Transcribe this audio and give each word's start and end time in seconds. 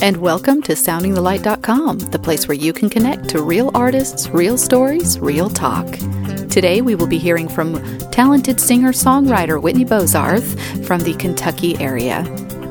and 0.00 0.18
welcome 0.18 0.62
to 0.62 0.74
SoundingTheLight.com, 0.74 1.98
the 1.98 2.18
place 2.20 2.46
where 2.46 2.56
you 2.56 2.72
can 2.72 2.88
connect 2.88 3.28
to 3.30 3.42
real 3.42 3.72
artists, 3.74 4.28
real 4.28 4.56
stories, 4.56 5.18
real 5.18 5.50
talk. 5.50 5.86
Today 6.48 6.82
we 6.82 6.94
will 6.94 7.08
be 7.08 7.18
hearing 7.18 7.48
from 7.48 7.82
talented 8.10 8.60
singer 8.60 8.92
songwriter 8.92 9.60
Whitney 9.60 9.84
Bozarth 9.84 10.86
from 10.86 11.00
the 11.00 11.14
Kentucky 11.14 11.76
area. 11.78 12.22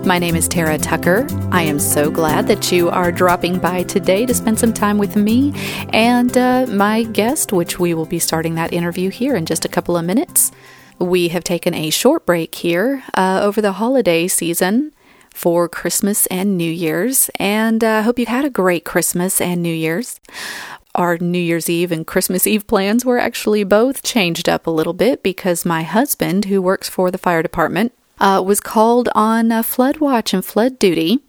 My 0.05 0.19
name 0.19 0.37
is 0.37 0.47
Tara 0.47 0.77
Tucker. 0.77 1.27
I 1.51 1.63
am 1.63 1.79
so 1.79 2.09
glad 2.09 2.47
that 2.47 2.71
you 2.71 2.89
are 2.89 3.11
dropping 3.11 3.59
by 3.59 3.83
today 3.83 4.25
to 4.25 4.33
spend 4.33 4.57
some 4.57 4.71
time 4.71 4.97
with 4.97 5.17
me 5.17 5.51
and 5.89 6.37
uh, 6.37 6.65
my 6.69 7.03
guest, 7.03 7.51
which 7.51 7.77
we 7.77 7.93
will 7.93 8.05
be 8.05 8.19
starting 8.19 8.55
that 8.55 8.71
interview 8.71 9.09
here 9.09 9.35
in 9.35 9.45
just 9.45 9.65
a 9.65 9.69
couple 9.69 9.97
of 9.97 10.05
minutes. 10.05 10.53
We 10.97 11.27
have 11.27 11.43
taken 11.43 11.73
a 11.73 11.89
short 11.89 12.25
break 12.25 12.55
here 12.55 13.03
uh, 13.15 13.41
over 13.43 13.61
the 13.61 13.73
holiday 13.73 14.29
season 14.29 14.93
for 15.37 15.69
Christmas 15.69 16.25
and 16.25 16.57
New 16.57 16.71
Year's, 16.71 17.29
and 17.35 17.83
I 17.83 17.99
uh, 17.99 18.03
hope 18.03 18.17
you 18.17 18.25
had 18.25 18.43
a 18.43 18.49
great 18.49 18.83
Christmas 18.83 19.39
and 19.39 19.61
New 19.61 19.73
Year's. 19.73 20.19
Our 20.95 21.19
New 21.19 21.37
Year's 21.37 21.69
Eve 21.69 21.91
and 21.91 22.07
Christmas 22.07 22.47
Eve 22.47 22.65
plans 22.65 23.05
were 23.05 23.19
actually 23.19 23.63
both 23.63 24.01
changed 24.01 24.49
up 24.49 24.65
a 24.65 24.71
little 24.71 24.93
bit 24.93 25.21
because 25.21 25.63
my 25.63 25.83
husband, 25.83 26.45
who 26.45 26.59
works 26.59 26.89
for 26.89 27.11
the 27.11 27.19
fire 27.19 27.43
department, 27.43 27.93
uh, 28.19 28.41
was 28.43 28.59
called 28.59 29.09
on 29.13 29.51
uh, 29.51 29.61
flood 29.61 29.97
watch 29.97 30.33
and 30.33 30.43
flood 30.43 30.79
duty 30.79 31.19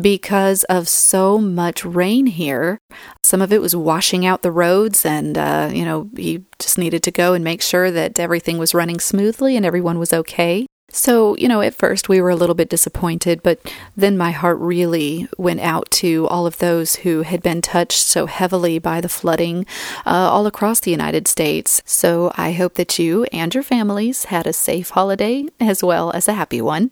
because 0.00 0.62
of 0.64 0.86
so 0.88 1.38
much 1.38 1.84
rain 1.84 2.26
here. 2.26 2.78
Some 3.24 3.42
of 3.42 3.52
it 3.52 3.60
was 3.60 3.74
washing 3.74 4.24
out 4.24 4.42
the 4.42 4.52
roads, 4.52 5.04
and 5.04 5.36
uh, 5.36 5.70
you 5.72 5.84
know 5.84 6.08
he 6.16 6.44
just 6.60 6.78
needed 6.78 7.02
to 7.02 7.10
go 7.10 7.34
and 7.34 7.42
make 7.42 7.62
sure 7.62 7.90
that 7.90 8.20
everything 8.20 8.58
was 8.58 8.74
running 8.74 9.00
smoothly 9.00 9.56
and 9.56 9.66
everyone 9.66 9.98
was 9.98 10.12
okay. 10.12 10.66
So, 10.96 11.36
you 11.36 11.46
know, 11.46 11.60
at 11.60 11.74
first 11.74 12.08
we 12.08 12.22
were 12.22 12.30
a 12.30 12.36
little 12.36 12.54
bit 12.54 12.70
disappointed, 12.70 13.42
but 13.42 13.60
then 13.94 14.16
my 14.16 14.30
heart 14.30 14.56
really 14.58 15.28
went 15.36 15.60
out 15.60 15.90
to 15.90 16.26
all 16.28 16.46
of 16.46 16.56
those 16.56 16.96
who 16.96 17.20
had 17.20 17.42
been 17.42 17.60
touched 17.60 18.00
so 18.00 18.24
heavily 18.24 18.78
by 18.78 19.02
the 19.02 19.08
flooding 19.10 19.66
uh, 20.06 20.10
all 20.10 20.46
across 20.46 20.80
the 20.80 20.90
United 20.90 21.28
States. 21.28 21.82
So 21.84 22.32
I 22.36 22.52
hope 22.52 22.74
that 22.76 22.98
you 22.98 23.24
and 23.24 23.52
your 23.52 23.62
families 23.62 24.24
had 24.24 24.46
a 24.46 24.54
safe 24.54 24.88
holiday 24.88 25.44
as 25.60 25.84
well 25.84 26.12
as 26.12 26.28
a 26.28 26.32
happy 26.34 26.62
one. 26.62 26.90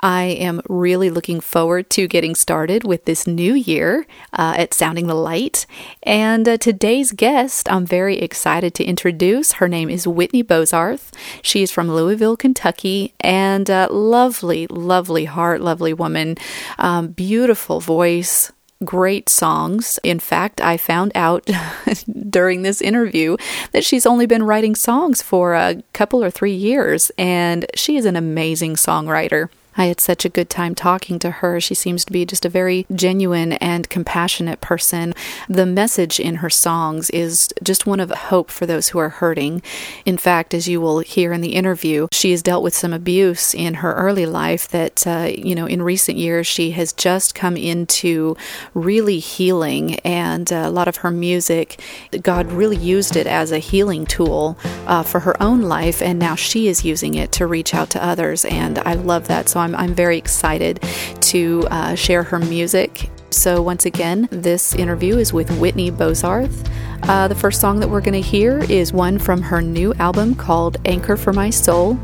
I 0.00 0.24
am 0.24 0.62
really 0.68 1.10
looking 1.10 1.40
forward 1.40 1.90
to 1.90 2.08
getting 2.08 2.34
started 2.34 2.84
with 2.84 3.04
this 3.04 3.26
new 3.26 3.54
year 3.54 4.06
uh, 4.32 4.54
at 4.56 4.72
Sounding 4.72 5.06
the 5.06 5.14
Light. 5.14 5.66
And 6.02 6.48
uh, 6.48 6.56
today's 6.56 7.12
guest, 7.12 7.70
I'm 7.70 7.84
very 7.84 8.18
excited 8.18 8.74
to 8.74 8.84
introduce. 8.84 9.52
Her 9.52 9.68
name 9.68 9.90
is 9.90 10.08
Whitney 10.08 10.42
Bozarth. 10.42 11.12
She 11.42 11.62
is 11.62 11.70
from 11.70 11.90
Louisville, 11.90 12.36
Kentucky, 12.36 13.14
and 13.20 13.70
uh, 13.70 13.88
lovely, 13.90 14.66
lovely 14.68 15.26
heart, 15.26 15.60
lovely 15.60 15.92
woman, 15.92 16.36
um, 16.78 17.08
beautiful 17.08 17.80
voice 17.80 18.52
great 18.82 19.28
songs. 19.28 19.98
In 20.02 20.18
fact, 20.18 20.58
I 20.62 20.78
found 20.78 21.12
out 21.14 21.46
during 22.30 22.62
this 22.62 22.80
interview 22.80 23.36
that 23.72 23.84
she's 23.84 24.06
only 24.06 24.24
been 24.24 24.42
writing 24.42 24.74
songs 24.74 25.20
for 25.20 25.54
a 25.54 25.82
couple 25.92 26.24
or 26.24 26.30
three 26.30 26.54
years, 26.54 27.12
and 27.18 27.66
she 27.74 27.98
is 27.98 28.06
an 28.06 28.16
amazing 28.16 28.76
songwriter. 28.76 29.50
I 29.76 29.86
had 29.86 30.00
such 30.00 30.24
a 30.24 30.28
good 30.28 30.50
time 30.50 30.74
talking 30.74 31.18
to 31.20 31.30
her. 31.30 31.60
She 31.60 31.74
seems 31.74 32.04
to 32.04 32.12
be 32.12 32.26
just 32.26 32.44
a 32.44 32.48
very 32.48 32.86
genuine 32.94 33.54
and 33.54 33.88
compassionate 33.88 34.60
person. 34.60 35.14
The 35.48 35.66
message 35.66 36.20
in 36.20 36.36
her 36.36 36.50
songs 36.50 37.10
is 37.10 37.48
just 37.62 37.86
one 37.86 38.00
of 38.00 38.10
hope 38.10 38.50
for 38.50 38.66
those 38.66 38.90
who 38.90 38.98
are 38.98 39.08
hurting. 39.08 39.62
In 40.04 40.18
fact, 40.18 40.54
as 40.54 40.68
you 40.68 40.80
will 40.80 41.00
hear 41.00 41.32
in 41.32 41.40
the 41.40 41.54
interview, 41.54 42.08
she 42.12 42.32
has 42.32 42.42
dealt 42.42 42.62
with 42.62 42.74
some 42.74 42.92
abuse 42.92 43.54
in 43.54 43.74
her 43.74 43.94
early 43.94 44.26
life 44.26 44.68
that, 44.68 45.06
uh, 45.06 45.30
you 45.34 45.54
know, 45.54 45.66
in 45.66 45.82
recent 45.82 46.18
years 46.18 46.46
she 46.46 46.72
has 46.72 46.92
just 46.92 47.34
come 47.34 47.56
into 47.56 48.36
really 48.74 49.18
healing. 49.18 49.98
And 50.00 50.52
uh, 50.52 50.64
a 50.66 50.70
lot 50.70 50.88
of 50.88 50.96
her 50.96 51.10
music, 51.10 51.80
God 52.22 52.50
really 52.52 52.76
used 52.76 53.16
it 53.16 53.26
as 53.26 53.52
a 53.52 53.58
healing 53.58 54.06
tool 54.06 54.58
uh, 54.86 55.02
for 55.02 55.20
her 55.20 55.40
own 55.42 55.62
life. 55.62 56.02
And 56.02 56.18
now 56.18 56.34
she 56.34 56.68
is 56.68 56.84
using 56.84 57.14
it 57.14 57.32
to 57.32 57.46
reach 57.46 57.74
out 57.74 57.90
to 57.90 58.04
others. 58.04 58.44
And 58.44 58.78
I 58.80 58.94
love 58.94 59.28
that. 59.28 59.48
So 59.48 59.60
I'm, 59.60 59.69
I'm 59.74 59.94
very 59.94 60.18
excited 60.18 60.80
to 61.22 61.66
uh, 61.70 61.94
share 61.94 62.22
her 62.22 62.38
music. 62.38 63.10
So, 63.30 63.62
once 63.62 63.86
again, 63.86 64.28
this 64.32 64.74
interview 64.74 65.16
is 65.16 65.32
with 65.32 65.50
Whitney 65.58 65.90
Bozarth. 65.90 66.68
Uh, 67.04 67.28
the 67.28 67.34
first 67.34 67.60
song 67.60 67.78
that 67.80 67.88
we're 67.88 68.00
going 68.00 68.20
to 68.20 68.28
hear 68.28 68.58
is 68.64 68.92
one 68.92 69.18
from 69.18 69.40
her 69.40 69.62
new 69.62 69.94
album 69.94 70.34
called 70.34 70.78
Anchor 70.84 71.16
for 71.16 71.32
My 71.32 71.48
Soul. 71.48 71.98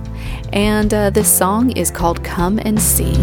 And 0.52 0.94
uh, 0.94 1.10
this 1.10 1.28
song 1.30 1.76
is 1.76 1.90
called 1.90 2.22
Come 2.22 2.60
and 2.60 2.80
See. 2.80 3.14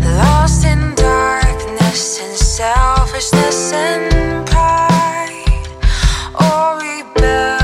Lost 0.00 0.64
in 0.64 0.94
darkness 0.94 2.20
and 2.22 2.36
selfishness 2.36 3.72
and 3.72 4.46
pride, 4.46 5.66
or 6.40 6.78
rebellious 6.78 7.57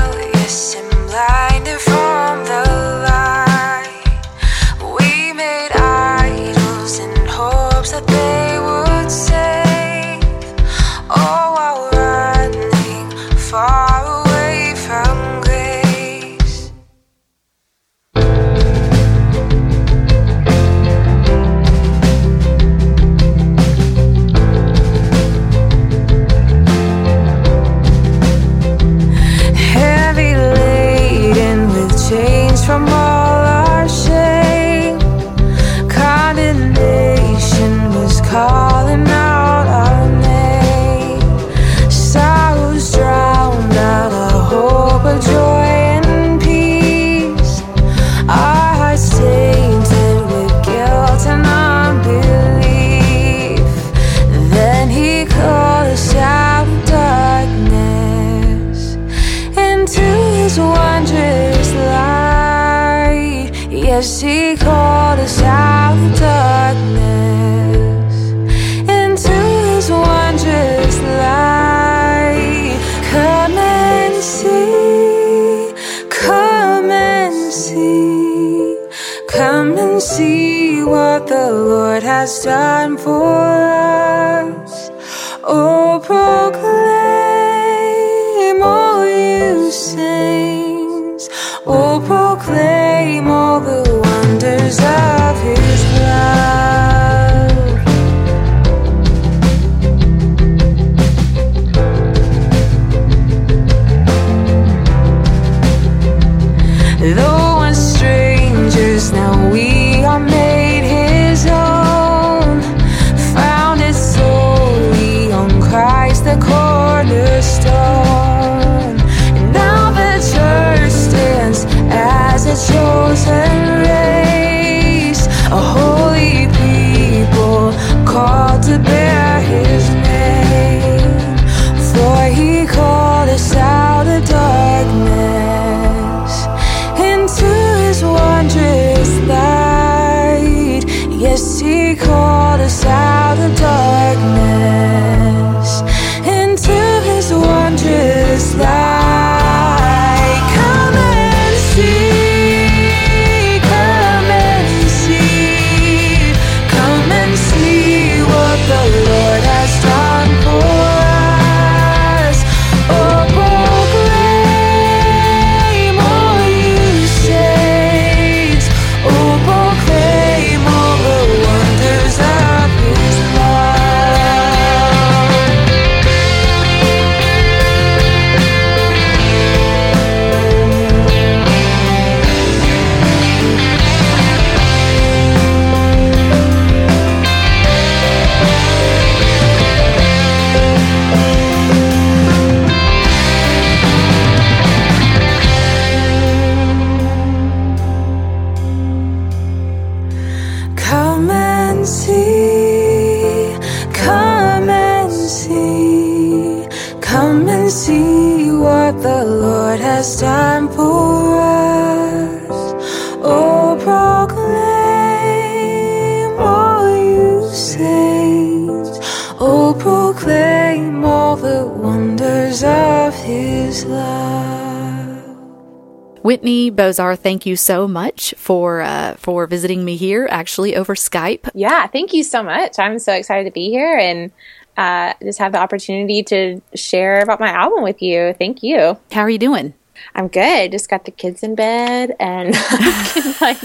Whitney 226.25 226.71
Bozarth, 226.71 227.19
thank 227.19 227.45
you 227.45 227.55
so 227.55 227.87
much 227.87 228.33
for 228.35 228.81
uh, 228.81 229.13
for 229.17 229.45
visiting 229.45 229.85
me 229.85 229.95
here, 229.95 230.27
actually 230.31 230.75
over 230.75 230.95
Skype. 230.95 231.51
Yeah, 231.53 231.85
thank 231.85 232.13
you 232.13 232.23
so 232.23 232.41
much. 232.41 232.79
I'm 232.79 232.97
so 232.97 233.13
excited 233.13 233.43
to 233.43 233.51
be 233.51 233.69
here 233.69 233.95
and 233.95 234.31
uh, 234.75 235.13
just 235.21 235.37
have 235.37 235.51
the 235.51 235.59
opportunity 235.59 236.23
to 236.23 236.61
share 236.73 237.19
about 237.19 237.39
my 237.39 237.49
album 237.49 237.83
with 237.83 238.01
you. 238.01 238.33
Thank 238.39 238.63
you. 238.63 238.97
How 239.11 239.21
are 239.21 239.29
you 239.29 239.37
doing? 239.37 239.75
I'm 240.15 240.27
good. 240.27 240.71
Just 240.71 240.89
got 240.89 241.05
the 241.05 241.11
kids 241.11 241.43
in 241.43 241.53
bed 241.53 242.15
and 242.19 242.55
I 242.57 243.11
can 243.13 243.35
like 243.39 243.59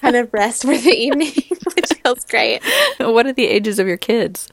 kind 0.00 0.14
of 0.14 0.32
rest 0.32 0.62
for 0.62 0.78
the 0.78 0.94
evening, 0.94 1.32
which 1.74 1.92
feels 2.04 2.24
great. 2.26 2.62
What 3.00 3.26
are 3.26 3.32
the 3.32 3.48
ages 3.48 3.80
of 3.80 3.88
your 3.88 3.96
kids? 3.96 4.48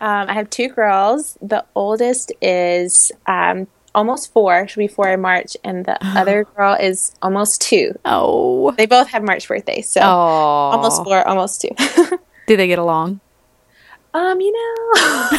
Um, 0.00 0.30
I 0.30 0.32
have 0.32 0.48
two 0.48 0.70
girls. 0.70 1.36
The 1.42 1.66
oldest 1.74 2.32
is 2.40 3.12
um, 3.26 3.66
almost 3.94 4.32
four. 4.32 4.66
She'll 4.68 4.82
be 4.82 4.88
four 4.88 5.08
in 5.08 5.20
March, 5.20 5.56
and 5.64 5.84
the 5.84 5.98
other 6.18 6.44
girl 6.44 6.74
is 6.74 7.12
almost 7.22 7.60
two. 7.60 7.98
Oh, 8.04 8.72
They 8.72 8.86
both 8.86 9.08
have 9.08 9.22
March 9.22 9.46
birthdays, 9.48 9.88
so 9.88 10.00
almost 10.00 11.04
four, 11.04 11.26
almost 11.26 11.60
two. 11.60 11.70
Do 12.46 12.56
they 12.56 12.66
get 12.68 12.78
along? 12.78 13.20
um, 14.14 14.40
you 14.40 14.50
know, 14.50 15.38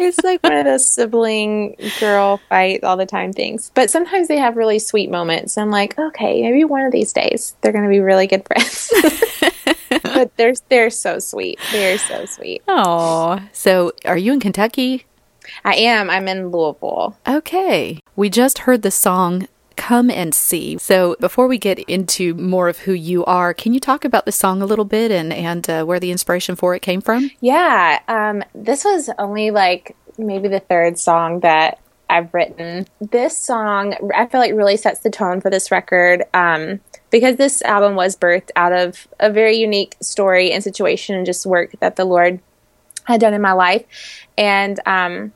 it's 0.00 0.22
like 0.22 0.42
one 0.42 0.54
of 0.56 0.64
those 0.64 0.88
sibling 0.88 1.76
girl 2.00 2.40
fight 2.48 2.84
all 2.84 2.96
the 2.96 3.06
time 3.06 3.32
things. 3.32 3.70
But 3.74 3.90
sometimes 3.90 4.28
they 4.28 4.38
have 4.38 4.56
really 4.56 4.78
sweet 4.78 5.10
moments. 5.10 5.58
I'm 5.58 5.70
like, 5.70 5.98
okay, 5.98 6.42
maybe 6.42 6.64
one 6.64 6.82
of 6.86 6.92
these 6.92 7.12
days 7.12 7.56
they're 7.60 7.72
going 7.72 7.84
to 7.84 7.90
be 7.90 8.00
really 8.00 8.26
good 8.26 8.46
friends. 8.46 8.90
but 10.02 10.36
they're 10.36 10.54
they're 10.68 10.90
so 10.90 11.18
sweet. 11.18 11.58
They're 11.72 11.98
so 11.98 12.24
sweet. 12.26 12.62
Oh, 12.68 13.40
so 13.52 13.92
are 14.04 14.16
you 14.16 14.32
in 14.32 14.40
Kentucky? 14.40 15.06
I 15.64 15.74
am. 15.76 16.10
I'm 16.10 16.28
in 16.28 16.50
Louisville. 16.50 17.16
Okay. 17.26 18.00
We 18.16 18.30
just 18.30 18.60
heard 18.60 18.82
the 18.82 18.90
song 18.90 19.48
Come 19.76 20.10
and 20.10 20.34
See. 20.34 20.78
So 20.78 21.16
before 21.20 21.46
we 21.46 21.58
get 21.58 21.78
into 21.80 22.34
more 22.34 22.68
of 22.68 22.78
who 22.78 22.92
you 22.92 23.24
are, 23.24 23.52
can 23.52 23.74
you 23.74 23.80
talk 23.80 24.04
about 24.04 24.24
the 24.24 24.32
song 24.32 24.62
a 24.62 24.66
little 24.66 24.84
bit 24.84 25.10
and, 25.10 25.32
and 25.32 25.68
uh, 25.68 25.84
where 25.84 26.00
the 26.00 26.10
inspiration 26.10 26.56
for 26.56 26.74
it 26.74 26.80
came 26.80 27.00
from? 27.00 27.30
Yeah, 27.40 28.00
um, 28.08 28.44
this 28.54 28.84
was 28.84 29.10
only 29.18 29.50
like 29.50 29.96
maybe 30.16 30.48
the 30.48 30.60
third 30.60 30.98
song 30.98 31.40
that 31.40 31.80
I've 32.08 32.32
written. 32.32 32.86
This 33.00 33.36
song, 33.36 33.94
I 34.14 34.26
feel 34.26 34.40
like, 34.40 34.54
really 34.54 34.76
sets 34.76 35.00
the 35.00 35.10
tone 35.10 35.40
for 35.40 35.50
this 35.50 35.70
record 35.70 36.24
um, 36.34 36.80
because 37.10 37.36
this 37.36 37.62
album 37.62 37.96
was 37.96 38.16
birthed 38.16 38.50
out 38.56 38.72
of 38.72 39.08
a 39.18 39.30
very 39.30 39.56
unique 39.56 39.96
story 40.00 40.52
and 40.52 40.62
situation 40.62 41.16
and 41.16 41.26
just 41.26 41.46
work 41.46 41.72
that 41.80 41.96
the 41.96 42.04
Lord 42.04 42.40
had 43.04 43.20
done 43.20 43.34
in 43.34 43.40
my 43.42 43.52
life. 43.52 43.84
And 44.36 44.78
um, 44.86 45.32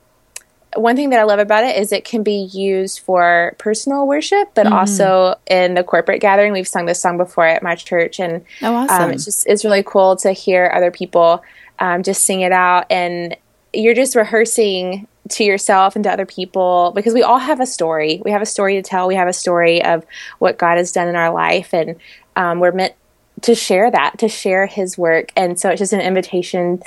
one 0.75 0.95
thing 0.95 1.09
that 1.09 1.19
I 1.19 1.23
love 1.23 1.39
about 1.39 1.63
it 1.63 1.77
is 1.77 1.91
it 1.91 2.05
can 2.05 2.21
be 2.21 2.49
used 2.51 2.99
for 2.99 3.55
personal 3.57 4.07
worship, 4.07 4.49
but 4.53 4.67
also 4.67 5.35
in 5.47 5.73
the 5.73 5.83
corporate 5.83 6.21
gathering. 6.21 6.53
We've 6.53 6.67
sung 6.67 6.85
this 6.85 7.01
song 7.01 7.17
before 7.17 7.45
at 7.45 7.63
my 7.63 7.75
church, 7.75 8.19
and 8.19 8.45
Oh, 8.61 8.75
awesome. 8.75 9.03
um, 9.03 9.11
it's 9.11 9.25
just 9.25 9.47
it's 9.47 9.63
really 9.65 9.83
cool 9.83 10.15
to 10.17 10.31
hear 10.31 10.71
other 10.73 10.91
people 10.91 11.43
um, 11.79 12.03
just 12.03 12.23
sing 12.23 12.41
it 12.41 12.51
out, 12.51 12.85
and 12.91 13.35
you're 13.73 13.95
just 13.95 14.15
rehearsing 14.15 15.07
to 15.29 15.43
yourself 15.43 15.95
and 15.95 16.03
to 16.03 16.11
other 16.11 16.25
people 16.25 16.91
because 16.95 17.13
we 17.13 17.21
all 17.23 17.37
have 17.37 17.59
a 17.59 17.65
story. 17.65 18.21
We 18.25 18.31
have 18.31 18.41
a 18.41 18.45
story 18.47 18.75
to 18.75 18.81
tell. 18.81 19.07
We 19.07 19.15
have 19.15 19.27
a 19.27 19.33
story 19.33 19.83
of 19.83 20.05
what 20.39 20.57
God 20.57 20.77
has 20.77 20.91
done 20.91 21.07
in 21.07 21.15
our 21.15 21.31
life, 21.31 21.73
and 21.73 21.95
um, 22.35 22.59
we're 22.59 22.71
meant 22.71 22.93
to 23.41 23.55
share 23.55 23.89
that, 23.89 24.19
to 24.19 24.27
share 24.27 24.65
His 24.67 24.97
work. 24.97 25.31
And 25.35 25.59
so 25.59 25.69
it's 25.69 25.79
just 25.79 25.93
an 25.93 26.01
invitation 26.01 26.83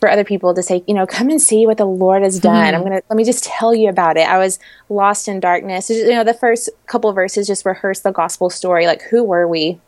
for 0.00 0.10
other 0.10 0.24
people 0.24 0.54
to 0.54 0.62
say, 0.62 0.84
you 0.86 0.94
know, 0.94 1.06
come 1.06 1.30
and 1.30 1.40
see 1.40 1.66
what 1.66 1.78
the 1.78 1.86
Lord 1.86 2.22
has 2.22 2.38
done. 2.38 2.74
I'm 2.74 2.82
gonna 2.82 3.02
let 3.08 3.16
me 3.16 3.24
just 3.24 3.44
tell 3.44 3.74
you 3.74 3.88
about 3.88 4.16
it. 4.16 4.28
I 4.28 4.38
was 4.38 4.58
lost 4.88 5.28
in 5.28 5.40
darkness. 5.40 5.88
You 5.90 6.10
know, 6.10 6.24
the 6.24 6.34
first 6.34 6.68
couple 6.86 7.12
verses 7.12 7.46
just 7.46 7.64
rehearse 7.64 8.00
the 8.00 8.12
gospel 8.12 8.50
story. 8.50 8.86
Like, 8.86 9.02
who 9.02 9.24
were 9.24 9.48
we? 9.48 9.80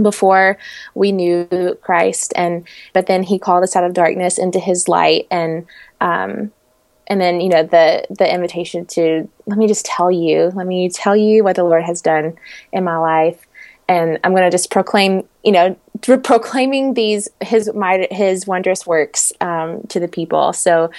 before 0.00 0.56
we 0.94 1.12
knew 1.12 1.76
Christ 1.82 2.32
and 2.34 2.66
but 2.94 3.08
then 3.08 3.22
he 3.22 3.38
called 3.38 3.62
us 3.62 3.76
out 3.76 3.84
of 3.84 3.92
darkness 3.92 4.38
into 4.38 4.58
his 4.58 4.88
light 4.88 5.26
and 5.30 5.66
um 6.00 6.50
and 7.08 7.20
then 7.20 7.42
you 7.42 7.50
know 7.50 7.62
the 7.62 8.06
the 8.08 8.32
invitation 8.32 8.86
to 8.86 9.28
let 9.44 9.58
me 9.58 9.68
just 9.68 9.84
tell 9.84 10.10
you 10.10 10.50
let 10.54 10.66
me 10.66 10.88
tell 10.88 11.14
you 11.14 11.44
what 11.44 11.56
the 11.56 11.64
Lord 11.64 11.84
has 11.84 12.00
done 12.00 12.38
in 12.72 12.84
my 12.84 12.96
life 12.96 13.46
and 13.88 14.18
I'm 14.24 14.32
going 14.32 14.44
to 14.44 14.50
just 14.50 14.70
proclaim 14.70 15.26
you 15.44 15.52
know 15.52 15.76
proclaiming 16.22 16.94
these 16.94 17.28
his 17.40 17.72
my 17.74 18.06
his 18.10 18.46
wondrous 18.46 18.86
works 18.86 19.32
um, 19.40 19.82
to 19.88 20.00
the 20.00 20.08
people 20.08 20.52
so 20.52 20.90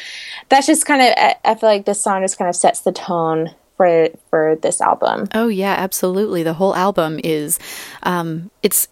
that's 0.49 0.67
just 0.67 0.85
kind 0.85 1.01
of 1.01 1.13
I, 1.17 1.35
I 1.45 1.55
feel 1.55 1.69
like 1.69 1.85
this 1.85 2.01
song 2.01 2.21
just 2.21 2.37
kind 2.37 2.49
of 2.49 2.55
sets 2.55 2.81
the 2.81 2.91
tone 2.91 3.53
for 3.75 4.09
for 4.29 4.55
this 4.61 4.81
album 4.81 5.27
Oh 5.33 5.47
yeah, 5.47 5.73
absolutely. 5.73 6.43
The 6.43 6.53
whole 6.53 6.75
album 6.75 7.19
is 7.23 7.59
um 8.03 8.51
it's 8.61 8.87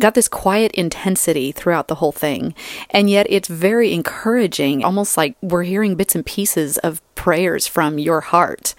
got 0.00 0.14
this 0.14 0.28
quiet 0.28 0.72
intensity 0.72 1.52
throughout 1.52 1.88
the 1.88 1.96
whole 1.96 2.12
thing. 2.12 2.54
And 2.90 3.08
yet 3.08 3.26
it's 3.30 3.48
very 3.48 3.92
encouraging, 3.92 4.84
almost 4.84 5.16
like 5.16 5.36
we're 5.40 5.62
hearing 5.62 5.94
bits 5.94 6.14
and 6.14 6.24
pieces 6.24 6.78
of 6.78 7.00
prayers 7.16 7.66
from 7.66 7.98
your 7.98 8.20
heart. 8.20 8.76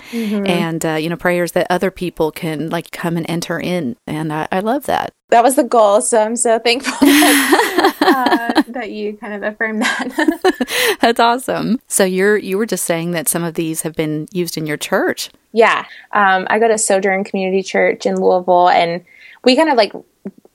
And 0.48 0.86
uh, 0.86 0.94
you 0.94 1.10
know, 1.10 1.18
prayers 1.18 1.52
that 1.52 1.68
other 1.70 1.92
people 1.92 2.32
can 2.32 2.70
like 2.70 2.92
come 2.92 3.18
and 3.18 3.26
enter 3.30 3.60
in. 3.60 3.98
And 4.08 4.32
I, 4.32 4.48
I 4.52 4.62
love 4.62 4.86
that. 4.86 5.12
that 5.30 5.44
was 5.44 5.56
the 5.58 5.64
goal. 5.66 6.00
So 6.02 6.22
I'm 6.22 6.38
so 6.38 6.58
thankful 6.60 6.94
that, 7.02 7.96
uh, 8.02 8.64
that 8.70 8.92
you 8.92 9.18
kind 9.18 9.34
of 9.34 9.44
affirmed 9.44 9.82
that. 9.82 10.98
That's 11.02 11.20
awesome. 11.20 11.82
So 11.88 12.06
you're 12.06 12.38
you 12.38 12.58
were 12.58 12.66
just 12.66 12.86
saying 12.86 13.12
that 13.12 13.28
some 13.28 13.44
of 13.44 13.56
these 13.56 13.82
have 13.82 13.96
been 13.96 14.28
used 14.32 14.58
in 14.58 14.66
your 14.66 14.78
church. 14.78 15.30
yeah. 15.52 15.86
Um, 16.14 16.48
I 16.50 16.60
go 16.60 16.68
to 16.70 16.78
Sojourn 16.78 17.26
Community 17.26 17.64
Church 17.64 18.06
in 18.06 18.22
Louisville, 18.22 18.70
and 18.70 19.04
we 19.44 19.56
kind 19.58 19.70
of 19.70 19.76
like 19.76 19.92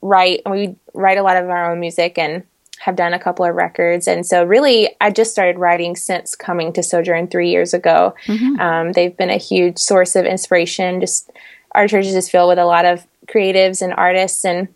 write, 0.01 0.41
we 0.49 0.75
write 0.93 1.17
a 1.17 1.23
lot 1.23 1.37
of 1.37 1.49
our 1.49 1.71
own 1.71 1.79
music 1.79 2.17
and 2.17 2.43
have 2.79 2.95
done 2.95 3.13
a 3.13 3.19
couple 3.19 3.45
of 3.45 3.55
records. 3.55 4.07
And 4.07 4.25
so, 4.25 4.43
really, 4.43 4.95
I 4.99 5.09
just 5.09 5.31
started 5.31 5.57
writing 5.57 5.95
since 5.95 6.35
coming 6.35 6.73
to 6.73 6.83
Sojourn 6.83 7.27
three 7.27 7.49
years 7.49 7.73
ago. 7.73 8.15
Um, 8.59 8.91
they've 8.91 9.15
been 9.15 9.29
a 9.29 9.37
huge 9.37 9.79
source 9.79 10.15
of 10.15 10.25
inspiration. 10.25 10.99
Just 10.99 11.31
our 11.73 11.87
church 11.87 12.05
is 12.05 12.13
just 12.13 12.31
filled 12.31 12.49
with 12.49 12.59
a 12.59 12.65
lot 12.65 12.85
of 12.85 13.05
creatives 13.27 13.81
and 13.81 13.93
artists 13.93 14.43
and 14.45 14.67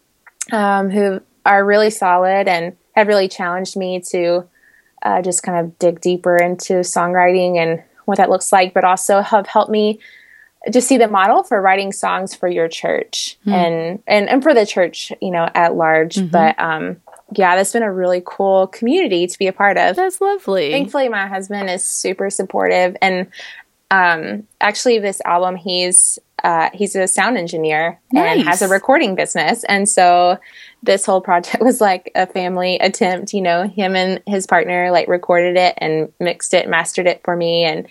um, 0.51 0.89
who 0.89 1.21
are 1.45 1.65
really 1.65 1.89
solid 1.89 2.47
and 2.47 2.75
have 2.95 3.07
really 3.07 3.27
challenged 3.27 3.75
me 3.75 4.01
to 4.01 4.45
uh, 5.03 5.21
just 5.21 5.43
kind 5.43 5.59
of 5.59 5.77
dig 5.77 6.01
deeper 6.01 6.37
into 6.37 6.75
songwriting 6.75 7.57
and 7.57 7.83
what 8.05 8.17
that 8.17 8.29
looks 8.29 8.51
like, 8.51 8.73
but 8.73 8.83
also 8.83 9.21
have 9.21 9.47
helped 9.47 9.69
me 9.69 9.99
just 10.71 10.87
see 10.87 10.97
the 10.97 11.07
model 11.07 11.43
for 11.43 11.61
writing 11.61 11.91
songs 11.91 12.33
for 12.33 12.47
your 12.47 12.67
church 12.67 13.37
and, 13.53 14.03
and 14.07 14.29
and 14.29 14.43
for 14.43 14.53
the 14.53 14.65
church, 14.65 15.11
you 15.21 15.31
know, 15.31 15.47
at 15.53 15.75
large. 15.75 16.17
But 16.31 16.59
um, 16.59 16.97
yeah, 17.35 17.55
that's 17.55 17.73
been 17.73 17.83
a 17.83 17.91
really 17.91 18.21
cool 18.25 18.67
community 18.67 19.27
to 19.27 19.37
be 19.37 19.47
a 19.47 19.53
part 19.53 19.77
of. 19.77 19.95
That's 19.95 20.21
lovely. 20.21 20.71
Thankfully, 20.71 21.09
my 21.09 21.27
husband 21.27 21.69
is 21.69 21.83
super 21.83 22.29
supportive, 22.29 22.95
and 23.01 23.27
um, 23.91 24.47
actually, 24.61 24.99
this 24.99 25.21
album 25.25 25.55
he's 25.55 26.19
uh, 26.43 26.69
he's 26.73 26.95
a 26.95 27.07
sound 27.07 27.37
engineer 27.37 27.99
and 28.13 28.43
has 28.43 28.61
a 28.61 28.67
recording 28.67 29.15
business, 29.15 29.63
and 29.65 29.89
so 29.89 30.37
this 30.83 31.05
whole 31.05 31.21
project 31.21 31.61
was 31.61 31.81
like 31.81 32.11
a 32.15 32.27
family 32.27 32.77
attempt. 32.79 33.33
You 33.33 33.41
know, 33.41 33.67
him 33.67 33.95
and 33.95 34.21
his 34.25 34.47
partner 34.47 34.91
like 34.91 35.07
recorded 35.07 35.57
it 35.57 35.75
and 35.77 36.11
mixed 36.19 36.53
it, 36.53 36.69
mastered 36.69 37.07
it 37.07 37.21
for 37.23 37.35
me, 37.35 37.65
and 37.65 37.87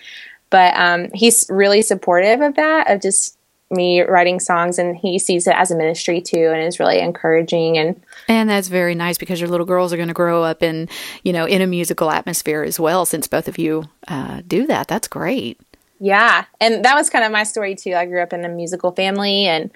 but 0.48 0.74
um, 0.76 1.08
he's 1.12 1.46
really 1.50 1.82
supportive 1.82 2.40
of 2.40 2.54
that 2.54 2.90
of 2.90 3.02
just 3.02 3.36
me 3.70 4.00
writing 4.02 4.38
songs, 4.38 4.78
and 4.78 4.96
he 4.96 5.18
sees 5.18 5.46
it 5.46 5.54
as 5.56 5.70
a 5.70 5.76
ministry 5.76 6.20
too, 6.20 6.50
and 6.54 6.62
is 6.62 6.78
really 6.78 7.00
encouraging 7.00 7.76
and 7.78 8.00
And 8.28 8.48
that's 8.48 8.68
very 8.68 8.94
nice 8.94 9.18
because 9.18 9.40
your 9.40 9.48
little 9.50 9.66
girls 9.66 9.92
are 9.92 9.96
going 9.96 10.08
to 10.08 10.14
grow 10.14 10.42
up 10.44 10.62
in, 10.62 10.88
you 11.24 11.32
know, 11.32 11.44
in 11.46 11.60
a 11.62 11.66
musical 11.66 12.10
atmosphere 12.10 12.62
as 12.62 12.78
well. 12.78 13.04
Since 13.06 13.26
both 13.26 13.48
of 13.48 13.58
you 13.58 13.84
uh, 14.08 14.42
do 14.46 14.66
that, 14.66 14.86
that's 14.88 15.08
great. 15.08 15.60
Yeah, 15.98 16.44
and 16.60 16.84
that 16.84 16.94
was 16.94 17.08
kind 17.10 17.24
of 17.24 17.32
my 17.32 17.42
story 17.44 17.74
too. 17.74 17.94
I 17.94 18.04
grew 18.06 18.22
up 18.22 18.32
in 18.32 18.44
a 18.44 18.48
musical 18.48 18.92
family, 18.92 19.46
and 19.46 19.70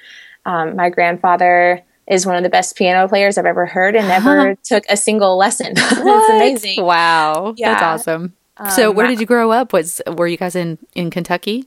um, 0.47 0.77
my 0.77 0.91
grandfather 0.91 1.83
is 2.07 2.27
one 2.27 2.37
of 2.37 2.43
the 2.43 2.49
best 2.51 2.77
piano 2.77 3.09
players 3.09 3.39
I've 3.39 3.47
ever 3.47 3.67
heard, 3.67 3.97
and 3.97 4.07
never 4.07 4.55
took 4.63 4.85
a 4.89 4.97
single 4.97 5.37
lesson. 5.39 5.73
it's 5.77 6.29
amazing. 6.31 6.85
Wow, 6.85 7.55
that's 7.57 7.61
Yeah. 7.61 7.93
awesome. 7.95 8.35
so, 8.77 8.91
Um, 8.91 8.97
where 8.97 9.07
my- 9.07 9.13
did 9.13 9.21
you 9.21 9.27
grow 9.27 9.51
up? 9.51 9.73
Was 9.73 10.03
were 10.07 10.27
you 10.29 10.37
guys 10.37 10.55
in 10.55 10.79
in 10.95 11.11
Kentucky? 11.11 11.67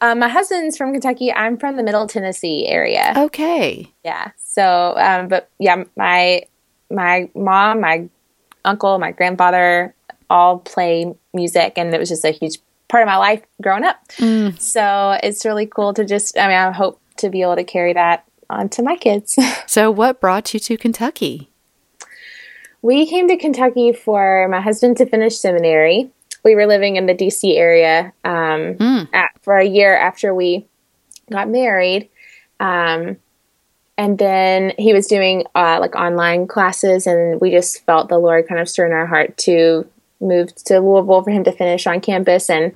Um, 0.00 0.18
my 0.18 0.28
husband's 0.28 0.76
from 0.76 0.92
Kentucky. 0.92 1.32
I'm 1.32 1.56
from 1.58 1.76
the 1.76 1.82
Middle 1.82 2.06
Tennessee 2.06 2.66
area. 2.66 3.12
Okay. 3.16 3.92
Yeah. 4.04 4.30
So, 4.38 4.94
um, 4.96 5.28
but 5.28 5.50
yeah, 5.58 5.84
my 5.96 6.42
my 6.90 7.28
mom, 7.34 7.80
my 7.80 8.08
uncle, 8.64 8.98
my 8.98 9.12
grandfather 9.12 9.94
all 10.28 10.58
play 10.58 11.12
music, 11.34 11.74
and 11.76 11.94
it 11.94 11.98
was 11.98 12.08
just 12.08 12.24
a 12.24 12.30
huge 12.30 12.58
part 12.88 13.02
of 13.02 13.06
my 13.06 13.16
life 13.16 13.42
growing 13.62 13.84
up. 13.84 14.00
So 14.58 15.18
it's 15.22 15.44
really 15.44 15.66
cool 15.66 15.94
to 15.94 16.04
just, 16.04 16.36
I 16.36 16.48
mean, 16.48 16.56
I 16.56 16.72
hope 16.72 17.00
to 17.18 17.30
be 17.30 17.42
able 17.42 17.56
to 17.56 17.64
carry 17.64 17.92
that 17.92 18.24
on 18.48 18.68
to 18.70 18.82
my 18.82 18.96
kids. 18.96 19.38
So, 19.66 19.90
what 19.90 20.20
brought 20.20 20.52
you 20.52 20.58
to 20.60 20.76
Kentucky? 20.76 21.50
we 22.82 23.06
came 23.06 23.28
to 23.28 23.36
Kentucky 23.36 23.92
for 23.92 24.48
my 24.48 24.60
husband 24.60 24.96
to 24.96 25.06
finish 25.06 25.38
seminary. 25.38 26.10
We 26.42 26.54
were 26.54 26.66
living 26.66 26.96
in 26.96 27.06
the 27.06 27.14
DC 27.14 27.56
area 27.56 28.12
um, 28.24 28.76
at, 29.12 29.30
for 29.42 29.58
a 29.58 29.66
year 29.66 29.96
after 29.96 30.34
we 30.34 30.66
got 31.30 31.48
married. 31.48 32.08
Um, 32.58 33.16
and 33.96 34.18
then 34.18 34.72
he 34.78 34.94
was 34.94 35.06
doing 35.06 35.44
uh, 35.54 35.78
like 35.78 35.94
online 35.94 36.46
classes, 36.46 37.06
and 37.06 37.40
we 37.40 37.50
just 37.50 37.84
felt 37.84 38.08
the 38.08 38.18
Lord 38.18 38.48
kind 38.48 38.60
of 38.60 38.68
stir 38.68 38.86
in 38.86 38.92
our 38.92 39.06
heart 39.06 39.36
to 39.38 39.86
move 40.20 40.54
to 40.54 40.80
Louisville 40.80 41.22
for 41.22 41.30
him 41.30 41.44
to 41.44 41.52
finish 41.52 41.86
on 41.86 42.00
campus. 42.00 42.48
And 42.48 42.74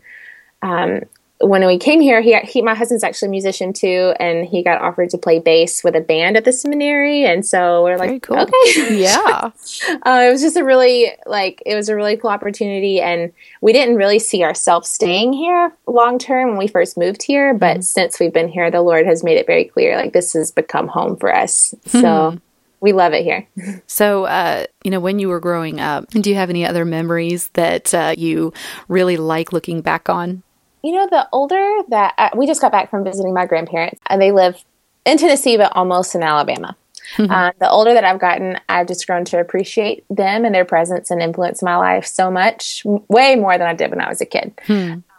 um, 0.61 1.01
when 1.47 1.67
we 1.67 1.79
came 1.79 2.01
here, 2.01 2.21
he, 2.21 2.39
he 2.41 2.63
my 2.63 2.75
husband's 2.75 3.05
actually 3.05 3.29
a 3.29 3.31
musician 3.31 3.73
too, 3.73 4.15
and 4.19 4.47
he 4.47 4.63
got 4.63 4.81
offered 4.81 5.11
to 5.11 5.19
play 5.19 5.39
bass 5.39 5.83
with 5.85 5.95
a 5.97 6.01
band 6.01 6.37
at 6.37 6.45
the 6.45 6.53
seminary, 6.53 7.25
and 7.25 7.45
so 7.45 7.83
we're 7.85 7.99
Very 7.99 8.13
like, 8.13 8.23
cool. 8.23 8.39
okay, 8.39 9.01
Yeah. 9.01 9.51
uh, 10.07 10.25
it 10.27 10.33
was 10.33 10.43
just 10.43 10.57
a 10.57 10.65
really 10.65 11.13
like 11.27 11.63
it 11.67 11.75
was 11.75 11.89
a 11.89 11.97
really 11.97 12.17
cool 12.17 12.31
opportunity. 12.31 13.01
And 13.01 13.33
we 13.61 13.73
didn't 13.73 13.97
really 13.97 14.19
see 14.19 14.43
ourselves 14.43 14.89
staying 14.89 15.33
here 15.33 15.73
long 15.87 16.19
term 16.19 16.51
when 16.51 16.59
we 16.59 16.67
first 16.67 16.97
moved 16.97 17.23
here 17.23 17.55
but 17.55 17.85
since 17.85 18.19
we've 18.19 18.33
been 18.33 18.49
here 18.49 18.71
the 18.71 18.81
lord 18.81 19.07
has 19.07 19.23
made 19.23 19.37
it 19.37 19.47
very 19.47 19.65
clear 19.65 19.97
like 19.97 20.13
this 20.13 20.33
has 20.33 20.51
become 20.51 20.89
home 20.89 21.17
for 21.17 21.35
us. 21.35 21.75
So 21.87 22.39
we 22.81 22.93
love 22.93 23.13
it 23.13 23.25
here. 23.25 23.47
So, 23.87 24.25
uh, 24.25 24.67
you 24.83 24.91
know, 24.91 25.01
when 25.01 25.19
you 25.19 25.29
were 25.29 25.41
growing 25.41 25.81
up, 25.81 26.09
do 26.11 26.29
you 26.29 26.37
have 26.37 26.51
any 26.51 26.67
other 26.67 26.85
memories 26.85 27.49
that 27.55 27.95
uh, 27.95 28.15
you 28.17 28.53
really 28.89 29.17
like 29.17 29.53
looking 29.53 29.81
back 29.81 30.09
on? 30.09 30.43
You 30.85 30.93
know 30.93 31.09
the 31.11 31.27
older 31.33 31.83
that 31.89 32.15
uh, 32.19 32.31
we 32.37 32.47
just 32.47 32.61
got 32.61 32.71
back 32.71 32.91
from 32.91 33.05
visiting 33.05 33.33
my 33.33 33.47
grandparents 33.47 34.01
and 34.07 34.21
they 34.21 34.33
live 34.33 34.63
in 35.05 35.17
tennessee 35.19 35.57
but 35.57 35.75
almost 35.75 36.15
in 36.15 36.23
alabama. 36.23 36.77
Uh, 37.19 37.53
the 37.59 37.69
older 37.69 37.93
that 37.93 38.05
i've 38.05 38.21
gotten 38.21 38.59
i've 38.69 38.87
just 38.87 39.07
grown 39.07 39.25
to 39.25 39.39
appreciate 39.39 40.05
them 40.09 40.45
and 40.45 40.55
their 40.55 40.65
presence 40.65 41.11
and 41.11 41.21
influence 41.21 41.61
in 41.61 41.67
my 41.67 41.77
life 41.77 42.07
so 42.07 42.31
much 42.31 42.83
way 43.09 43.37
more 43.37 43.59
than 43.59 43.67
i 43.67 43.75
did 43.75 43.91
when 43.91 44.01
i 44.01 44.09
was 44.09 44.21
a 44.21 44.27
kid. 44.27 44.53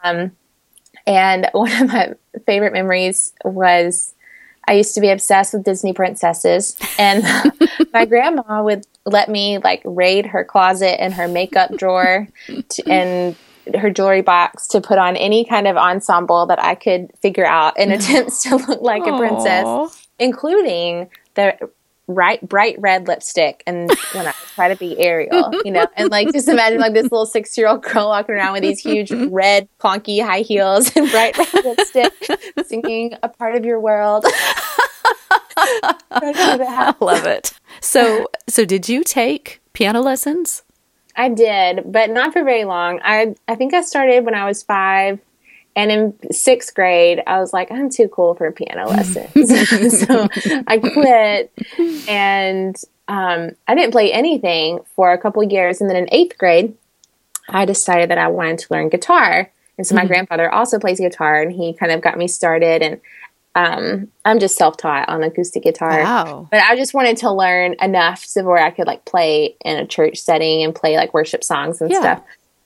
Um, 0.04 0.32
and 1.08 1.50
one 1.54 1.72
of 1.72 1.88
my 1.88 2.14
favorite 2.46 2.74
memories 2.74 3.34
was 3.44 4.14
I 4.68 4.74
used 4.74 4.96
to 4.96 5.02
be 5.02 5.10
obsessed 5.10 5.54
with 5.54 5.64
Disney 5.64 5.94
princesses, 5.94 6.76
and 6.98 7.24
my 7.94 8.06
grandma 8.06 8.64
would 8.64 8.88
let 9.06 9.30
me 9.30 9.60
like 9.60 9.84
raid 9.86 10.26
her 10.26 10.44
closet 10.44 11.00
and 11.00 11.14
her 11.14 11.28
makeup 11.28 11.78
drawer 11.78 12.28
to, 12.48 12.90
and 12.90 13.36
her 13.74 13.90
jewelry 13.90 14.22
box 14.22 14.68
to 14.70 14.82
put 14.82 14.98
on 14.98 15.16
any 15.16 15.46
kind 15.46 15.68
of 15.68 15.78
ensemble 15.78 16.46
that 16.48 16.62
I 16.62 16.76
could 16.76 17.12
figure 17.22 17.46
out 17.46 17.78
in 17.80 17.92
attempts 17.94 18.44
to 18.44 18.56
look 18.56 18.82
like 18.82 19.06
a 19.06 19.18
princess, 19.18 20.08
including 20.20 21.10
the 21.36 21.58
right 22.08 22.48
bright 22.48 22.80
red 22.80 23.08
lipstick 23.08 23.64
and 23.66 23.90
when 24.14 24.28
I 24.28 24.34
try 24.54 24.68
to 24.70 24.76
be 24.76 24.98
Ariel, 25.00 25.52
you 25.66 25.72
know, 25.72 25.88
and 25.96 26.12
like 26.12 26.32
just 26.32 26.48
imagine 26.48 26.80
like 26.80 26.94
this 26.94 27.04
little 27.04 27.26
six 27.26 27.58
year 27.58 27.68
old 27.68 27.84
girl 27.84 28.10
walking 28.10 28.36
around 28.36 28.54
with 28.54 28.62
these 28.62 28.80
huge 28.80 29.12
red 29.32 29.68
clunky 29.80 30.24
high 30.24 30.42
heels 30.42 30.96
and 30.96 31.10
bright 31.10 31.38
red 31.38 31.66
lipstick, 31.66 32.14
singing 32.68 33.16
a 33.24 33.30
part 33.30 33.56
of 33.56 33.66
your 33.66 33.80
world. 33.80 34.26
I 36.12 36.96
love 37.00 37.26
it. 37.26 37.54
So, 37.82 38.28
so 38.48 38.66
did 38.66 38.88
you 38.88 39.04
take 39.04 39.62
piano 39.74 40.02
lessons? 40.02 40.64
I 41.16 41.30
did, 41.30 41.92
but 41.92 42.10
not 42.10 42.34
for 42.34 42.44
very 42.44 42.66
long. 42.66 43.00
I 43.04 43.36
I 43.48 43.56
think 43.56 43.74
I 43.74 43.82
started 43.82 44.26
when 44.26 44.36
I 44.36 44.46
was 44.46 44.64
five, 44.64 45.20
and 45.76 45.92
in 45.92 46.32
sixth 46.32 46.74
grade, 46.74 47.22
I 47.26 47.40
was 47.40 47.54
like, 47.54 47.72
I'm 47.72 47.90
too 47.90 48.08
cool 48.08 48.36
for 48.36 48.52
piano 48.52 48.88
lessons, 48.90 50.00
so 50.00 50.28
I 50.68 50.78
quit, 50.80 51.52
and 52.08 52.76
um, 53.08 53.52
I 53.68 53.76
didn't 53.76 53.92
play 53.92 54.12
anything 54.12 54.80
for 54.96 55.14
a 55.14 55.18
couple 55.18 55.44
years. 55.44 55.82
And 55.82 55.90
then 55.90 55.98
in 55.98 56.10
eighth 56.12 56.38
grade, 56.38 56.76
I 57.48 57.66
decided 57.66 58.10
that 58.10 58.18
I 58.18 58.28
wanted 58.28 58.60
to 58.60 58.74
learn 58.74 58.90
guitar, 58.90 59.52
and 59.78 59.86
so 59.86 59.96
my 59.96 60.06
grandfather 60.06 60.52
also 60.52 60.80
plays 60.80 61.00
guitar, 61.00 61.42
and 61.42 61.52
he 61.52 61.74
kind 61.74 61.92
of 61.92 62.02
got 62.02 62.18
me 62.18 62.28
started. 62.28 62.82
And 62.82 63.02
um, 63.56 64.10
I'm 64.26 64.40
just 64.40 64.58
self 64.58 64.76
taught 64.78 65.08
on 65.08 65.24
acoustic 65.24 65.64
guitar. 65.64 66.02
Wow. 66.04 66.48
But 66.52 66.62
I 66.62 66.76
just 66.76 66.94
wanted 66.94 67.18
to 67.18 67.32
learn 67.32 67.76
enough 67.82 68.26
to 68.34 68.44
where 68.44 68.64
I 68.64 68.70
could 68.70 68.86
like 68.86 69.06
play 69.06 69.56
in 69.64 69.78
a 69.78 69.88
church 69.88 70.18
setting 70.20 70.64
and 70.64 70.76
play 70.76 70.98
like 70.98 71.14
worship 71.14 71.44
songs 71.44 71.82
and 71.82 71.90
Yeah. 71.90 72.00
stuff. 72.00 72.24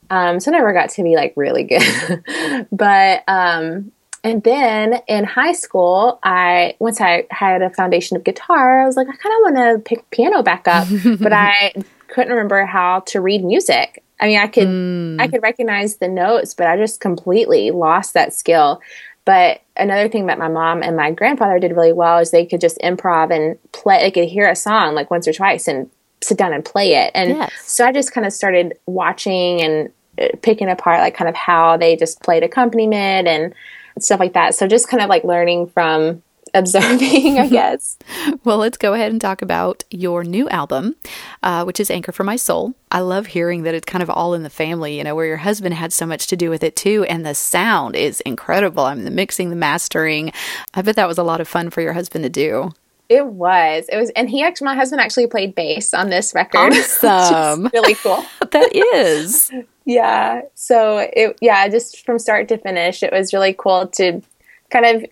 Um, 0.09 0.39
so 0.39 0.51
I 0.51 0.57
never 0.57 0.73
got 0.73 0.89
to 0.91 1.03
be 1.03 1.15
like 1.15 1.33
really 1.35 1.63
good. 1.63 2.67
but 2.71 3.23
um, 3.27 3.91
and 4.23 4.43
then 4.43 4.99
in 5.07 5.23
high 5.23 5.53
school, 5.53 6.19
I 6.23 6.75
once 6.79 6.99
I 6.99 7.25
had 7.29 7.61
a 7.61 7.69
foundation 7.69 8.17
of 8.17 8.23
guitar, 8.23 8.81
I 8.81 8.85
was 8.85 8.97
like, 8.97 9.07
I 9.07 9.15
kind 9.15 9.35
of 9.35 9.53
want 9.53 9.55
to 9.55 9.83
pick 9.87 10.09
piano 10.09 10.41
back 10.41 10.67
up, 10.67 10.87
but 11.19 11.31
I 11.31 11.73
couldn't 12.07 12.31
remember 12.31 12.65
how 12.65 13.01
to 13.01 13.21
read 13.21 13.43
music. 13.43 14.03
I 14.19 14.27
mean, 14.27 14.39
I 14.39 14.47
could 14.47 15.21
I 15.21 15.27
could 15.27 15.41
recognize 15.43 15.97
the 15.97 16.09
notes, 16.09 16.53
but 16.53 16.67
I 16.67 16.75
just 16.75 16.99
completely 16.99 17.71
lost 17.71 18.15
that 18.15 18.33
skill. 18.33 18.81
But 19.29 19.61
another 19.77 20.09
thing 20.09 20.25
that 20.25 20.39
my 20.39 20.47
mom 20.47 20.81
and 20.81 20.97
my 20.97 21.11
grandfather 21.11 21.59
did 21.59 21.75
really 21.75 21.93
well 21.93 22.17
is 22.17 22.31
they 22.31 22.47
could 22.47 22.59
just 22.59 22.79
improv 22.79 23.29
and 23.29 23.59
play. 23.73 24.01
They 24.01 24.09
could 24.09 24.27
hear 24.27 24.49
a 24.49 24.55
song 24.55 24.95
like 24.95 25.11
once 25.11 25.27
or 25.27 25.33
twice 25.33 25.67
and 25.67 25.87
sit 26.19 26.35
down 26.35 26.51
and 26.51 26.65
play 26.65 26.95
it. 26.95 27.11
And 27.13 27.37
Yes. 27.37 27.53
so 27.61 27.85
I 27.85 27.91
just 27.91 28.11
kind 28.11 28.25
of 28.25 28.33
started 28.33 28.73
watching 28.87 29.61
and 29.61 29.91
uh, 30.19 30.29
picking 30.41 30.67
apart 30.67 31.01
like 31.01 31.13
kind 31.13 31.29
of 31.29 31.35
how 31.35 31.77
they 31.77 31.95
just 31.95 32.23
played 32.23 32.41
accompaniment 32.41 33.27
and 33.27 33.53
stuff 33.99 34.19
like 34.19 34.33
that. 34.33 34.55
So 34.55 34.65
just 34.65 34.89
kind 34.89 35.03
of 35.03 35.09
like 35.09 35.23
learning 35.23 35.67
from 35.67 36.23
observing, 36.53 37.39
I 37.39 37.47
guess. 37.49 37.97
Well, 38.43 38.57
let's 38.57 38.77
go 38.77 38.93
ahead 38.93 39.11
and 39.11 39.19
talk 39.19 39.41
about 39.41 39.83
your 39.89 40.23
new 40.23 40.49
album, 40.49 40.95
uh, 41.43 41.63
which 41.63 41.79
is 41.79 41.89
Anchor 41.91 42.11
for 42.11 42.23
My 42.23 42.35
Soul. 42.35 42.73
I 42.91 42.99
love 42.99 43.27
hearing 43.27 43.63
that 43.63 43.75
it's 43.75 43.85
kind 43.85 44.01
of 44.01 44.09
all 44.09 44.33
in 44.33 44.43
the 44.43 44.49
family, 44.49 44.97
you 44.97 45.03
know, 45.03 45.15
where 45.15 45.25
your 45.25 45.37
husband 45.37 45.75
had 45.75 45.93
so 45.93 46.05
much 46.05 46.27
to 46.27 46.35
do 46.35 46.49
with 46.49 46.63
it 46.63 46.75
too. 46.75 47.05
And 47.09 47.25
the 47.25 47.35
sound 47.35 47.95
is 47.95 48.21
incredible. 48.21 48.83
I 48.83 48.95
mean, 48.95 49.05
the 49.05 49.11
mixing, 49.11 49.49
the 49.49 49.55
mastering. 49.55 50.31
I 50.73 50.81
bet 50.81 50.95
that 50.95 51.07
was 51.07 51.17
a 51.17 51.23
lot 51.23 51.41
of 51.41 51.47
fun 51.47 51.69
for 51.69 51.81
your 51.81 51.93
husband 51.93 52.23
to 52.23 52.29
do. 52.29 52.71
It 53.09 53.25
was. 53.25 53.87
It 53.91 53.97
was, 53.97 54.11
and 54.11 54.29
he 54.29 54.43
actually, 54.43 54.65
my 54.65 54.75
husband 54.75 55.01
actually 55.01 55.25
played 55.25 55.55
bass 55.55 55.95
on 55.95 56.09
this 56.09 56.33
record. 56.35 56.73
Awesome. 57.03 57.67
really 57.73 57.95
cool. 57.95 58.23
that 58.51 58.75
is. 58.75 59.51
Yeah. 59.85 60.41
So 60.53 60.99
it, 60.99 61.37
yeah, 61.41 61.67
just 61.69 62.05
from 62.05 62.19
start 62.19 62.47
to 62.49 62.57
finish, 62.59 63.01
it 63.01 63.11
was 63.11 63.33
really 63.33 63.55
cool 63.57 63.87
to 63.87 64.21
kind 64.69 64.85
of, 64.85 65.05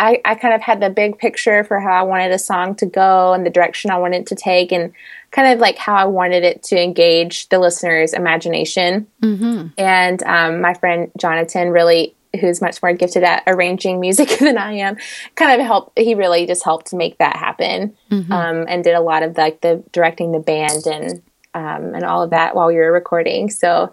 I, 0.00 0.18
I 0.24 0.34
kind 0.34 0.54
of 0.54 0.62
had 0.62 0.80
the 0.80 0.88
big 0.88 1.18
picture 1.18 1.62
for 1.62 1.78
how 1.78 1.92
I 1.92 2.02
wanted 2.02 2.32
a 2.32 2.38
song 2.38 2.74
to 2.76 2.86
go 2.86 3.34
and 3.34 3.44
the 3.44 3.50
direction 3.50 3.90
I 3.90 3.98
wanted 3.98 4.22
it 4.22 4.26
to 4.28 4.34
take 4.34 4.72
and 4.72 4.94
kind 5.30 5.52
of 5.52 5.58
like 5.58 5.76
how 5.76 5.94
I 5.94 6.06
wanted 6.06 6.42
it 6.42 6.62
to 6.64 6.82
engage 6.82 7.50
the 7.50 7.58
listener's 7.58 8.14
imagination. 8.14 9.06
Mm-hmm. 9.22 9.68
And 9.76 10.22
um, 10.22 10.62
my 10.62 10.72
friend 10.72 11.12
Jonathan 11.18 11.68
really, 11.68 12.14
who's 12.40 12.62
much 12.62 12.82
more 12.82 12.94
gifted 12.94 13.24
at 13.24 13.42
arranging 13.46 14.00
music 14.00 14.28
than 14.40 14.56
I 14.56 14.72
am, 14.72 14.96
kind 15.34 15.60
of 15.60 15.66
helped. 15.66 15.98
He 15.98 16.14
really 16.14 16.46
just 16.46 16.64
helped 16.64 16.94
make 16.94 17.18
that 17.18 17.36
happen 17.36 17.94
um, 18.32 18.64
and 18.68 18.82
did 18.82 18.94
a 18.94 19.00
lot 19.00 19.22
of 19.22 19.36
like 19.36 19.60
the 19.60 19.84
directing 19.92 20.32
the 20.32 20.38
band 20.38 20.86
and 20.86 21.22
um, 21.52 21.94
and 21.94 22.04
all 22.04 22.22
of 22.22 22.30
that 22.30 22.54
while 22.54 22.68
we 22.68 22.76
were 22.76 22.90
recording. 22.90 23.50
So 23.50 23.92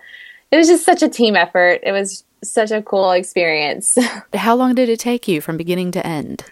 it 0.52 0.56
was 0.56 0.68
just 0.68 0.86
such 0.86 1.04
a 1.04 1.10
team 1.10 1.36
effort. 1.36 1.82
It 1.84 1.92
was 1.92 2.24
such 2.44 2.72
a 2.72 2.82
cool 2.82 3.12
experience. 3.12 3.98
How 4.34 4.56
long 4.56 4.76
did 4.76 4.90
it 4.90 5.00
take 5.00 5.28
you 5.28 5.42
from 5.42 5.58
beginning 5.58 5.92
to 5.92 6.06
end? 6.06 6.44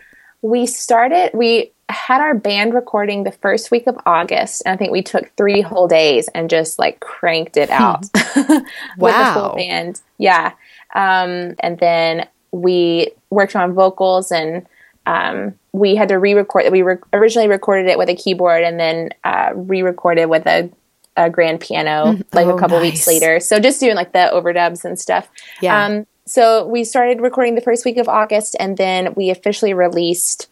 we 0.45 0.67
started, 0.67 1.31
we 1.33 1.71
had 1.89 2.21
our 2.21 2.35
band 2.35 2.75
recording 2.75 3.23
the 3.23 3.31
first 3.31 3.71
week 3.71 3.87
of 3.87 3.97
August. 4.05 4.61
And 4.65 4.73
I 4.73 4.77
think 4.77 4.91
we 4.91 5.01
took 5.01 5.35
three 5.35 5.61
whole 5.61 5.87
days 5.87 6.29
and 6.35 6.49
just 6.49 6.77
like 6.77 6.99
cranked 6.99 7.57
it 7.57 7.71
out 7.71 8.05
wow. 8.13 8.61
with 8.97 9.15
the 9.15 9.31
full 9.33 9.55
band. 9.55 10.01
Yeah. 10.19 10.53
Um, 10.93 11.55
and 11.59 11.79
then 11.79 12.27
we 12.51 13.11
worked 13.31 13.55
on 13.55 13.73
vocals 13.73 14.31
and 14.31 14.67
um, 15.07 15.55
we 15.73 15.95
had 15.95 16.09
to 16.09 16.19
re-record. 16.19 16.65
that 16.65 16.71
We 16.71 16.83
re- 16.83 16.97
originally 17.11 17.47
recorded 17.47 17.87
it 17.87 17.97
with 17.97 18.09
a 18.09 18.15
keyboard 18.15 18.63
and 18.63 18.79
then 18.79 19.09
uh, 19.23 19.51
re-recorded 19.55 20.27
with 20.27 20.45
a, 20.45 20.69
a 21.17 21.29
grand 21.29 21.59
piano 21.61 22.17
like 22.33 22.47
Oh, 22.47 22.55
a 22.55 22.59
couple 22.59 22.77
nice. 22.79 22.91
weeks 22.93 23.07
later. 23.07 23.39
So 23.39 23.59
just 23.59 23.79
doing 23.79 23.95
like 23.95 24.11
the 24.13 24.29
overdubs 24.33 24.83
and 24.85 24.99
stuff. 24.99 25.29
Yeah. 25.61 25.85
Um, 25.85 26.07
so 26.25 26.65
we 26.67 26.83
started 26.83 27.21
recording 27.21 27.55
the 27.55 27.61
first 27.61 27.85
week 27.85 27.97
of 27.97 28.09
August, 28.09 28.55
and 28.59 28.77
then 28.77 29.13
we 29.15 29.29
officially 29.29 29.73
released 29.73 30.49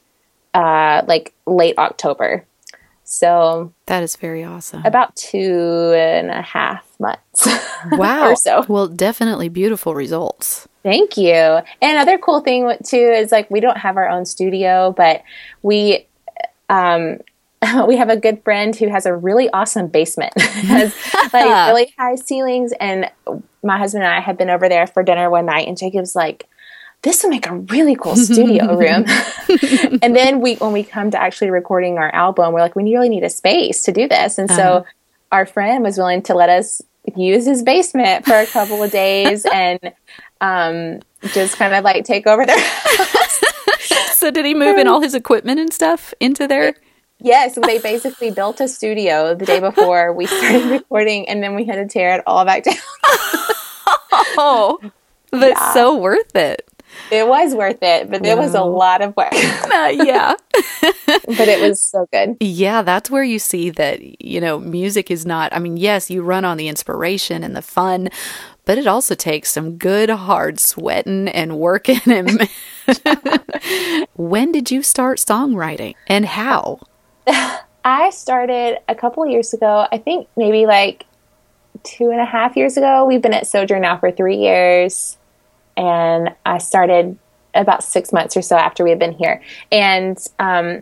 uh, 0.53 1.01
like 1.07 1.33
late 1.47 1.77
October. 1.77 2.45
So 3.05 3.73
That 3.87 4.01
is 4.03 4.15
very 4.15 4.43
awesome. 4.43 4.83
about 4.85 5.15
two 5.15 5.93
and 5.95 6.29
a 6.31 6.41
half 6.41 6.85
months. 6.99 7.47
Wow. 7.91 8.29
or 8.29 8.35
so. 8.37 8.63
Well, 8.69 8.87
definitely 8.87 9.49
beautiful 9.49 9.93
results. 9.93 10.69
Thank 10.83 11.17
you. 11.17 11.33
And 11.33 11.63
another 11.81 12.17
cool 12.17 12.39
thing 12.39 12.71
too 12.85 12.95
is 12.97 13.29
like 13.29 13.51
we 13.51 13.59
don't 13.59 13.77
have 13.77 13.97
our 13.97 14.07
own 14.07 14.25
studio, 14.25 14.93
but 14.95 15.21
we 15.63 16.07
um 16.69 17.19
we 17.87 17.97
have 17.97 18.09
a 18.09 18.17
good 18.17 18.43
friend 18.43 18.75
who 18.75 18.87
has 18.89 19.05
a 19.05 19.15
really 19.15 19.49
awesome 19.49 19.87
basement, 19.87 20.33
has 20.41 20.95
like 21.33 21.67
really 21.67 21.93
high 21.97 22.15
ceilings. 22.15 22.73
And 22.79 23.09
my 23.63 23.77
husband 23.77 24.03
and 24.03 24.13
I 24.13 24.19
had 24.19 24.37
been 24.37 24.49
over 24.49 24.67
there 24.69 24.87
for 24.87 25.03
dinner 25.03 25.29
one 25.29 25.45
night, 25.45 25.67
and 25.67 25.77
Jacob's 25.77 26.15
like, 26.15 26.47
"This 27.01 27.23
would 27.23 27.29
make 27.29 27.47
a 27.47 27.55
really 27.55 27.95
cool 27.95 28.15
studio 28.15 28.77
room." 28.77 29.05
and 30.01 30.15
then 30.15 30.41
we, 30.41 30.55
when 30.55 30.73
we 30.73 30.83
come 30.83 31.11
to 31.11 31.21
actually 31.21 31.49
recording 31.51 31.97
our 31.97 32.13
album, 32.13 32.53
we're 32.53 32.61
like, 32.61 32.75
"We 32.75 32.83
really 32.83 33.09
need 33.09 33.23
a 33.23 33.29
space 33.29 33.83
to 33.83 33.91
do 33.91 34.07
this." 34.07 34.37
And 34.37 34.49
so 34.49 34.55
Uh-huh. 34.63 34.83
our 35.31 35.45
friend 35.45 35.83
was 35.83 35.97
willing 35.97 36.21
to 36.23 36.33
let 36.33 36.49
us 36.49 36.81
use 37.15 37.45
his 37.45 37.63
basement 37.63 38.25
for 38.25 38.33
a 38.35 38.45
couple 38.47 38.81
of 38.81 38.89
days 38.89 39.45
and 39.53 39.79
um, 40.39 41.01
just 41.33 41.57
kind 41.57 41.73
of 41.73 41.83
like 41.83 42.05
take 42.05 42.25
over 42.27 42.45
their 42.45 42.57
So 44.13 44.31
did 44.31 44.45
he 44.45 44.53
move 44.53 44.77
in 44.77 44.87
all 44.87 45.01
his 45.01 45.13
equipment 45.15 45.59
and 45.59 45.73
stuff 45.73 46.13
into 46.21 46.47
there? 46.47 46.75
Yes, 47.23 47.57
they 47.59 47.79
basically 47.79 48.31
built 48.31 48.59
a 48.61 48.67
studio 48.67 49.33
the 49.33 49.45
day 49.45 49.59
before 49.59 50.13
we 50.13 50.27
started 50.27 50.65
recording, 50.69 51.27
and 51.29 51.41
then 51.41 51.55
we 51.55 51.65
had 51.65 51.75
to 51.75 51.87
tear 51.87 52.15
it 52.15 52.23
all 52.27 52.43
back 52.45 52.63
down. 52.63 52.75
Oh, 54.37 54.79
but 55.31 55.49
Yeah. 55.51 55.73
so 55.73 55.95
worth 55.97 56.35
it. 56.35 56.67
It 57.09 57.27
was 57.27 57.55
worth 57.55 57.81
it, 57.81 58.11
but 58.11 58.23
it 58.23 58.37
was 58.37 58.53
a 58.53 58.61
lot 58.63 59.01
of 59.01 59.15
work. 59.17 59.33
Uh, 59.73 59.87
yeah. 59.87 60.35
but 61.25 61.47
it 61.47 61.59
was 61.59 61.81
so 61.81 62.05
good. 62.13 62.37
Yeah, 62.39 62.83
that's 62.83 63.09
where 63.09 63.23
you 63.23 63.39
see 63.39 63.71
that, 63.71 64.21
you 64.23 64.39
know, 64.39 64.59
music 64.59 65.09
is 65.09 65.25
not, 65.25 65.51
I 65.51 65.57
mean, 65.57 65.77
yes, 65.77 66.11
you 66.11 66.21
run 66.21 66.45
on 66.45 66.57
the 66.57 66.67
inspiration 66.67 67.43
and 67.43 67.55
the 67.55 67.63
fun, 67.63 68.09
but 68.65 68.77
it 68.77 68.85
also 68.85 69.15
takes 69.15 69.49
some 69.51 69.77
good 69.77 70.11
hard 70.11 70.59
sweating 70.59 71.27
and 71.29 71.57
working. 71.57 71.99
And 72.05 72.47
when 74.15 74.51
did 74.51 74.69
you 74.69 74.83
start 74.83 75.17
songwriting 75.17 75.95
and 76.07 76.25
how? 76.27 76.79
I 77.85 78.09
started 78.11 78.79
a 78.87 78.95
couple 78.95 79.25
years 79.27 79.53
ago. 79.53 79.87
I 79.91 79.97
think 79.97 80.27
maybe 80.37 80.65
like 80.65 81.05
two 81.83 82.09
and 82.09 82.19
a 82.19 82.25
half 82.25 82.55
years 82.55 82.77
ago. 82.77 83.05
We've 83.05 83.21
been 83.21 83.33
at 83.33 83.47
Sojourn 83.47 83.81
now 83.81 83.97
for 83.97 84.11
three 84.11 84.37
years, 84.37 85.17
and 85.75 86.33
I 86.45 86.57
started 86.59 87.17
about 87.53 87.83
six 87.83 88.11
months 88.11 88.35
or 88.35 88.41
so 88.41 88.55
after 88.55 88.83
we 88.83 88.89
had 88.89 88.99
been 88.99 89.13
here. 89.13 89.41
And 89.71 90.17
um, 90.39 90.81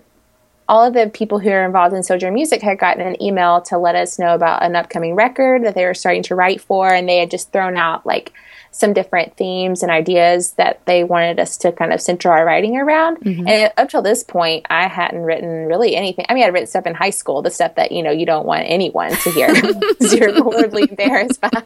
all 0.69 0.85
of 0.85 0.93
the 0.93 1.09
people 1.09 1.39
who 1.39 1.49
are 1.49 1.65
involved 1.65 1.93
in 1.93 2.03
Sojourn 2.03 2.33
Music 2.33 2.61
had 2.61 2.79
gotten 2.79 3.05
an 3.05 3.21
email 3.21 3.61
to 3.63 3.77
let 3.77 3.95
us 3.95 4.17
know 4.17 4.33
about 4.33 4.63
an 4.63 4.75
upcoming 4.75 5.15
record 5.15 5.65
that 5.65 5.75
they 5.75 5.85
were 5.85 5.93
starting 5.93 6.23
to 6.23 6.35
write 6.35 6.61
for, 6.61 6.87
and 6.87 7.09
they 7.09 7.17
had 7.17 7.31
just 7.31 7.51
thrown 7.51 7.77
out 7.77 8.05
like 8.05 8.31
some 8.71 8.93
different 8.93 9.35
themes 9.35 9.83
and 9.83 9.91
ideas 9.91 10.53
that 10.53 10.79
they 10.85 11.03
wanted 11.03 11.39
us 11.39 11.57
to 11.57 11.71
kind 11.73 11.91
of 11.91 11.99
center 11.99 12.31
our 12.31 12.45
writing 12.45 12.77
around. 12.77 13.17
And 13.47 13.71
up 13.77 13.89
till 13.89 14.01
this 14.01 14.23
point, 14.23 14.65
I 14.69 14.87
hadn't 14.87 15.19
written 15.19 15.65
really 15.65 15.95
anything. 15.95 16.25
I 16.29 16.33
mean, 16.33 16.45
I'd 16.45 16.53
written 16.53 16.67
stuff 16.67 16.85
in 16.85 16.93
high 16.93 17.09
school, 17.09 17.41
the 17.41 17.51
stuff 17.51 17.75
that 17.75 17.91
you 17.91 18.01
know 18.01 18.11
you 18.11 18.25
don't 18.25 18.45
want 18.45 18.63
anyone 18.65 19.11
to 19.11 19.31
hear 19.31 19.53
because 19.61 20.13
you're 20.13 20.41
horribly 20.41 20.83
embarrassed 20.89 21.41
by. 21.41 21.65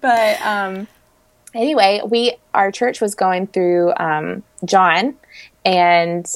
But 0.00 0.40
um, 0.42 0.88
anyway, 1.54 2.00
we 2.04 2.34
our 2.52 2.72
church 2.72 3.00
was 3.00 3.14
going 3.14 3.46
through 3.46 3.94
um, 3.96 4.42
John, 4.64 5.14
and 5.64 6.26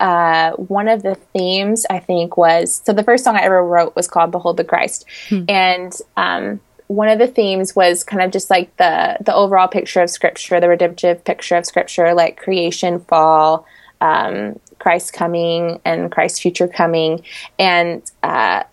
uh, 0.00 0.52
one 0.52 0.88
of 0.88 1.02
the 1.02 1.14
themes 1.14 1.86
I 1.88 2.00
think 2.00 2.36
was 2.36 2.82
so 2.84 2.92
the 2.92 3.04
first 3.04 3.24
song 3.24 3.36
I 3.36 3.42
ever 3.42 3.64
wrote 3.64 3.94
was 3.94 4.08
called 4.08 4.32
"Behold 4.32 4.56
the 4.56 4.64
Christ," 4.64 5.04
and 5.48 5.92
um, 6.16 6.60
one 6.88 7.08
of 7.08 7.18
the 7.18 7.26
themes 7.26 7.76
was 7.76 8.02
kind 8.02 8.22
of 8.22 8.30
just 8.30 8.50
like 8.50 8.74
the 8.78 9.16
the 9.20 9.34
overall 9.34 9.68
picture 9.68 10.00
of 10.00 10.10
Scripture, 10.10 10.58
the 10.58 10.68
redemptive 10.68 11.22
picture 11.24 11.56
of 11.56 11.66
Scripture, 11.66 12.14
like 12.14 12.38
creation, 12.38 13.00
fall, 13.00 13.66
um, 14.00 14.58
Christ 14.78 15.12
coming, 15.12 15.80
and 15.84 16.10
Christ's 16.10 16.40
future 16.40 16.66
coming, 16.66 17.22
and 17.58 18.02
uh, 18.22 18.64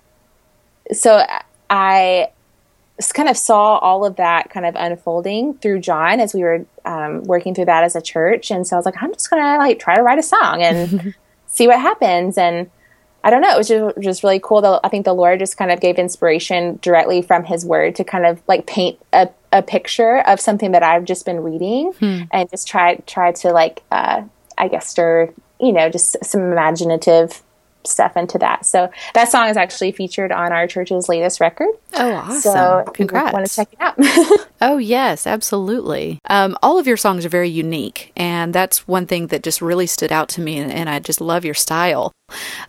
so 0.93 1.23
I 1.69 2.29
kind 3.13 3.27
of 3.27 3.35
saw 3.35 3.77
all 3.79 4.05
of 4.05 4.15
that 4.15 4.49
kind 4.49 4.65
of 4.65 4.75
unfolding 4.77 5.55
through 5.55 5.81
John 5.81 6.21
as 6.21 6.33
we 6.33 6.41
were 6.41 6.65
um, 6.85 7.23
working 7.25 7.53
through 7.53 7.65
that 7.65 7.83
as 7.83 7.97
a 7.97 8.01
church, 8.01 8.49
and 8.49 8.65
so 8.65 8.77
I 8.77 8.79
was 8.79 8.85
like, 8.85 9.03
I'm 9.03 9.11
just 9.11 9.29
gonna 9.29 9.57
like 9.57 9.77
try 9.77 9.95
to 9.95 10.01
write 10.01 10.19
a 10.19 10.23
song 10.23 10.63
and 10.63 11.13
see 11.47 11.67
what 11.67 11.81
happens, 11.81 12.37
and 12.37 12.71
I 13.25 13.31
don't 13.31 13.41
know, 13.41 13.49
it 13.49 13.57
was 13.57 13.67
just, 13.67 13.99
just 14.01 14.23
really 14.23 14.39
cool. 14.39 14.61
The, 14.61 14.79
I 14.83 14.89
think 14.89 15.03
the 15.03 15.13
Lord 15.13 15.39
just 15.39 15.57
kind 15.57 15.71
of 15.71 15.81
gave 15.81 15.97
inspiration 15.97 16.77
directly 16.83 17.23
from 17.23 17.43
His 17.43 17.65
Word 17.65 17.95
to 17.95 18.03
kind 18.03 18.23
of 18.23 18.39
like 18.47 18.67
paint 18.67 18.99
a, 19.13 19.29
a 19.51 19.63
picture 19.63 20.19
of 20.19 20.39
something 20.39 20.73
that 20.73 20.83
I've 20.83 21.05
just 21.05 21.25
been 21.25 21.41
reading, 21.41 21.91
and 22.31 22.49
just 22.51 22.67
try 22.67 22.95
try 23.07 23.31
to 23.31 23.51
like 23.51 23.81
uh, 23.91 24.21
I 24.59 24.67
guess 24.67 24.87
stir 24.87 25.33
you 25.59 25.73
know 25.73 25.89
just 25.89 26.15
some 26.23 26.51
imaginative 26.51 27.41
stuff 27.87 28.17
into 28.17 28.37
that. 28.39 28.65
So 28.65 28.89
that 29.13 29.29
song 29.29 29.49
is 29.49 29.57
actually 29.57 29.91
featured 29.91 30.31
on 30.31 30.51
our 30.51 30.67
church's 30.67 31.09
latest 31.09 31.39
record. 31.39 31.69
Oh, 31.93 32.13
awesome. 32.13 32.41
So 32.41 32.85
Congrats. 32.93 33.33
want 33.33 33.45
to 33.47 33.55
check 33.55 33.73
it 33.73 33.79
out. 33.79 34.45
Oh, 34.61 34.77
yes, 34.77 35.27
absolutely. 35.27 36.17
Um, 36.29 36.57
all 36.63 36.79
of 36.79 36.87
your 36.87 36.95
songs 36.97 37.25
are 37.25 37.29
very 37.29 37.49
unique. 37.49 38.13
And 38.15 38.53
that's 38.53 38.87
one 38.87 39.05
thing 39.05 39.27
that 39.27 39.43
just 39.43 39.61
really 39.61 39.85
stood 39.85 40.13
out 40.13 40.29
to 40.29 40.41
me. 40.41 40.57
And, 40.57 40.71
and 40.71 40.89
I 40.89 40.99
just 40.99 41.19
love 41.19 41.43
your 41.43 41.53
style. 41.53 42.13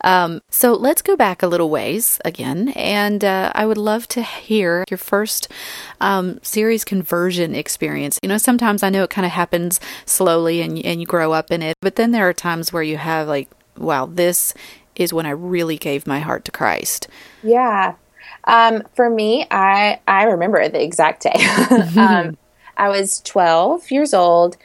Um, 0.03 0.41
so 0.51 0.75
let's 0.75 1.01
go 1.01 1.17
back 1.17 1.43
a 1.43 1.47
little 1.47 1.71
ways 1.71 2.21
again. 2.25 2.71
And 2.71 3.25
uh, 3.25 3.53
I 3.55 3.67
would 3.67 3.79
love 3.79 4.09
to 4.09 4.23
hear 4.23 4.85
your 4.91 4.99
first 4.99 5.51
um, 6.01 6.39
series 6.43 6.85
conversion 6.85 7.55
experience. 7.55 8.19
You 8.21 8.29
know, 8.29 8.39
sometimes 8.39 8.83
I 8.83 8.91
know 8.91 9.05
it 9.05 9.11
kind 9.11 9.25
of 9.25 9.33
happens 9.33 9.81
slowly 10.05 10.61
and, 10.63 10.85
and 10.85 11.01
you 11.01 11.07
grow 11.07 11.33
up 11.33 11.51
in 11.53 11.63
it. 11.63 11.77
But 11.81 11.95
then 11.97 12.11
there 12.11 12.29
are 12.29 12.35
times 12.35 12.73
where 12.73 12.83
you 12.83 12.97
have, 12.97 13.29
like, 13.29 13.49
wow, 13.79 14.07
this 14.07 14.53
is 14.97 15.13
when 15.13 15.27
I 15.27 15.31
really 15.31 15.77
gave 15.77 16.07
my 16.07 16.21
heart 16.21 16.45
to 16.47 16.53
Christ. 16.53 17.09
Yeah. 17.43 17.95
Um, 18.45 18.83
for 18.95 19.11
me, 19.11 19.47
I 19.51 20.01
I 20.07 20.25
remember 20.25 20.69
the 20.69 20.83
exact 20.83 21.23
day. 21.23 21.47
um, 22.01 22.37
I 22.77 22.89
was 22.89 23.21
12 23.23 23.91
years 23.91 24.15
old, 24.15 24.57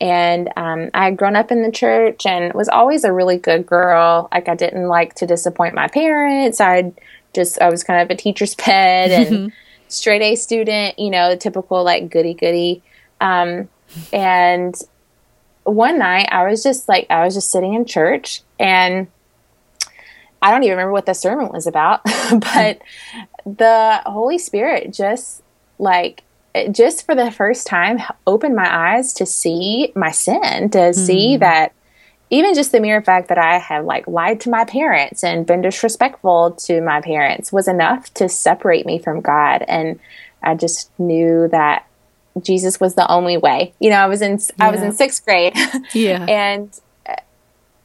and 0.00 0.50
um, 0.56 0.90
I 0.94 1.04
had 1.06 1.16
grown 1.16 1.36
up 1.36 1.50
in 1.50 1.62
the 1.62 1.70
church 1.70 2.26
and 2.26 2.52
was 2.54 2.68
always 2.68 3.04
a 3.04 3.12
really 3.12 3.36
good 3.36 3.66
girl. 3.66 4.28
Like 4.32 4.48
I 4.48 4.54
didn't 4.54 4.88
like 4.88 5.14
to 5.14 5.26
disappoint 5.26 5.74
my 5.74 5.88
parents. 5.88 6.60
I 6.60 6.92
just 7.34 7.60
I 7.60 7.70
was 7.70 7.84
kind 7.84 8.02
of 8.02 8.10
a 8.10 8.20
teacher's 8.20 8.54
pet 8.56 9.10
and 9.10 9.52
straight 9.88 10.22
A 10.22 10.34
student. 10.34 10.98
You 10.98 11.10
know, 11.10 11.36
typical 11.36 11.82
like 11.84 12.10
goody 12.10 12.34
goody. 12.34 12.82
Um, 13.20 13.68
and 14.12 14.74
one 15.64 15.98
night 15.98 16.28
I 16.30 16.48
was 16.48 16.62
just 16.62 16.88
like 16.88 17.06
I 17.10 17.24
was 17.24 17.34
just 17.34 17.50
sitting 17.50 17.74
in 17.74 17.84
church 17.84 18.42
and 18.58 19.08
I 20.42 20.50
don't 20.50 20.62
even 20.62 20.76
remember 20.76 20.92
what 20.92 21.06
the 21.06 21.14
sermon 21.14 21.48
was 21.48 21.66
about, 21.66 22.00
but 22.30 22.80
the 23.44 24.02
Holy 24.06 24.38
Spirit 24.38 24.92
just 24.92 25.42
like 25.78 26.22
just 26.72 27.06
for 27.06 27.14
the 27.14 27.30
first 27.30 27.66
time 27.66 28.00
opened 28.26 28.56
my 28.56 28.94
eyes 28.94 29.12
to 29.14 29.26
see 29.26 29.92
my 29.94 30.10
sin, 30.10 30.70
to 30.70 30.92
see 30.92 31.34
hmm. 31.34 31.40
that 31.40 31.72
even 32.30 32.54
just 32.54 32.72
the 32.72 32.80
mere 32.80 33.02
fact 33.02 33.28
that 33.28 33.38
I 33.38 33.58
had 33.58 33.84
like 33.84 34.06
lied 34.06 34.40
to 34.42 34.50
my 34.50 34.64
parents 34.64 35.24
and 35.24 35.46
been 35.46 35.62
disrespectful 35.62 36.52
to 36.52 36.80
my 36.80 37.00
parents 37.00 37.52
was 37.52 37.66
enough 37.66 38.12
to 38.14 38.28
separate 38.28 38.86
me 38.86 38.98
from 38.98 39.20
God. 39.20 39.64
And 39.66 39.98
I 40.42 40.54
just 40.54 40.90
knew 40.98 41.48
that 41.48 41.86
Jesus 42.40 42.78
was 42.78 42.94
the 42.94 43.10
only 43.10 43.36
way. 43.36 43.74
You 43.80 43.90
know, 43.90 43.96
I 43.96 44.06
was 44.06 44.22
in 44.22 44.38
I 44.60 44.70
was 44.70 44.80
in 44.80 44.92
sixth 44.92 45.24
grade, 45.24 45.54
Yeah. 45.92 46.24
and 46.24 46.80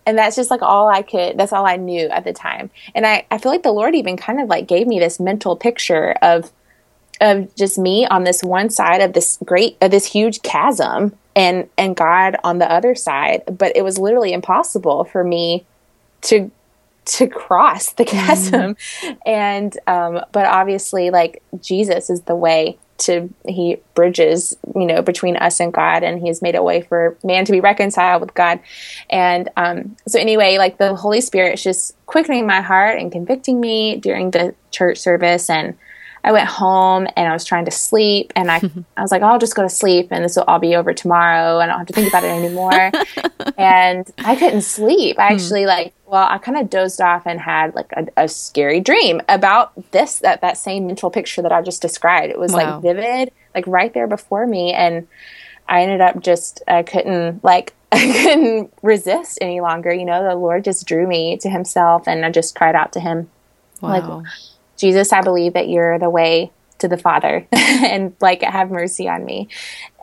and 0.05 0.17
that's 0.17 0.35
just 0.35 0.51
like 0.51 0.61
all 0.61 0.87
I 0.87 1.01
could. 1.01 1.37
That's 1.37 1.53
all 1.53 1.65
I 1.65 1.77
knew 1.77 2.07
at 2.07 2.23
the 2.23 2.33
time. 2.33 2.69
And 2.93 3.05
I 3.05 3.25
I 3.31 3.37
feel 3.37 3.51
like 3.51 3.63
the 3.63 3.71
Lord 3.71 3.95
even 3.95 4.17
kind 4.17 4.39
of 4.39 4.47
like 4.47 4.67
gave 4.67 4.87
me 4.87 4.99
this 4.99 5.19
mental 5.19 5.55
picture 5.55 6.15
of 6.21 6.51
of 7.21 7.53
just 7.55 7.77
me 7.77 8.05
on 8.05 8.23
this 8.23 8.43
one 8.43 8.69
side 8.69 9.01
of 9.01 9.13
this 9.13 9.37
great 9.45 9.77
of 9.81 9.91
this 9.91 10.05
huge 10.05 10.41
chasm 10.41 11.15
and 11.35 11.69
and 11.77 11.95
God 11.95 12.35
on 12.43 12.59
the 12.59 12.69
other 12.71 12.95
side 12.95 13.43
but 13.57 13.75
it 13.75 13.83
was 13.83 13.97
literally 13.97 14.33
impossible 14.33 15.05
for 15.05 15.23
me 15.23 15.65
to 16.23 16.51
to 17.05 17.27
cross 17.27 17.93
the 17.93 18.05
chasm 18.05 18.75
and 19.25 19.77
um 19.87 20.21
but 20.31 20.45
obviously 20.45 21.09
like 21.09 21.41
Jesus 21.61 22.09
is 22.09 22.21
the 22.23 22.35
way 22.35 22.77
to 22.97 23.29
he 23.47 23.77
bridges 23.93 24.55
you 24.75 24.86
know 24.86 25.01
between 25.01 25.36
us 25.38 25.60
and 25.60 25.73
God 25.73 26.03
and 26.03 26.19
he 26.19 26.27
has 26.27 26.41
made 26.41 26.55
a 26.55 26.63
way 26.63 26.81
for 26.81 27.17
man 27.23 27.45
to 27.45 27.51
be 27.51 27.60
reconciled 27.60 28.21
with 28.21 28.34
God. 28.34 28.60
And 29.10 29.49
um 29.58 29.97
so 30.08 30.19
anyway 30.19 30.58
like 30.58 30.77
the 30.77 30.95
Holy 30.95 31.21
Spirit 31.21 31.55
is 31.55 31.63
just 31.63 31.95
quickening 32.05 32.47
my 32.47 32.62
heart 32.62 32.99
and 32.99 33.12
convicting 33.12 33.60
me 33.60 33.97
during 33.97 34.31
the 34.31 34.55
church 34.71 34.97
service 34.97 35.49
and 35.49 35.77
I 36.25 36.31
went 36.31 36.49
home 36.49 37.07
and 37.15 37.27
I 37.27 37.33
was 37.33 37.45
trying 37.45 37.65
to 37.65 37.71
sleep 37.71 38.33
and 38.35 38.49
I, 38.49 38.55
I 38.97 39.01
was 39.01 39.11
like, 39.11 39.21
I'll 39.21 39.38
just 39.38 39.55
go 39.55 39.61
to 39.61 39.69
sleep 39.69 40.07
and 40.09 40.25
this 40.25 40.35
will 40.35 40.43
all 40.47 40.57
be 40.57 40.75
over 40.75 40.91
tomorrow 40.91 41.59
I 41.59 41.67
don't 41.67 41.77
have 41.77 41.88
to 41.88 41.93
think 41.93 42.09
about 42.09 42.23
it 42.23 42.31
anymore. 42.31 42.91
and 43.59 44.11
I 44.17 44.35
couldn't 44.35 44.63
sleep. 44.63 45.19
I 45.19 45.27
hmm. 45.27 45.33
actually 45.35 45.67
like, 45.67 45.93
well, 46.07 46.27
I 46.27 46.39
kind 46.39 46.57
of 46.57 46.67
dozed 46.71 46.99
off 46.99 47.27
and 47.27 47.39
had 47.39 47.75
like 47.75 47.91
a, 47.93 48.07
a 48.23 48.27
scary 48.27 48.79
dream 48.79 49.21
about 49.29 49.91
this, 49.91 50.17
that, 50.19 50.41
that 50.41 50.57
same 50.57 50.88
mental 50.88 51.11
picture 51.11 51.43
that 51.43 51.51
I 51.51 51.61
just 51.61 51.81
described. 51.81 52.31
It 52.31 52.39
was 52.39 52.53
Wow. 52.53 52.57
like 52.57 52.81
vivid, 52.81 53.31
like 53.53 53.67
right 53.67 53.93
there 53.93 54.07
before 54.07 54.47
me. 54.47 54.73
And 54.73 55.07
I 55.69 55.83
ended 55.83 56.01
up 56.01 56.21
just, 56.21 56.63
I 56.67 56.81
couldn't 56.81 57.43
like, 57.43 57.75
I 57.91 58.11
couldn't 58.23 58.73
resist 58.81 59.38
any 59.41 59.61
longer. 59.61 59.93
You 59.93 60.05
know, 60.05 60.27
the 60.27 60.35
Lord 60.35 60.63
just 60.63 60.88
drew 60.88 61.05
me 61.05 61.38
to 61.38 61.49
Himself, 61.49 62.07
and 62.07 62.25
I 62.25 62.31
just 62.31 62.55
cried 62.55 62.75
out 62.75 62.91
to 62.93 62.99
Him, 62.99 63.29
Wow. 63.79 63.89
like, 63.89 64.25
Jesus, 64.77 65.13
I 65.13 65.21
believe 65.21 65.53
that 65.53 65.69
you're 65.69 65.99
the 65.99 66.09
way 66.09 66.51
to 66.79 66.88
the 66.88 66.97
Father, 66.97 67.47
and 67.51 68.13
like, 68.19 68.41
have 68.41 68.69
mercy 68.69 69.07
on 69.07 69.23
me. 69.23 69.47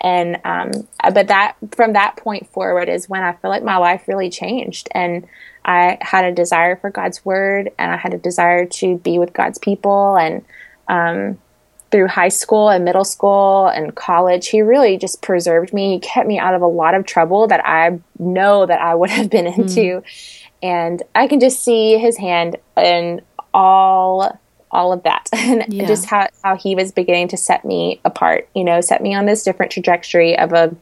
And 0.01 0.41
um, 0.45 0.71
but 1.13 1.29
that 1.29 1.57
from 1.73 1.93
that 1.93 2.17
point 2.17 2.49
forward 2.49 2.89
is 2.89 3.09
when 3.09 3.23
I 3.23 3.33
feel 3.33 3.51
like 3.51 3.63
my 3.63 3.77
life 3.77 4.09
really 4.09 4.31
changed, 4.31 4.89
and 4.93 5.27
I 5.65 5.99
had 6.01 6.25
a 6.25 6.33
desire 6.33 6.77
for 6.77 6.91
God's 6.91 7.25
Word, 7.25 7.71
and 7.79 7.93
I 7.93 7.97
had 7.97 8.15
a 8.15 8.19
desire 8.19 8.67
to 8.67 8.97
be 8.99 9.19
with 9.19 9.33
God's 9.33 9.59
people, 9.59 10.17
and 10.17 10.45
um, 10.89 11.39
through 11.93 12.09
high 12.09 12.31
school 12.31 12.71
and 12.71 12.85
middle 12.85 13.05
school 13.05 13.67
and 13.67 13.95
college, 13.95 14.49
he 14.49 14.63
really 14.63 14.97
just 14.97 15.21
preserved 15.21 15.73
me. 15.75 15.93
He 15.93 16.01
kept 16.01 16.27
me 16.27 16.39
out 16.39 16.55
of 16.55 16.63
a 16.63 16.67
lot 16.67 16.95
of 16.95 17.05
trouble 17.05 17.47
that 17.49 17.65
I 17.65 18.01
know 18.19 18.65
that 18.67 18.81
I 18.81 18.95
would 18.95 19.11
have 19.11 19.31
been 19.31 19.47
into. 19.59 20.03
And 20.63 21.03
I 21.15 21.29
can 21.29 21.39
just 21.39 21.63
see 21.63 21.99
his 21.99 22.17
hand 22.17 22.57
in 22.77 23.21
all 23.53 24.41
all 24.73 24.93
of 24.93 25.03
that 25.03 25.29
and 25.35 25.73
Yeah. 25.73 25.87
just 25.87 26.07
how, 26.07 26.29
how 26.43 26.57
he 26.57 26.75
was 26.75 26.93
beginning 26.93 27.29
to 27.29 27.37
set 27.37 27.65
me 27.65 28.01
apart, 28.05 28.49
you 28.55 28.65
know, 28.65 28.81
set 28.81 29.03
me 29.03 29.15
on 29.15 29.27
this 29.27 29.43
different 29.43 29.71
trajectory 29.73 30.39
of 30.39 30.53
a 30.53 30.75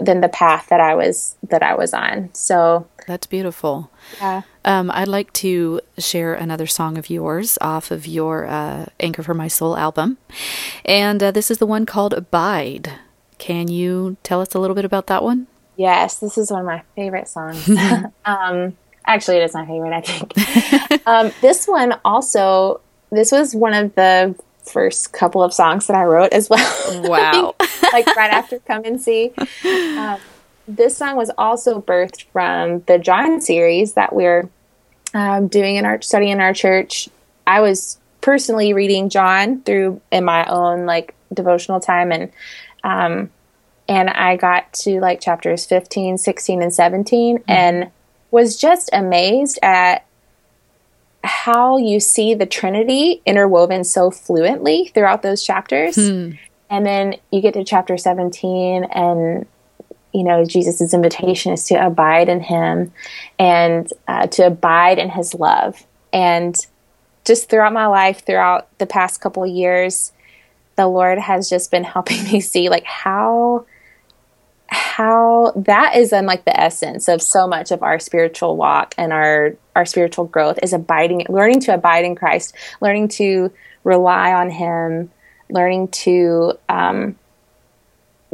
than 0.00 0.20
the 0.20 0.28
path 0.28 0.68
that 0.68 0.80
I 0.80 0.94
was 0.94 1.34
that 1.48 1.62
I 1.64 1.74
was 1.74 1.92
on. 1.92 2.30
So 2.32 2.86
That's 3.08 3.26
beautiful. 3.26 3.90
yeah. 4.20 4.42
Um, 4.64 4.88
I'd 4.92 5.08
like 5.08 5.32
to 5.34 5.80
share 5.98 6.32
another 6.34 6.66
song 6.68 6.96
of 6.96 7.10
yours 7.10 7.58
off 7.60 7.90
of 7.90 8.06
your 8.06 8.46
uh, 8.46 8.86
Anchor 9.00 9.22
for 9.24 9.34
My 9.34 9.48
Soul 9.48 9.76
album. 9.76 10.18
And 10.84 11.20
uh, 11.22 11.30
this 11.32 11.50
is 11.50 11.58
the 11.58 11.66
one 11.66 11.86
called 11.86 12.14
Abide. 12.14 12.92
Can 13.38 13.66
you 13.68 14.16
tell 14.22 14.40
us 14.40 14.54
a 14.54 14.60
little 14.60 14.76
bit 14.76 14.84
about 14.84 15.06
that 15.08 15.24
one? 15.24 15.48
Yes, 15.76 16.18
this 16.18 16.36
is 16.38 16.52
one 16.52 16.60
of 16.60 16.66
my 16.66 16.82
favorite 16.94 17.26
songs. 17.26 17.68
um, 18.24 18.76
actually, 19.06 19.38
it 19.38 19.44
is 19.44 19.54
my 19.54 19.66
favorite, 19.66 19.92
I 19.92 20.00
think. 20.00 21.06
um, 21.06 21.32
this 21.40 21.66
one 21.66 21.98
also, 22.04 22.80
this 23.10 23.32
was 23.32 23.54
one 23.54 23.74
of 23.74 23.94
the 23.94 24.34
first 24.64 25.12
couple 25.12 25.42
of 25.42 25.52
songs 25.52 25.86
that 25.86 25.96
I 25.96 26.04
wrote 26.04 26.32
as 26.32 26.48
well. 26.48 26.60
Wow. 27.08 27.54
like 27.92 28.06
right 28.16 28.30
after 28.30 28.58
Come 28.60 28.84
and 28.84 29.00
See. 29.00 29.32
Um, 29.64 30.18
this 30.68 30.96
song 30.96 31.16
was 31.16 31.30
also 31.36 31.80
birthed 31.80 32.24
from 32.32 32.80
the 32.82 32.98
John 32.98 33.40
series 33.40 33.94
that 33.94 34.14
we're 34.14 34.48
um, 35.14 35.48
doing 35.48 35.76
in 35.76 35.84
our 35.84 36.00
study 36.00 36.30
in 36.30 36.40
our 36.40 36.54
church. 36.54 37.08
I 37.46 37.60
was 37.60 37.98
personally 38.20 38.72
reading 38.72 39.08
John 39.08 39.62
through 39.62 40.00
in 40.12 40.24
my 40.24 40.44
own 40.46 40.86
like 40.86 41.14
devotional 41.34 41.80
time 41.80 42.12
and 42.12 42.30
um, 42.84 43.30
and 43.88 44.08
I 44.08 44.36
got 44.36 44.72
to 44.74 45.00
like 45.00 45.20
chapters 45.20 45.66
15, 45.66 46.18
16 46.18 46.62
and 46.62 46.72
17 46.72 47.42
and 47.48 47.90
was 48.30 48.56
just 48.56 48.90
amazed 48.92 49.58
at 49.62 50.06
how 51.22 51.76
you 51.76 52.00
see 52.00 52.34
the 52.34 52.46
Trinity 52.46 53.20
interwoven 53.26 53.84
so 53.84 54.10
fluently 54.10 54.90
throughout 54.94 55.22
those 55.22 55.42
chapters. 55.42 55.96
And 56.70 56.86
then 56.86 57.16
you 57.30 57.40
get 57.40 57.54
to 57.54 57.64
chapter 57.64 57.98
17 57.98 58.84
and 58.84 59.46
you 60.12 60.24
know 60.24 60.44
Jesus' 60.44 60.94
invitation 60.94 61.52
is 61.52 61.64
to 61.64 61.74
abide 61.74 62.28
in 62.28 62.40
him 62.40 62.92
and 63.38 63.88
uh, 64.08 64.26
to 64.28 64.46
abide 64.46 64.98
in 64.98 65.10
his 65.10 65.34
love. 65.34 65.84
And 66.12 66.56
just 67.24 67.48
throughout 67.48 67.72
my 67.72 67.86
life, 67.86 68.24
throughout 68.24 68.76
the 68.78 68.86
past 68.86 69.20
couple 69.20 69.44
of 69.44 69.50
years, 69.50 70.12
the 70.76 70.86
Lord 70.86 71.18
has 71.18 71.48
just 71.48 71.70
been 71.70 71.84
helping 71.96 72.22
me 72.24 72.40
see 72.40 72.68
like 72.68 72.84
how 72.84 73.66
how 74.70 75.52
that 75.56 75.96
is 75.96 76.12
in 76.12 76.26
like 76.26 76.44
the 76.44 76.60
essence 76.60 77.08
of 77.08 77.20
so 77.20 77.46
much 77.46 77.70
of 77.70 77.82
our 77.82 77.98
spiritual 77.98 78.56
walk 78.56 78.94
and 78.96 79.12
our 79.12 79.56
our 79.74 79.84
spiritual 79.84 80.26
growth 80.26 80.58
is 80.62 80.72
abiding 80.72 81.26
learning 81.28 81.60
to 81.60 81.74
abide 81.74 82.04
in 82.04 82.14
Christ 82.14 82.54
learning 82.80 83.08
to 83.08 83.52
rely 83.84 84.32
on 84.32 84.50
him 84.50 85.10
learning 85.52 85.88
to 85.88 86.52
um, 86.68 87.16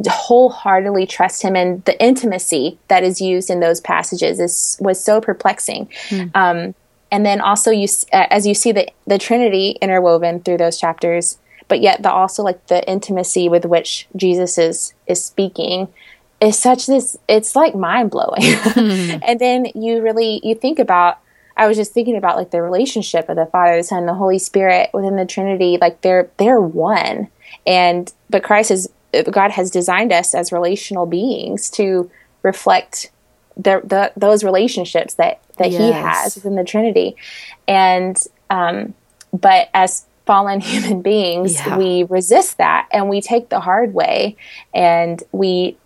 wholeheartedly 0.05 1.07
trust 1.07 1.41
him. 1.41 1.55
And 1.55 1.83
the 1.85 2.01
intimacy 2.01 2.77
that 2.87 3.03
is 3.03 3.19
used 3.19 3.49
in 3.49 3.59
those 3.59 3.81
passages 3.81 4.39
is 4.39 4.77
was 4.79 5.03
so 5.03 5.19
perplexing. 5.19 5.89
Um, 6.35 6.75
and 7.11 7.25
then 7.25 7.41
also 7.41 7.71
you 7.71 7.87
as 8.11 8.45
you 8.45 8.53
see 8.53 8.71
the 8.71 8.87
the 9.05 9.17
trinity 9.17 9.77
interwoven 9.81 10.41
through 10.41 10.57
those 10.57 10.77
chapters 10.77 11.37
but 11.69 11.79
yet 11.81 12.03
the 12.03 12.11
also 12.11 12.43
like 12.43 12.67
the 12.67 12.85
intimacy 12.85 13.47
with 13.47 13.63
which 13.63 14.09
jesus 14.17 14.57
is 14.57 14.93
is 15.07 15.23
speaking 15.23 15.87
is 16.41 16.57
such 16.57 16.85
this 16.85 17.17
it's 17.27 17.55
like 17.55 17.75
mind 17.75 18.11
blowing 18.11 18.43
and 19.23 19.39
then 19.39 19.65
you 19.73 20.01
really 20.01 20.39
you 20.43 20.53
think 20.53 20.77
about 20.79 21.17
i 21.55 21.67
was 21.67 21.75
just 21.77 21.93
thinking 21.93 22.15
about 22.15 22.37
like 22.37 22.51
the 22.51 22.61
relationship 22.61 23.27
of 23.29 23.35
the 23.35 23.45
father 23.47 23.77
the 23.77 23.83
son 23.83 23.99
and 23.99 24.07
the 24.07 24.13
holy 24.13 24.37
spirit 24.39 24.89
within 24.93 25.15
the 25.15 25.25
trinity 25.25 25.77
like 25.81 26.01
they're 26.01 26.29
they're 26.37 26.61
one. 26.61 27.27
And 27.65 28.11
but 28.29 28.43
christ 28.43 28.71
is 28.71 28.87
god 29.31 29.51
has 29.51 29.71
designed 29.71 30.11
us 30.13 30.35
as 30.35 30.51
relational 30.51 31.05
beings 31.05 31.69
to 31.71 32.09
reflect 32.43 33.09
the, 33.55 33.81
the 33.83 34.11
those 34.15 34.43
relationships 34.43 35.15
that 35.15 35.41
that 35.57 35.71
he 35.71 35.91
has 35.91 36.35
within 36.35 36.55
the 36.55 36.63
trinity. 36.63 37.15
And 37.67 38.21
um 38.51 38.93
but 39.33 39.69
as 39.73 40.05
fallen 40.27 40.59
human 40.71 41.01
beings 41.01 41.55
Yeah. 41.55 41.77
we 41.77 42.03
resist 42.03 42.57
that 42.59 42.87
and 42.91 43.09
we 43.09 43.21
take 43.21 43.49
the 43.49 43.59
hard 43.59 43.93
way 43.93 44.35
and 44.73 45.23
we 45.31 45.77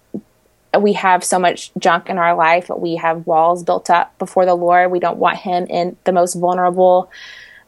we 0.79 0.93
have 0.93 1.23
so 1.23 1.38
much 1.38 1.71
junk 1.77 2.10
in 2.10 2.17
our 2.17 2.36
life. 2.36 2.69
We 2.69 2.95
have 2.95 3.27
walls 3.27 3.63
built 3.63 3.89
up 3.89 4.17
before 4.19 4.45
the 4.45 4.55
lord. 4.55 4.91
We 4.91 4.99
don't 4.99 5.17
want 5.17 5.38
him 5.38 5.65
in 5.65 5.97
the 6.05 6.13
most 6.13 6.36
vulnerable 6.36 7.12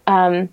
um, 0.08 0.50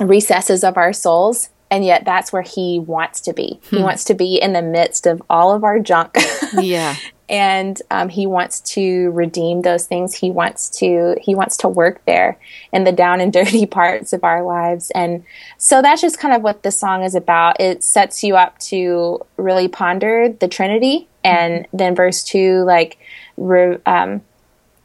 recesses 0.00 0.64
of 0.64 0.76
our 0.76 0.92
souls. 0.92 1.50
And 1.70 1.84
yet 1.84 2.04
that's 2.04 2.32
where 2.32 2.42
he 2.42 2.78
wants 2.78 3.20
to 3.22 3.32
be. 3.32 3.58
He 3.70 3.82
wants 3.82 4.04
to 4.04 4.14
be 4.14 4.36
in 4.36 4.52
the 4.52 4.62
midst 4.62 5.06
of 5.06 5.22
all 5.28 5.52
of 5.52 5.64
our 5.64 5.78
junk. 5.78 6.16
Yeah. 6.60 6.94
and 7.28 7.82
um, 7.90 8.08
he 8.08 8.28
wants 8.28 8.60
to 8.60 9.10
redeem 9.10 9.62
those 9.62 9.86
things. 9.86 10.14
He 10.14 10.30
wants 10.30 10.70
to 10.78 11.16
he 11.20 11.34
wants 11.34 11.56
to 11.58 11.68
work 11.68 12.04
there 12.04 12.38
in 12.72 12.84
the 12.84 12.92
down 12.92 13.20
and 13.20 13.32
dirty 13.32 13.66
parts 13.66 14.12
of 14.12 14.22
our 14.22 14.44
lives. 14.44 14.92
And 14.94 15.24
so 15.58 15.82
that's 15.82 16.00
just 16.00 16.20
kind 16.20 16.32
of 16.32 16.42
what 16.42 16.62
the 16.62 16.70
song 16.70 17.02
is 17.02 17.16
about. 17.16 17.60
It 17.60 17.82
sets 17.82 18.22
you 18.22 18.36
up 18.36 18.56
to 18.70 19.20
really 19.36 19.66
ponder 19.66 20.28
the 20.28 20.46
trinity 20.46 21.08
and 21.24 21.66
then 21.72 21.94
verse 21.94 22.22
2 22.22 22.64
like 22.64 22.98
re, 23.36 23.78
um, 23.86 24.22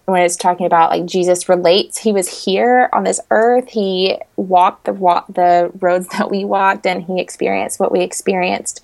when 0.10 0.24
it's 0.24 0.36
talking 0.36 0.66
about 0.66 0.90
like 0.90 1.06
Jesus 1.06 1.48
relates, 1.48 2.00
he 2.00 2.12
was 2.12 2.46
here 2.46 2.90
on 2.92 3.04
this 3.04 3.20
earth. 3.30 3.70
He 3.70 4.18
walked 4.36 4.86
the 4.86 4.94
walk 4.94 5.28
the 5.28 5.72
roads 5.80 6.08
that 6.18 6.32
we 6.32 6.44
walked, 6.46 6.86
and 6.86 7.04
he 7.04 7.20
experienced 7.20 7.80
what 7.80 7.92
we 7.92 8.02
experienced. 8.02 8.82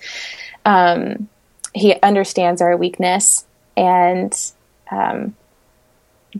Um, 0.64 1.28
he 1.74 2.00
understands 2.02 2.62
our 2.62 2.76
weakness, 2.76 3.44
and 3.76 4.32
um, 4.90 5.34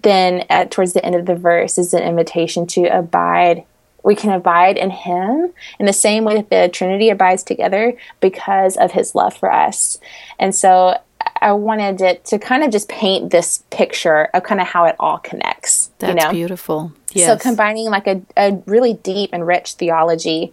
then 0.02 0.44
at, 0.48 0.70
towards 0.70 0.92
the 0.92 1.05
end 1.05 1.14
of 1.14 1.26
the 1.26 1.35
verse 1.35 1.79
is 1.79 1.92
an 1.92 2.02
invitation 2.02 2.66
to 2.68 2.85
abide. 2.85 3.64
We 4.02 4.14
can 4.14 4.31
abide 4.31 4.76
in 4.76 4.90
Him 4.90 5.52
in 5.81 5.87
the 5.87 5.92
same 5.92 6.22
way 6.22 6.37
that 6.37 6.48
the 6.48 6.68
Trinity 6.72 7.11
abides 7.11 7.42
together 7.42 7.94
because 8.20 8.76
of 8.76 8.92
His 8.92 9.16
love 9.16 9.37
for 9.37 9.52
us. 9.52 9.98
And 10.38 10.55
so 10.55 10.96
I 11.40 11.53
wanted 11.53 12.01
it 12.01 12.25
to 12.27 12.38
kind 12.38 12.62
of 12.62 12.70
just 12.70 12.88
paint 12.88 13.31
this 13.31 13.62
picture 13.70 14.25
of 14.35 14.42
kind 14.42 14.61
of 14.61 14.66
how 14.66 14.85
it 14.85 14.96
all 14.99 15.18
connects. 15.18 15.90
That's 15.99 16.11
you 16.11 16.20
know? 16.20 16.33
beautiful. 16.33 16.92
Yes. 17.12 17.27
So 17.27 17.38
combining 17.38 17.90
like 17.90 18.07
a, 18.07 18.22
a 18.37 18.62
really 18.66 18.94
deep 18.94 19.31
and 19.33 19.46
rich 19.46 19.75
theology, 19.75 20.53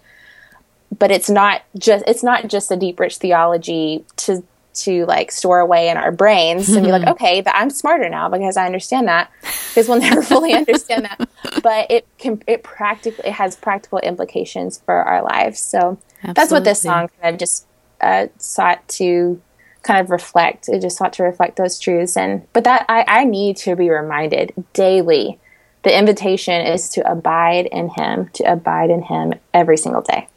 but 0.97 1.11
it's 1.11 1.29
not 1.29 1.63
just 1.77 2.05
it's 2.07 2.23
not 2.23 2.47
just 2.47 2.71
a 2.71 2.75
deep 2.75 2.99
rich 2.99 3.17
theology 3.17 4.05
to 4.17 4.43
to 4.73 5.05
like 5.05 5.31
store 5.31 5.59
away 5.59 5.89
in 5.89 5.97
our 5.97 6.11
brains 6.11 6.69
and 6.69 6.85
be 6.85 6.91
like, 6.91 7.07
okay, 7.07 7.41
that 7.41 7.55
I'm 7.55 7.69
smarter 7.69 8.09
now 8.09 8.29
because 8.29 8.57
I 8.57 8.65
understand 8.65 9.07
that. 9.07 9.29
Because 9.41 9.87
we'll 9.87 9.99
never 9.99 10.21
fully 10.23 10.53
understand 10.53 11.05
that. 11.05 11.29
But 11.61 11.91
it 11.91 12.07
can 12.17 12.41
it 12.47 12.63
practically 12.63 13.27
it 13.27 13.33
has 13.33 13.55
practical 13.55 13.99
implications 13.99 14.79
for 14.79 14.95
our 14.95 15.23
lives. 15.23 15.59
So 15.59 15.97
that's 16.23 16.51
what 16.51 16.63
this 16.63 16.81
song 16.81 17.09
kind 17.21 17.35
of 17.35 17.39
just 17.39 17.65
uh, 18.01 18.27
sought 18.37 18.87
to 18.89 19.41
kind 19.83 20.01
of 20.01 20.09
reflect. 20.09 20.69
It 20.69 20.81
just 20.81 20.97
sought 20.97 21.13
to 21.13 21.23
reflect 21.23 21.57
those 21.57 21.79
truths. 21.79 22.17
And 22.17 22.47
but 22.53 22.63
that 22.63 22.85
I, 22.89 23.05
I 23.07 23.23
need 23.25 23.57
to 23.57 23.75
be 23.75 23.89
reminded 23.89 24.53
daily. 24.73 25.39
The 25.83 25.97
invitation 25.97 26.65
is 26.65 26.89
to 26.89 27.09
abide 27.09 27.65
in 27.65 27.89
Him, 27.89 28.29
to 28.33 28.43
abide 28.51 28.89
in 28.89 29.03
Him 29.03 29.33
every 29.53 29.77
single 29.77 30.01
day. 30.01 30.27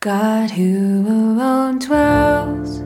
God 0.00 0.50
who 0.52 1.00
alone 1.06 1.80
dwells 1.80 2.78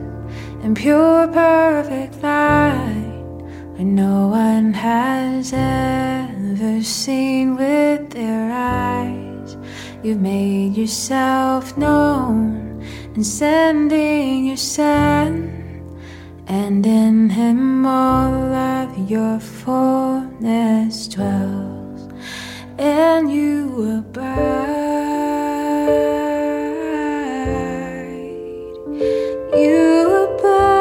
in 0.63 0.73
pure 0.73 1.27
perfect 1.27 2.21
light, 2.23 3.41
where 3.73 3.83
no 3.83 4.27
one 4.29 4.73
has 4.73 5.53
ever 5.53 6.81
seen 6.81 7.55
with 7.55 8.09
their 8.09 8.51
eyes. 8.51 9.57
You've 10.01 10.21
made 10.21 10.75
yourself 10.75 11.77
known 11.77 12.83
in 13.15 13.23
sending 13.23 14.45
your 14.45 14.57
Son, 14.57 15.60
and 16.51 16.85
in 16.85 17.29
him 17.29 17.85
all 17.85 18.53
of 18.53 19.09
your 19.09 19.39
fullness 19.39 21.07
dwells, 21.07 22.09
and 22.77 23.31
you 23.31 23.99
abide. 23.99 24.67
You 29.53 30.25
abide. 30.25 30.71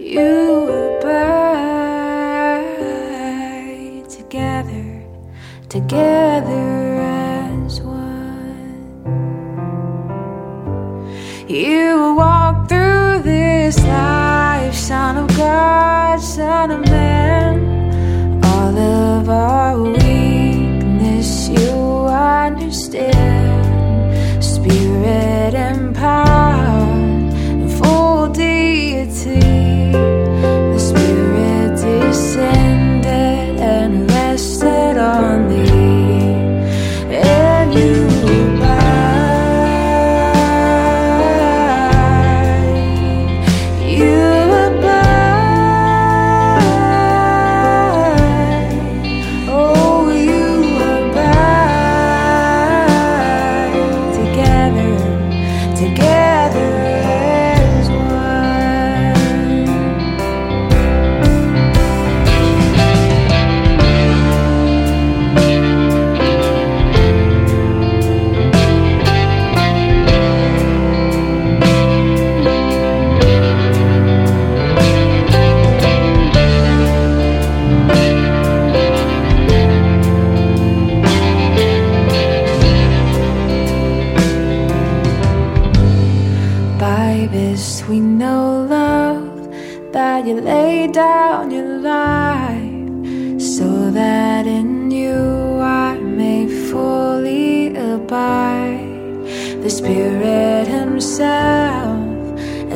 You 0.00 0.68
abide 0.88 1.70
together, 4.10 5.04
together 5.68 6.29
You 11.50 12.14
walk 12.14 12.68
through 12.68 13.22
this 13.24 13.76
life, 13.82 14.72
Son 14.72 15.16
of 15.16 15.26
God, 15.36 16.20
Son 16.20 16.70
of 16.70 16.82
Man. 16.88 18.44
All 18.44 18.78
of 18.78 19.28
our 19.28 19.76
weakness 19.82 21.48
you 21.48 22.06
understand. 22.06 23.10
Spirit 24.44 25.54
and 25.56 25.89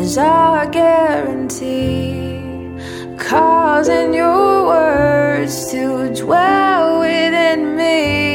is 0.05 0.19
our 0.19 0.67
guarantee, 0.67 2.39
causing 3.17 4.13
your 4.13 4.67
words 4.67 5.71
to 5.71 6.13
dwell 6.15 7.01
within 7.01 7.75
me, 7.75 8.34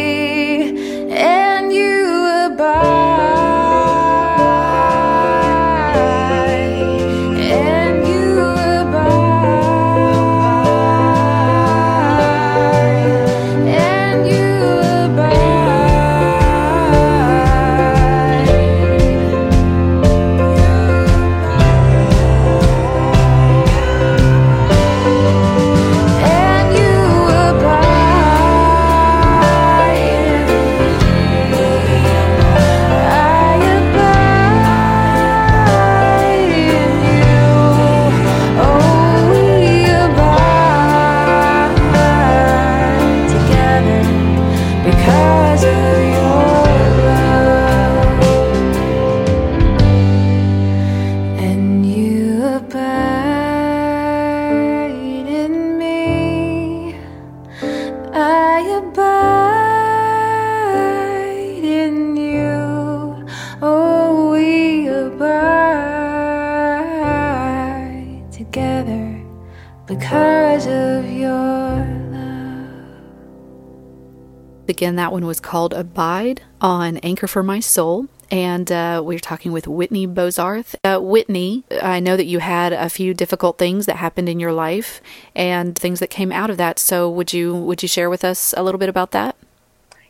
Again, 74.80 74.96
that 74.96 75.12
one 75.12 75.26
was 75.26 75.42
called 75.42 75.74
Abide 75.74 76.42
on 76.62 77.00
Anchor 77.00 77.28
for 77.28 77.44
My 77.44 77.60
Soul. 77.60 78.08
And 78.32 78.72
uh, 78.72 79.02
we 79.04 79.14
are 79.18 79.20
talking 79.20 79.52
with 79.52 79.68
Whitney 79.68 80.08
Bozarth. 80.08 80.76
Uh, 80.86 81.02
Whitney, 81.02 81.66
I 81.82 82.00
know 82.00 82.16
that 82.16 82.28
you 82.28 82.40
had 82.40 82.72
a 82.72 82.88
few 82.88 83.14
difficult 83.14 83.58
things 83.58 83.88
that 83.88 83.98
happened 83.98 84.30
in 84.30 84.40
your 84.40 84.54
life 84.54 85.02
and 85.36 85.78
things 85.78 86.00
that 86.00 86.10
came 86.10 86.32
out 86.32 86.50
of 86.50 86.56
that. 86.60 86.80
So 86.80 87.10
would 87.10 87.34
you 87.34 87.54
would 87.54 87.84
you 87.84 87.90
share 87.90 88.10
with 88.10 88.24
us 88.24 88.54
a 88.56 88.64
little 88.64 88.80
bit 88.80 88.88
about 88.88 89.12
that? 89.12 89.36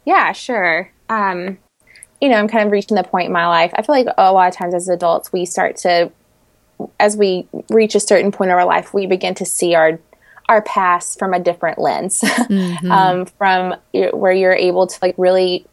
Yeah, 0.05 0.33
sure. 0.33 0.91
Um, 1.09 1.57
you 2.21 2.29
know, 2.29 2.35
I'm 2.35 2.47
kind 2.47 2.67
of 2.67 2.71
reaching 2.71 2.95
the 2.95 3.03
point 3.03 3.25
in 3.25 3.33
my 3.33 3.47
life. 3.47 3.71
I 3.73 3.81
feel 3.81 3.95
like 3.95 4.05
a 4.19 4.31
lot 4.31 4.49
of 4.49 4.53
times 4.53 4.75
as 4.75 4.87
adults, 4.87 5.33
we 5.33 5.47
start 5.47 5.77
to, 5.77 6.11
as 6.99 7.17
we 7.17 7.47
reach 7.71 7.95
a 7.95 7.99
certain 7.99 8.31
point 8.31 8.51
of 8.51 8.57
our 8.59 8.65
life, 8.65 8.93
we 8.93 9.07
begin 9.07 9.33
to 9.33 9.45
see 9.45 9.73
our 9.73 9.99
our 10.49 10.63
past 10.63 11.19
from 11.19 11.33
a 11.33 11.39
different 11.39 11.77
lens, 11.77 12.23
um, 12.89 13.25
from 13.25 13.75
where 13.93 14.33
you're 14.33 14.51
able 14.51 14.87
to 14.87 14.99
like 15.01 15.15
really 15.17 15.65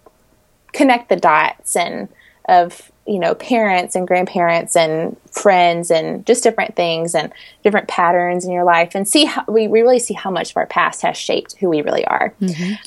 connect 0.72 1.08
the 1.08 1.16
dots 1.16 1.74
and 1.74 2.08
of 2.48 2.92
you 3.06 3.18
know 3.18 3.34
parents 3.34 3.94
and 3.94 4.06
grandparents 4.06 4.76
and 4.76 5.16
friends 5.30 5.90
and 5.90 6.26
just 6.26 6.42
different 6.42 6.76
things 6.76 7.14
and 7.14 7.32
different 7.64 7.88
patterns 7.88 8.44
in 8.44 8.52
your 8.52 8.64
life 8.64 8.94
and 8.94 9.08
see 9.08 9.24
how 9.24 9.44
we, 9.48 9.66
we 9.66 9.80
really 9.80 9.98
see 9.98 10.14
how 10.14 10.30
much 10.30 10.50
of 10.50 10.56
our 10.58 10.66
past 10.66 11.02
has 11.02 11.16
shaped 11.16 11.56
who 11.58 11.68
we 11.68 11.80
really 11.80 12.04
are. 12.04 12.34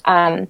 Um, 0.06 0.47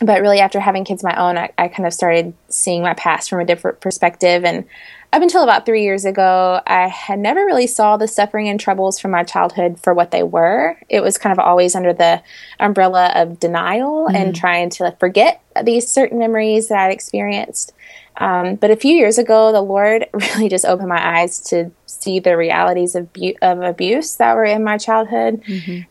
but 0.00 0.20
really 0.20 0.40
after 0.40 0.60
having 0.60 0.84
kids 0.84 1.02
of 1.04 1.10
my 1.10 1.16
own 1.16 1.36
I, 1.36 1.50
I 1.58 1.68
kind 1.68 1.86
of 1.86 1.92
started 1.92 2.34
seeing 2.48 2.82
my 2.82 2.94
past 2.94 3.28
from 3.28 3.40
a 3.40 3.44
different 3.44 3.80
perspective. 3.80 4.44
And 4.44 4.64
up 5.12 5.22
until 5.22 5.42
about 5.42 5.66
three 5.66 5.82
years 5.82 6.04
ago 6.04 6.60
i 6.66 6.86
had 6.86 7.18
never 7.18 7.44
really 7.44 7.66
saw 7.66 7.96
the 7.96 8.08
suffering 8.08 8.48
and 8.48 8.60
troubles 8.60 8.98
from 8.98 9.10
my 9.10 9.24
childhood 9.24 9.78
for 9.80 9.92
what 9.92 10.10
they 10.10 10.22
were. 10.22 10.76
It 10.88 11.00
was 11.00 11.18
kind 11.18 11.32
of 11.32 11.38
always 11.38 11.74
under 11.74 11.92
the 11.92 12.22
umbrella 12.58 13.12
of 13.14 13.38
denial 13.38 14.08
and 14.08 14.34
trying 14.34 14.70
to 14.70 14.96
forget 14.98 15.42
these 15.64 15.90
certain 15.90 16.18
memories 16.18 16.68
that 16.68 16.78
i'd 16.78 16.92
experienced. 16.92 17.72
Um, 18.16 18.56
but 18.56 18.70
a 18.70 18.76
few 18.76 18.94
years 18.94 19.18
ago 19.18 19.52
the 19.52 19.62
lord 19.62 20.06
really 20.14 20.48
just 20.48 20.64
opened 20.64 20.88
my 20.88 21.20
eyes 21.20 21.40
to 21.50 21.70
see 21.86 22.20
the 22.20 22.36
realities 22.36 22.94
of, 22.94 23.12
bu- 23.12 23.34
of 23.42 23.60
abuse 23.60 24.16
that 24.16 24.34
were 24.34 24.44
in 24.44 24.64
my 24.64 24.78
childhood 24.78 25.42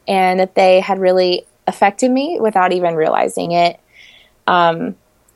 and 0.07 0.39
that 0.39 0.55
they 0.55 0.79
had 0.79 0.99
really 0.99 1.45
affected 1.67 2.09
me 2.09 2.39
without 2.39 2.71
even 2.71 2.95
realizing 2.95 3.51
it 3.51 3.79
um, 4.49 4.95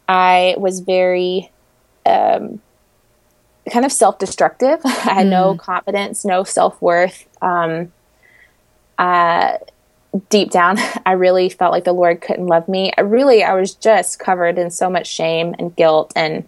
I 0.10 0.56
was 0.58 0.80
very 0.80 1.52
um, 2.04 2.60
kind 3.71 3.86
of 3.86 3.91
self 3.91 4.17
destructive. 4.17 4.80
I 4.86 4.89
had 4.89 5.28
no 5.28 5.56
confidence, 5.56 6.26
no 6.26 6.43
self 6.43 6.82
worth. 6.82 7.28
Um, 7.41 7.93
uh, 8.97 9.58
deep 10.30 10.49
down, 10.49 10.78
I 11.06 11.12
really 11.12 11.49
felt 11.49 11.71
like 11.71 11.84
the 11.84 11.93
Lord 11.93 12.21
couldn't 12.21 12.47
love 12.47 12.67
me. 12.67 12.91
I 12.97 13.02
really, 13.02 13.43
I 13.43 13.54
was 13.54 13.76
just 13.76 14.17
covered 14.17 14.58
in 14.58 14.71
so 14.71 14.89
much 14.89 15.08
shame 15.08 15.54
and 15.60 15.76
guilt 15.76 16.12
and 16.15 16.47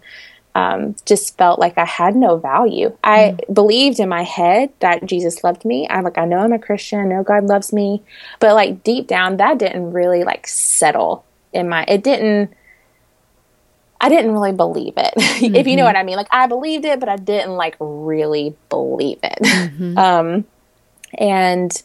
um, 0.56 0.96
just 1.04 1.36
felt 1.38 1.60
like 1.60 1.78
I 1.78 1.84
had 1.84 2.16
no 2.16 2.36
value. 2.36 2.96
I 3.04 3.36
mm. 3.38 3.54
believed 3.54 4.00
in 4.00 4.08
my 4.08 4.24
head 4.24 4.72
that 4.80 5.04
Jesus 5.04 5.44
loved 5.44 5.64
me. 5.64 5.86
I'm 5.88 6.02
like, 6.02 6.18
I 6.18 6.24
know 6.24 6.38
I'm 6.38 6.52
a 6.52 6.58
Christian. 6.58 6.98
I 6.98 7.04
know 7.04 7.22
God 7.22 7.44
loves 7.44 7.72
me. 7.72 8.02
But 8.40 8.54
like 8.54 8.82
deep 8.82 9.06
down, 9.06 9.36
that 9.36 9.58
didn't 9.58 9.92
really 9.92 10.24
like 10.24 10.48
settle 10.48 11.26
in 11.56 11.68
my, 11.68 11.84
it 11.88 12.04
didn't, 12.04 12.52
I 14.00 14.08
didn't 14.08 14.32
really 14.32 14.52
believe 14.52 14.94
it, 14.96 15.14
mm-hmm. 15.16 15.54
if 15.56 15.66
you 15.66 15.76
know 15.76 15.82
mm-hmm. 15.82 15.86
what 15.86 15.96
I 15.96 16.02
mean. 16.02 16.16
Like 16.16 16.28
I 16.30 16.46
believed 16.46 16.84
it, 16.84 17.00
but 17.00 17.08
I 17.08 17.16
didn't 17.16 17.56
like 17.56 17.76
really 17.80 18.54
believe 18.68 19.18
it. 19.22 19.38
Mm-hmm. 19.42 19.98
um, 19.98 20.44
and 21.18 21.82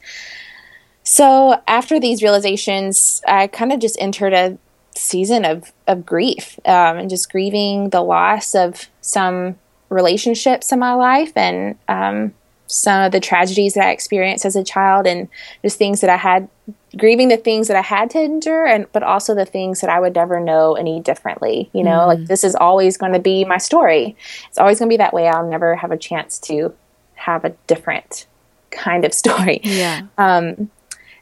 so 1.04 1.62
after 1.68 2.00
these 2.00 2.22
realizations, 2.22 3.22
I 3.28 3.48
kind 3.48 3.72
of 3.72 3.80
just 3.80 3.98
entered 4.00 4.34
a 4.34 4.58
season 4.96 5.46
of 5.46 5.72
of 5.88 6.06
grief 6.06 6.60
um, 6.66 6.98
and 6.98 7.10
just 7.10 7.32
grieving 7.32 7.90
the 7.90 8.02
loss 8.02 8.54
of 8.54 8.88
some 9.00 9.56
relationships 9.90 10.72
in 10.72 10.80
my 10.80 10.94
life 10.94 11.36
and 11.36 11.78
um, 11.88 12.34
some 12.72 13.04
of 13.04 13.12
the 13.12 13.20
tragedies 13.20 13.74
that 13.74 13.86
I 13.86 13.92
experienced 13.92 14.46
as 14.46 14.56
a 14.56 14.64
child 14.64 15.08
and 15.08 15.28
just 15.62 15.78
things 15.78 16.02
that 16.02 16.10
I 16.10 16.18
had 16.18 16.50
grieving 16.98 17.30
the 17.30 17.38
things 17.38 17.68
that 17.68 17.78
I 17.78 17.82
had 17.82 18.10
to 18.12 18.22
endure 18.22 18.66
and 18.66 18.86
but 18.92 19.04
also 19.04 19.34
the 19.34 19.46
things 19.46 19.82
that 19.82 19.90
I 19.90 20.00
would 20.00 20.16
never 20.16 20.40
know 20.40 20.76
any 20.76 21.00
differently. 21.00 21.70
You 21.74 21.84
know, 21.84 22.00
mm. 22.00 22.08
like 22.08 22.26
this 22.26 22.44
is 22.44 22.56
always 22.56 22.98
going 22.98 23.14
to 23.14 23.20
be 23.20 23.46
my 23.46 23.58
story. 23.58 24.16
It's 24.50 24.58
always 24.58 24.80
going 24.80 24.90
to 24.90 24.94
be 24.94 24.98
that 24.98 25.14
way. 25.14 25.28
I'll 25.28 25.48
never 25.48 25.76
have 25.76 25.92
a 25.92 25.98
chance 25.98 26.40
to 26.40 26.74
have 27.16 27.46
a 27.46 27.52
different 27.68 28.26
kind 28.72 29.06
of 29.06 29.14
story. 29.24 29.62
Yeah. 29.64 30.04
Um 30.18 30.70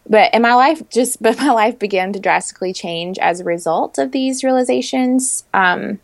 but 0.10 0.34
in 0.34 0.42
my 0.42 0.56
life 0.56 0.82
just 0.90 1.22
but 1.22 1.38
my 1.38 1.52
life 1.52 1.78
began 1.80 2.12
to 2.12 2.20
drastically 2.20 2.74
change 2.74 3.18
as 3.20 3.40
a 3.40 3.44
result 3.46 3.98
of 3.98 4.12
these 4.12 4.44
realizations 4.44 5.44
um 5.54 6.00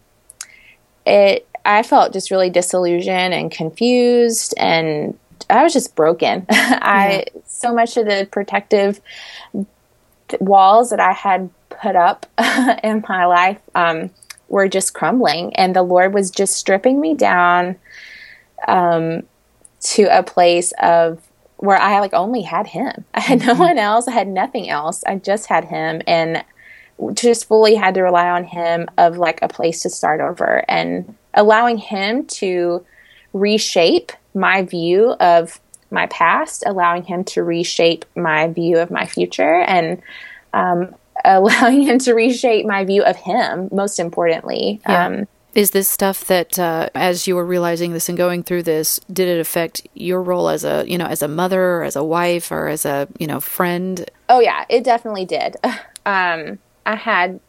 it 1.06 1.48
i 1.66 1.82
felt 1.82 2.14
just 2.14 2.32
really 2.32 2.50
disillusioned 2.50 3.34
and 3.34 3.52
confused 3.52 4.54
and 4.58 5.18
i 5.50 5.64
was 5.64 5.74
just 5.74 5.96
broken 5.96 6.46
i 6.50 7.26
so 7.46 7.74
much 7.74 7.98
of 7.98 8.06
the 8.06 8.28
protective 8.32 9.02
walls 10.40 10.90
that 10.90 11.00
i 11.00 11.12
had 11.12 11.50
put 11.70 11.96
up 11.96 12.26
in 12.84 13.04
my 13.08 13.26
life 13.26 13.60
um 13.76 14.10
were 14.48 14.68
just 14.68 14.94
crumbling 14.94 15.56
and 15.56 15.76
the 15.76 15.84
lord 15.84 16.14
was 16.14 16.32
just 16.32 16.56
stripping 16.56 17.00
me 17.00 17.14
down 17.14 17.76
um 18.68 19.24
to 19.82 20.04
a 20.04 20.24
place 20.24 20.74
of 20.82 21.22
where 21.58 21.78
I 21.78 22.00
like 22.00 22.14
only 22.14 22.42
had 22.42 22.68
him. 22.68 23.06
I 23.14 23.20
had 23.20 23.40
no 23.40 23.54
mm-hmm. 23.54 23.60
one 23.60 23.78
else. 23.78 24.08
I 24.08 24.12
had 24.12 24.28
nothing 24.28 24.70
else. 24.70 25.04
I 25.06 25.16
just 25.16 25.48
had 25.48 25.66
him 25.66 26.02
and 26.08 26.44
just 27.14 27.48
fully 27.48 27.76
had 27.76 27.96
to 27.96 28.04
rely 28.04 28.30
on 28.30 28.46
him 28.46 28.88
of 28.98 29.18
like 29.18 29.40
a 29.42 29.50
place 29.50 29.82
to 29.82 29.90
start 29.90 30.22
over 30.22 30.64
and 30.70 31.16
allowing 31.34 31.78
him 31.78 32.26
to 32.26 32.86
reshape 33.34 34.14
my 34.36 34.64
view 34.64 35.12
of 35.20 35.60
my 35.92 36.08
past, 36.08 36.64
allowing 36.66 37.04
him 37.04 37.24
to 37.24 37.44
reshape 37.44 38.06
my 38.16 38.48
view 38.48 38.78
of 38.78 38.92
my 38.92 39.06
future 39.06 39.62
and 39.62 40.02
um, 40.54 40.94
allowing 41.26 41.84
him 41.84 41.98
to 42.00 42.14
reshape 42.14 42.66
my 42.66 42.84
view 42.84 43.04
of 43.04 43.16
him 43.16 43.70
most 43.72 44.00
importantly. 44.00 44.82
Yeah. 44.88 45.06
Um, 45.06 45.28
is 45.56 45.72
this 45.72 45.88
stuff 45.88 46.26
that, 46.26 46.60
uh, 46.60 46.90
as 46.94 47.28
you 47.28 47.36
were 47.38 47.46
realizing 47.46 47.94
this 47.94 48.10
and 48.10 48.18
going 48.18 48.44
through 48.44 48.64
this, 48.64 49.00
did 49.12 49.30
it 49.30 49.40
affect 49.40 49.88
your 49.94 50.22
role 50.22 50.50
as 50.50 50.66
a, 50.66 50.84
you 50.86 50.98
know, 50.98 51.06
as 51.06 51.22
a 51.22 51.30
mother, 51.30 51.78
or 51.78 51.84
as 51.84 51.96
a 51.96 52.04
wife, 52.04 52.52
or 52.52 52.68
as 52.68 52.86
a, 52.86 53.08
you 53.20 53.26
know, 53.26 53.40
friend? 53.40 54.12
Oh 54.28 54.42
yeah, 54.42 54.66
it 54.68 54.84
definitely 54.84 55.26
did. 55.26 55.56
Um, 56.08 56.60
I 56.86 56.98
had 56.98 57.40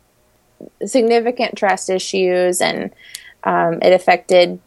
significant 0.86 1.58
trust 1.58 1.90
issues, 1.90 2.62
and 2.62 2.90
um, 3.44 3.82
it 3.82 3.92
affected 3.92 4.58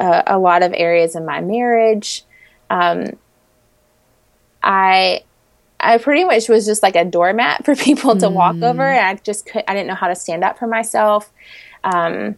uh, 0.00 0.22
a 0.26 0.38
lot 0.38 0.62
of 0.62 0.72
areas 0.74 1.14
in 1.14 1.24
my 1.24 1.40
marriage. 1.40 2.24
Um, 2.70 3.16
I 4.62 5.22
I 5.78 5.98
pretty 5.98 6.24
much 6.24 6.48
was 6.48 6.66
just 6.66 6.82
like 6.82 6.96
a 6.96 7.04
doormat 7.04 7.64
for 7.64 7.76
people 7.86 8.16
to 8.16 8.26
mm. 8.26 8.32
walk 8.32 8.56
over, 8.56 8.82
and 8.82 9.06
I 9.06 9.20
just 9.22 9.46
could 9.46 9.64
I 9.68 9.74
didn't 9.74 9.88
know 9.88 9.94
how 9.94 10.08
to 10.08 10.16
stand 10.16 10.42
up 10.42 10.58
for 10.58 10.66
myself. 10.66 11.30
Um, 11.84 12.36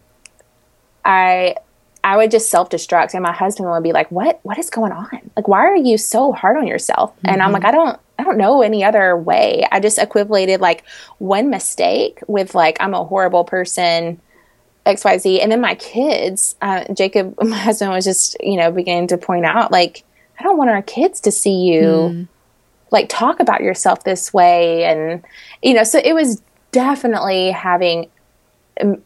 I 1.03 1.55
I 2.03 2.17
would 2.17 2.31
just 2.31 2.49
self 2.49 2.69
destruct, 2.69 3.13
and 3.13 3.23
my 3.23 3.31
husband 3.31 3.69
would 3.69 3.83
be 3.83 3.93
like, 3.93 4.11
"What? 4.11 4.39
What 4.43 4.57
is 4.57 4.69
going 4.69 4.91
on? 4.91 5.31
Like, 5.35 5.47
why 5.47 5.59
are 5.59 5.75
you 5.75 5.97
so 5.97 6.33
hard 6.33 6.57
on 6.57 6.67
yourself?" 6.67 7.15
Mm-hmm. 7.17 7.29
And 7.29 7.41
I'm 7.41 7.51
like, 7.51 7.65
"I 7.65 7.71
don't, 7.71 7.99
I 8.19 8.23
don't 8.23 8.37
know 8.37 8.61
any 8.61 8.83
other 8.83 9.15
way." 9.15 9.65
I 9.71 9.79
just 9.79 9.97
equivalated 9.97 10.59
like 10.59 10.83
one 11.19 11.49
mistake 11.49 12.19
with 12.27 12.55
like 12.55 12.77
I'm 12.81 12.93
a 12.93 13.05
horrible 13.05 13.45
person, 13.45 14.19
X 14.85 15.05
Y 15.05 15.17
Z, 15.17 15.41
and 15.41 15.51
then 15.51 15.61
my 15.61 15.75
kids, 15.75 16.55
uh, 16.61 16.85
Jacob, 16.93 17.35
my 17.41 17.57
husband 17.57 17.91
was 17.91 18.05
just 18.05 18.35
you 18.41 18.57
know 18.57 18.71
beginning 18.71 19.07
to 19.07 19.17
point 19.17 19.45
out 19.45 19.71
like, 19.71 20.03
I 20.39 20.43
don't 20.43 20.57
want 20.57 20.69
our 20.69 20.81
kids 20.81 21.19
to 21.21 21.31
see 21.31 21.65
you. 21.65 21.83
Mm. 21.83 22.27
Like 22.91 23.09
talk 23.09 23.39
about 23.39 23.61
yourself 23.61 24.03
this 24.03 24.33
way, 24.33 24.85
and 24.85 25.23
you 25.63 25.73
know, 25.73 25.83
so 25.83 25.99
it 26.03 26.13
was 26.13 26.41
definitely 26.71 27.51
having 27.51 28.09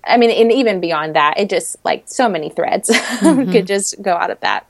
I 0.03 0.17
mean, 0.17 0.31
and 0.31 0.51
even 0.51 0.79
beyond 0.79 1.15
that, 1.15 1.35
it 1.37 1.49
just 1.49 1.77
like 1.83 2.03
so 2.05 2.29
many 2.29 2.49
threads 2.49 2.89
mm-hmm. 2.93 3.51
could 3.51 3.67
just 3.67 4.01
go 4.01 4.13
out 4.13 4.31
of 4.31 4.39
that. 4.41 4.65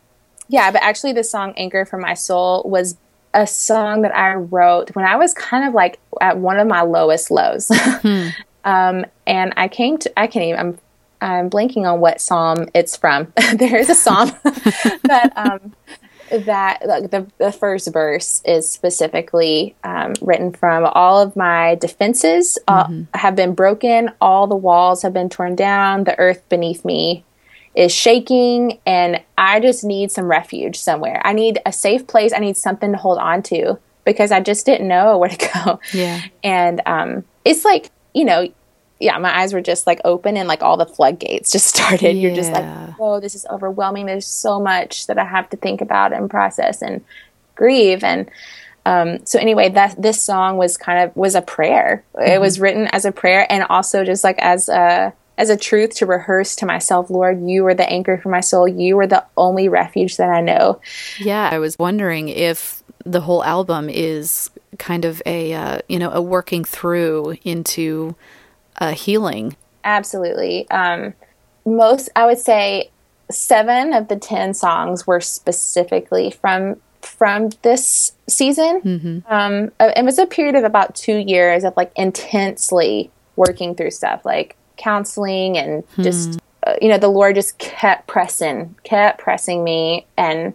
Yeah, 0.49 0.71
but 0.71 0.81
actually, 0.81 1.13
the 1.13 1.23
song 1.23 1.53
Anchor 1.57 1.85
for 1.85 1.97
My 1.97 2.13
Soul 2.13 2.63
was 2.65 2.97
a 3.33 3.45
song 3.45 4.01
that 4.01 4.15
I 4.15 4.33
wrote 4.33 4.95
when 4.95 5.05
I 5.05 5.17
was 5.17 5.33
kind 5.33 5.67
of 5.67 5.73
like 5.73 5.99
at 6.21 6.37
one 6.37 6.57
of 6.57 6.67
my 6.67 6.81
lowest 6.81 7.29
lows. 7.29 7.69
hmm. 7.73 8.29
um, 8.63 9.05
and 9.27 9.53
I 9.57 9.67
came 9.67 9.97
to, 9.99 10.19
I 10.19 10.27
can't 10.27 10.45
even, 10.45 10.59
I'm, 10.59 10.79
I'm 11.21 11.49
blanking 11.49 11.91
on 11.91 11.99
what 11.99 12.21
psalm 12.21 12.69
it's 12.73 12.95
from. 12.95 13.33
There's 13.55 13.89
a 13.89 13.95
psalm. 13.95 14.31
That 15.03 15.31
um, 15.35 15.73
that 16.29 16.85
like, 16.85 17.11
the, 17.11 17.27
the 17.37 17.51
first 17.51 17.91
verse 17.93 18.41
is 18.45 18.69
specifically 18.69 19.75
um, 19.83 20.13
written 20.21 20.51
from 20.51 20.85
all 20.85 21.21
of 21.21 21.35
my 21.35 21.75
defenses 21.75 22.57
uh, 22.67 22.85
mm-hmm. 22.85 23.03
have 23.13 23.35
been 23.35 23.53
broken. 23.53 24.11
All 24.19 24.47
the 24.47 24.55
walls 24.55 25.01
have 25.03 25.13
been 25.13 25.29
torn 25.29 25.55
down. 25.55 26.03
The 26.03 26.17
earth 26.19 26.47
beneath 26.49 26.83
me 26.83 27.23
is 27.75 27.93
shaking. 27.93 28.79
And 28.85 29.23
i 29.37 29.59
just 29.59 29.83
need 29.83 30.11
some 30.11 30.25
refuge 30.25 30.77
somewhere. 30.77 31.21
I 31.23 31.33
need 31.33 31.59
a 31.65 31.71
safe 31.71 32.07
place. 32.07 32.33
I 32.33 32.39
need 32.39 32.57
something 32.57 32.91
to 32.91 32.97
hold 32.97 33.19
on 33.19 33.43
to 33.43 33.79
because 34.03 34.31
i 34.31 34.39
just 34.39 34.65
didn't 34.65 34.87
know 34.87 35.17
where 35.17 35.29
to 35.29 35.49
go. 35.65 35.79
Yeah. 35.93 36.21
And 36.43 36.81
um, 36.85 37.23
it's 37.45 37.63
like 37.63 37.91
you 38.13 38.25
know 38.25 38.49
yeah, 38.99 39.17
my 39.17 39.39
eyes 39.39 39.53
were 39.53 39.61
just 39.61 39.85
like 39.85 40.01
open 40.03 40.37
and 40.37 40.47
like 40.47 40.63
all 40.63 40.77
the 40.77 40.85
floodgates 40.85 41.51
just 41.51 41.67
started. 41.75 42.15
Yeah. 42.15 42.27
You're 42.27 42.35
just 42.35 42.51
like, 42.51 42.95
oh, 42.99 43.19
this 43.19 43.35
is 43.35 43.45
overwhelming. 43.49 44.05
There's 44.05 44.27
so 44.27 44.59
much 44.59 45.07
that 45.07 45.17
I 45.17 45.25
have 45.25 45.49
to 45.51 45.57
think 45.57 45.81
about 45.81 46.13
and 46.13 46.29
process 46.29 46.81
and 46.81 47.03
grieve. 47.55 48.03
And 48.03 48.29
um, 48.85 49.25
so 49.25 49.39
anyway, 49.39 49.69
that 49.69 50.01
this 50.01 50.21
song 50.21 50.57
was 50.57 50.77
kind 50.77 51.03
of 51.03 51.15
was 51.15 51.35
a 51.35 51.41
prayer. 51.41 52.03
Mm-hmm. 52.15 52.31
It 52.31 52.41
was 52.41 52.59
written 52.59 52.87
as 52.87 53.05
a 53.05 53.11
prayer 53.11 53.45
and 53.49 53.63
also 53.69 54.03
just 54.03 54.23
like 54.23 54.39
as 54.39 54.69
a 54.69 55.13
as 55.37 55.49
a 55.51 55.57
truth 55.57 55.95
to 55.95 56.05
rehearse 56.05 56.55
to 56.55 56.65
myself, 56.65 57.11
Lord, 57.11 57.47
you 57.47 57.65
are 57.67 57.75
the 57.75 57.87
anchor 57.87 58.17
for 58.17 58.29
my 58.29 58.39
soul. 58.39 58.67
You 58.67 58.97
are 58.99 59.05
the 59.05 59.23
only 59.37 59.69
refuge 59.69 60.17
that 60.17 60.29
I 60.29 60.41
know. 60.41 60.81
Yeah, 61.19 61.47
I 61.51 61.59
was 61.59 61.77
wondering 61.77 62.29
if 62.29 62.81
the 63.05 63.21
whole 63.21 63.43
album 63.43 63.87
is 63.89 64.49
kind 64.79 65.05
of 65.05 65.21
a 65.25 65.53
uh, 65.53 65.79
you 65.87 65.99
know 65.99 66.11
a 66.11 66.21
working 66.21 66.63
through 66.63 67.37
into 67.43 68.15
uh, 68.77 68.93
healing. 68.93 69.55
Absolutely. 69.83 70.69
Um, 70.69 71.13
most, 71.65 72.09
I 72.15 72.25
would 72.25 72.39
say, 72.39 72.91
seven 73.29 73.93
of 73.93 74.07
the 74.07 74.15
ten 74.15 74.53
songs 74.53 75.05
were 75.05 75.21
specifically 75.21 76.31
from 76.31 76.77
from 77.01 77.49
this 77.61 78.13
season. 78.27 78.81
Mm-hmm. 78.81 79.33
Um, 79.33 79.71
uh, 79.79 79.91
it 79.95 80.03
was 80.03 80.19
a 80.19 80.25
period 80.25 80.55
of 80.55 80.63
about 80.63 80.95
two 80.95 81.17
years 81.17 81.63
of 81.63 81.75
like 81.77 81.91
intensely 81.95 83.11
working 83.35 83.75
through 83.75 83.91
stuff 83.91 84.25
like 84.25 84.55
counseling 84.77 85.57
and 85.57 85.83
hmm. 85.95 86.03
just 86.03 86.39
uh, 86.65 86.75
you 86.81 86.89
know 86.89 86.97
the 86.97 87.07
Lord 87.07 87.35
just 87.35 87.57
kept 87.57 88.07
pressing, 88.07 88.75
kept 88.83 89.19
pressing 89.19 89.63
me 89.63 90.05
and 90.17 90.53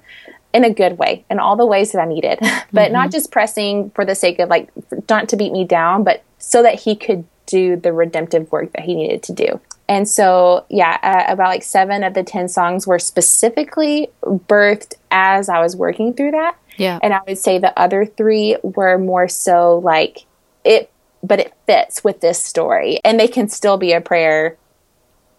in 0.52 0.64
a 0.64 0.70
good 0.70 0.98
way 0.98 1.24
in 1.30 1.38
all 1.38 1.56
the 1.56 1.64
ways 1.64 1.92
that 1.92 2.00
I 2.00 2.04
needed, 2.04 2.38
but 2.40 2.52
mm-hmm. 2.72 2.92
not 2.92 3.10
just 3.10 3.30
pressing 3.30 3.90
for 3.90 4.04
the 4.04 4.14
sake 4.14 4.38
of 4.38 4.48
like 4.48 4.70
not 5.08 5.28
to 5.30 5.36
beat 5.36 5.52
me 5.52 5.64
down, 5.64 6.04
but 6.04 6.22
so 6.38 6.62
that 6.62 6.80
He 6.80 6.96
could 6.96 7.24
do 7.52 7.76
the 7.76 7.92
redemptive 7.92 8.50
work 8.50 8.72
that 8.72 8.82
he 8.82 8.94
needed 8.94 9.22
to 9.24 9.32
do. 9.32 9.60
And 9.88 10.08
so, 10.08 10.64
yeah, 10.70 10.98
uh, 11.02 11.32
about 11.32 11.48
like 11.48 11.62
seven 11.62 12.02
of 12.02 12.14
the 12.14 12.22
10 12.22 12.48
songs 12.48 12.86
were 12.86 12.98
specifically 12.98 14.08
birthed 14.24 14.94
as 15.10 15.50
I 15.50 15.60
was 15.60 15.76
working 15.76 16.14
through 16.14 16.30
that. 16.30 16.56
Yeah. 16.78 16.98
And 17.02 17.12
I 17.12 17.20
would 17.28 17.36
say 17.36 17.58
the 17.58 17.78
other 17.78 18.06
three 18.06 18.56
were 18.62 18.96
more 18.96 19.28
so 19.28 19.78
like 19.78 20.24
it, 20.64 20.90
but 21.22 21.40
it 21.40 21.52
fits 21.66 22.02
with 22.02 22.20
this 22.22 22.42
story. 22.42 23.00
And 23.04 23.20
they 23.20 23.28
can 23.28 23.48
still 23.48 23.76
be 23.76 23.92
a 23.92 24.00
prayer 24.00 24.56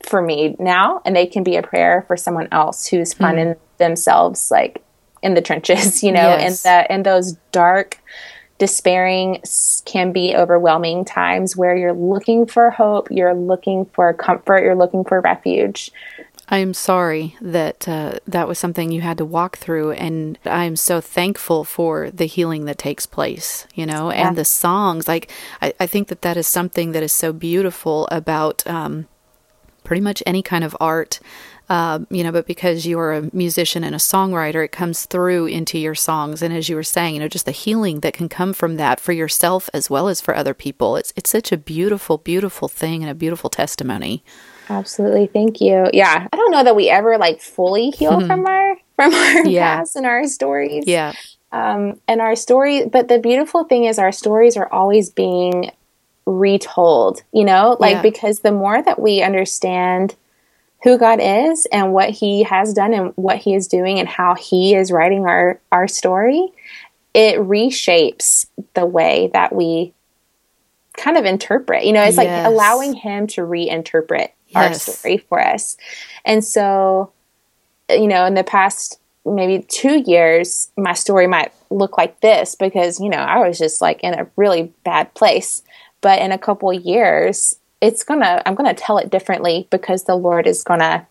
for 0.03 0.21
me 0.21 0.55
now, 0.59 1.01
and 1.05 1.15
they 1.15 1.25
can 1.25 1.43
be 1.43 1.55
a 1.55 1.63
prayer 1.63 2.03
for 2.07 2.15
someone 2.15 2.49
else 2.51 2.85
who's 2.85 3.13
hmm. 3.13 3.23
finding 3.23 3.47
mm. 3.47 3.57
themselves 3.77 4.51
like 4.51 4.83
in 5.23 5.33
the 5.33 5.41
trenches, 5.41 6.03
you 6.07 6.11
know, 6.11 6.37
yes. 6.37 6.63
in 6.63 6.69
the 6.69 6.93
in 6.93 7.03
those 7.03 7.33
dark 7.51 7.97
despairing 8.63 9.43
can 9.83 10.13
be 10.13 10.33
overwhelming 10.33 11.03
times 11.03 11.57
where 11.57 11.75
you're 11.75 11.91
looking 11.91 12.45
for 12.45 12.69
hope, 12.69 13.09
you're 13.11 13.33
looking 13.33 13.83
for 13.87 14.13
comfort, 14.13 14.63
you're 14.63 14.73
looking 14.73 15.03
for 15.03 15.19
refuge. 15.19 15.91
I 16.47 16.59
am 16.59 16.73
sorry 16.73 17.35
that 17.41 17.85
uh, 17.89 18.19
that 18.25 18.47
was 18.47 18.57
something 18.57 18.89
you 18.89 19.01
had 19.01 19.17
to 19.17 19.25
walk 19.25 19.57
through, 19.57 19.91
and 19.91 20.39
I 20.45 20.63
am 20.63 20.77
so 20.77 21.01
thankful 21.01 21.65
for 21.65 22.09
the 22.09 22.23
healing 22.23 22.63
that 22.63 22.77
takes 22.77 23.05
place, 23.05 23.67
you 23.75 23.85
know, 23.85 24.09
yeah. 24.09 24.29
and 24.29 24.37
the 24.37 24.45
songs. 24.45 25.09
Like, 25.09 25.29
I, 25.61 25.73
I, 25.81 25.85
think 25.85 26.07
that 26.07 26.21
that 26.21 26.37
is 26.37 26.47
something 26.47 26.93
that 26.93 27.03
is 27.03 27.11
so 27.11 27.33
beautiful 27.33 28.07
about 28.11 28.65
um, 28.65 29.09
pretty 29.83 30.01
much 30.01 30.23
any 30.25 30.41
kind 30.41 30.63
of 30.63 30.73
art. 30.79 31.19
Uh, 31.73 32.05
you 32.11 32.23
know, 32.23 32.31
but 32.31 32.45
because 32.45 32.85
you 32.85 32.99
are 32.99 33.13
a 33.13 33.29
musician 33.33 33.83
and 33.83 33.95
a 33.95 33.97
songwriter, 33.97 34.63
it 34.63 34.71
comes 34.71 35.07
through 35.07 35.47
into 35.47 35.79
your 35.79 35.95
songs. 35.95 36.43
And 36.43 36.53
as 36.53 36.69
you 36.69 36.75
were 36.75 36.83
saying, 36.83 37.15
you 37.15 37.19
know, 37.19 37.27
just 37.27 37.47
the 37.47 37.51
healing 37.51 38.01
that 38.01 38.13
can 38.13 38.29
come 38.29 38.53
from 38.53 38.75
that 38.75 38.99
for 38.99 39.11
yourself 39.11 39.71
as 39.73 39.89
well 39.89 40.07
as 40.07 40.21
for 40.21 40.35
other 40.35 40.53
people. 40.53 40.97
It's 40.97 41.11
it's 41.15 41.31
such 41.31 41.51
a 41.51 41.57
beautiful, 41.57 42.19
beautiful 42.19 42.67
thing 42.67 43.01
and 43.01 43.09
a 43.09 43.15
beautiful 43.15 43.49
testimony. 43.49 44.23
Absolutely. 44.69 45.25
Thank 45.25 45.61
you. 45.61 45.87
Yeah. 45.91 46.27
I 46.31 46.35
don't 46.35 46.51
know 46.51 46.63
that 46.63 46.75
we 46.75 46.91
ever 46.91 47.17
like 47.17 47.41
fully 47.41 47.89
heal 47.89 48.11
mm-hmm. 48.11 48.27
from 48.27 48.45
our 48.45 48.77
from 48.95 49.11
our 49.11 49.45
yeah. 49.47 49.77
past 49.77 49.95
and 49.95 50.05
our 50.05 50.27
stories. 50.27 50.83
Yeah. 50.85 51.13
Um, 51.51 51.99
and 52.07 52.21
our 52.21 52.35
story, 52.35 52.85
but 52.85 53.07
the 53.07 53.17
beautiful 53.17 53.63
thing 53.63 53.85
is 53.85 53.97
our 53.97 54.11
stories 54.11 54.57
are 54.57 54.71
always 54.71 55.09
being 55.09 55.71
retold, 56.27 57.23
you 57.31 57.45
know, 57.45 57.77
like 57.79 57.95
yeah. 57.95 58.01
because 58.03 58.41
the 58.41 58.51
more 58.51 58.79
that 58.79 59.01
we 59.01 59.23
understand 59.23 60.15
who 60.83 60.97
God 60.97 61.19
is 61.21 61.65
and 61.71 61.93
what 61.93 62.09
he 62.09 62.43
has 62.43 62.73
done 62.73 62.93
and 62.93 63.13
what 63.15 63.37
he 63.37 63.55
is 63.55 63.67
doing 63.67 63.99
and 63.99 64.07
how 64.07 64.35
he 64.35 64.75
is 64.75 64.91
writing 64.91 65.25
our 65.25 65.59
our 65.71 65.87
story, 65.87 66.51
it 67.13 67.37
reshapes 67.37 68.47
the 68.73 68.85
way 68.85 69.29
that 69.33 69.55
we 69.55 69.93
kind 70.97 71.17
of 71.17 71.25
interpret. 71.25 71.85
You 71.85 71.93
know, 71.93 72.03
it's 72.03 72.17
yes. 72.17 72.45
like 72.45 72.45
allowing 72.45 72.93
him 72.93 73.27
to 73.27 73.41
reinterpret 73.41 74.29
yes. 74.49 74.55
our 74.55 74.73
story 74.73 75.17
for 75.17 75.39
us. 75.39 75.77
And 76.25 76.43
so, 76.43 77.11
you 77.89 78.07
know, 78.07 78.25
in 78.25 78.33
the 78.33 78.43
past 78.43 78.99
maybe 79.25 79.65
two 79.69 80.03
years, 80.05 80.69
my 80.75 80.93
story 80.93 81.27
might 81.27 81.53
look 81.69 81.97
like 81.97 82.19
this 82.19 82.55
because, 82.55 82.99
you 82.99 83.09
know, 83.09 83.17
I 83.17 83.47
was 83.47 83.57
just 83.57 83.81
like 83.81 84.03
in 84.03 84.13
a 84.13 84.27
really 84.35 84.73
bad 84.83 85.13
place. 85.13 85.63
But 86.01 86.21
in 86.21 86.33
a 86.33 86.37
couple 86.37 86.73
years, 86.73 87.55
it's 87.83 88.03
gonna, 88.03 88.41
I'm 88.45 88.55
gonna 88.55 88.73
tell 88.73 88.97
it 88.97 89.09
differently 89.09 89.67
because 89.69 90.05
the 90.05 90.15
Lord 90.15 90.47
is 90.47 90.63
gonna 90.63 91.05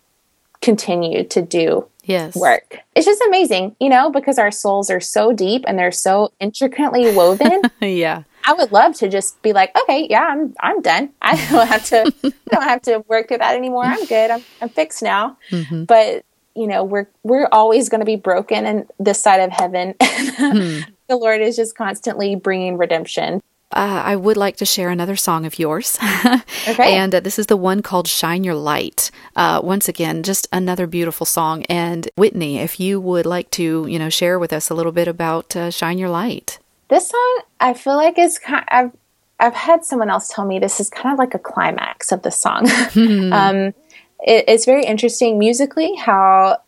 continue 0.63 1.23
to 1.25 1.43
do 1.43 1.87
yes. 2.05 2.35
work. 2.35 2.79
It's 2.97 3.05
just 3.05 3.21
amazing, 3.29 3.77
you 3.79 3.91
know, 3.91 4.11
because 4.11 4.39
our 4.39 4.51
souls 4.51 4.89
are 4.89 5.01
so 5.01 5.35
deep 5.35 5.65
and 5.67 5.79
they're 5.79 5.93
so 5.93 6.33
intricately 6.41 7.15
woven. 7.15 7.61
yeah. 7.83 8.23
I 8.45 8.55
would 8.55 8.73
love 8.73 8.97
to 8.97 9.09
just 9.09 9.41
be 9.43 9.53
like, 9.53 9.77
okay, 9.83 10.07
yeah, 10.09 10.23
I'm 10.23 10.55
I'm 10.61 10.81
done. 10.81 11.11
I 11.21 11.37
don't 11.51 11.67
have 11.67 11.85
to 11.87 12.13
I 12.25 12.33
don't 12.51 12.63
have 12.63 12.83
to 12.83 13.05
work 13.07 13.29
through 13.29 13.39
that 13.39 13.55
anymore. 13.55 13.85
I'm 13.85 14.07
good. 14.07 14.31
I'm 14.31 14.43
I'm 14.63 14.71
fixed 14.71 15.03
now. 15.03 15.37
Mm-hmm. 15.51 15.85
But 15.85 16.25
you 16.57 16.67
know, 16.67 16.85
we're 16.85 17.07
we're 17.23 17.49
always 17.53 17.91
going 17.91 18.01
to 18.01 18.07
be 18.07 18.17
broken 18.17 18.65
in 18.65 18.87
this 18.99 19.21
side 19.21 19.41
of 19.41 19.51
heaven. 19.51 19.95
mm. 20.01 20.85
The 21.09 21.17
Lord 21.17 21.43
is 21.43 21.57
just 21.57 21.77
constantly 21.77 22.35
bringing 22.35 22.79
redemption. 22.79 23.43
Uh, 23.73 24.03
I 24.05 24.17
would 24.17 24.37
like 24.37 24.57
to 24.57 24.67
share 24.67 24.91
another 24.91 25.17
song 25.17 25.47
of 25.47 25.59
yours. 25.59 25.99
okay. 26.69 26.97
And 26.97 27.15
uh, 27.15 27.21
this 27.21 27.39
is 27.39 27.47
the 27.47 27.57
one 27.57 27.83
called 27.83 28.09
Shine 28.09 28.45
Your 28.45 28.55
Light. 28.55 29.11
Uh, 29.35 29.61
once 29.63 29.89
again, 29.89 30.23
just 30.23 30.49
another 30.53 30.87
beautiful 30.87 31.27
song. 31.27 31.65
And 31.65 32.09
Whitney, 32.17 32.59
if 32.59 32.79
you 32.79 33.01
would 33.01 33.27
like 33.27 33.51
to, 33.53 33.87
you 33.87 33.99
know, 33.99 34.11
share 34.11 34.39
with 34.39 34.53
us 34.53 34.71
a 34.71 34.75
little 34.75 34.93
bit 34.93 35.09
about 35.09 35.57
uh, 35.57 35.71
Shine 35.71 35.99
Your 35.99 36.11
Light. 36.11 36.59
This 36.89 37.09
song, 37.09 37.43
I 37.59 37.73
feel 37.75 37.97
like 37.97 38.19
is 38.19 38.39
kind. 38.39 38.65
I've 38.69 38.93
I've 39.41 39.55
had 39.55 39.85
someone 39.85 40.11
else 40.11 40.29
tell 40.29 40.45
me 40.45 40.59
this 40.59 40.79
is 40.79 40.89
kind 40.89 41.13
of 41.13 41.19
like 41.19 41.35
a 41.35 41.39
climax 41.39 42.13
of 42.13 42.23
the 42.23 42.31
song. 42.31 42.69
um, 43.33 43.75
it, 44.21 44.45
it's 44.47 44.65
very 44.65 44.85
interesting 44.85 45.39
musically 45.39 45.95
how 45.97 46.59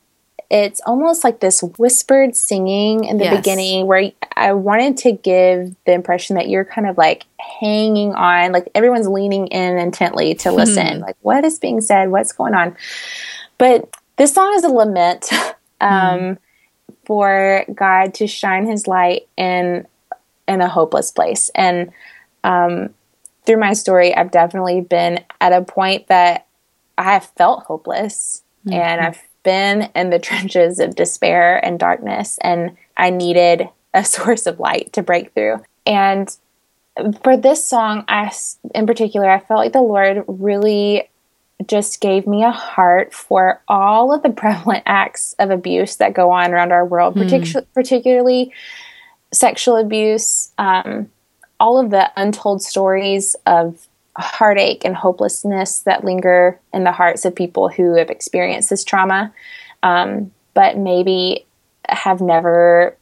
it's 0.50 0.80
almost 0.86 1.24
like 1.24 1.40
this 1.40 1.62
whispered 1.78 2.36
singing 2.36 3.04
in 3.04 3.18
the 3.18 3.24
yes. 3.24 3.36
beginning 3.36 3.86
where 3.86 4.12
I 4.36 4.52
wanted 4.52 4.96
to 4.98 5.12
give 5.12 5.74
the 5.86 5.92
impression 5.92 6.36
that 6.36 6.48
you're 6.48 6.64
kind 6.64 6.86
of 6.86 6.98
like 6.98 7.24
hanging 7.38 8.14
on, 8.14 8.52
like 8.52 8.68
everyone's 8.74 9.08
leaning 9.08 9.46
in 9.48 9.78
intently 9.78 10.34
to 10.36 10.52
listen. 10.52 11.00
Like, 11.00 11.16
what 11.22 11.44
is 11.44 11.58
being 11.58 11.80
said? 11.80 12.10
What's 12.10 12.32
going 12.32 12.54
on? 12.54 12.76
But 13.58 13.96
this 14.16 14.34
song 14.34 14.54
is 14.54 14.64
a 14.64 14.68
lament 14.68 15.32
um, 15.80 15.90
mm. 15.90 16.38
for 17.04 17.64
God 17.74 18.14
to 18.14 18.26
shine 18.26 18.66
his 18.66 18.86
light 18.86 19.28
in 19.36 19.86
in 20.46 20.60
a 20.60 20.68
hopeless 20.68 21.10
place. 21.10 21.50
And 21.54 21.90
um, 22.42 22.90
through 23.46 23.58
my 23.58 23.72
story, 23.72 24.14
I've 24.14 24.30
definitely 24.30 24.82
been 24.82 25.24
at 25.40 25.52
a 25.52 25.62
point 25.62 26.08
that 26.08 26.46
I 26.98 27.14
have 27.14 27.24
felt 27.36 27.64
hopeless 27.64 28.42
mm-hmm. 28.66 28.78
and 28.78 29.00
I've 29.00 29.22
been 29.44 29.90
in 29.94 30.10
the 30.10 30.18
trenches 30.28 30.80
of 30.80 30.96
despair 30.96 31.64
and 31.64 31.78
darkness, 31.78 32.38
and 32.40 32.76
I 32.96 33.10
needed 33.10 33.68
a 33.94 34.04
source 34.04 34.46
of 34.46 34.58
light 34.58 34.92
to 34.94 35.02
break 35.02 35.32
through. 35.32 35.62
And 35.86 36.34
for 37.22 37.36
this 37.36 37.68
song, 37.68 38.04
I, 38.08 38.32
in 38.74 38.86
particular, 38.86 39.30
I 39.30 39.40
felt 39.40 39.58
like 39.58 39.72
the 39.72 39.82
Lord 39.82 40.24
really 40.26 41.08
just 41.66 42.00
gave 42.00 42.26
me 42.26 42.42
a 42.42 42.50
heart 42.50 43.14
for 43.14 43.60
all 43.68 44.12
of 44.12 44.22
the 44.22 44.30
prevalent 44.42 44.82
acts 44.86 45.34
of 45.38 45.50
abuse 45.50 45.96
that 45.96 46.14
go 46.14 46.30
on 46.30 46.52
around 46.52 46.72
our 46.72 46.84
world, 46.84 47.14
mm. 47.14 47.28
partic- 47.28 47.66
particularly 47.74 48.52
sexual 49.32 49.76
abuse, 49.76 50.52
um, 50.58 51.10
all 51.58 51.78
of 51.78 51.90
the 51.90 52.10
untold 52.16 52.62
stories 52.62 53.36
of 53.46 53.86
heartache 54.16 54.84
and 54.84 54.94
hopelessness 54.94 55.80
that 55.80 56.04
linger 56.04 56.60
in 56.72 56.84
the 56.84 56.92
hearts 56.92 57.24
of 57.24 57.34
people 57.34 57.68
who 57.68 57.96
have 57.96 58.10
experienced 58.10 58.70
this 58.70 58.84
trauma, 58.84 59.32
um, 59.82 60.32
but 60.54 60.78
maybe 60.78 61.46
have 61.88 62.20
never 62.20 62.96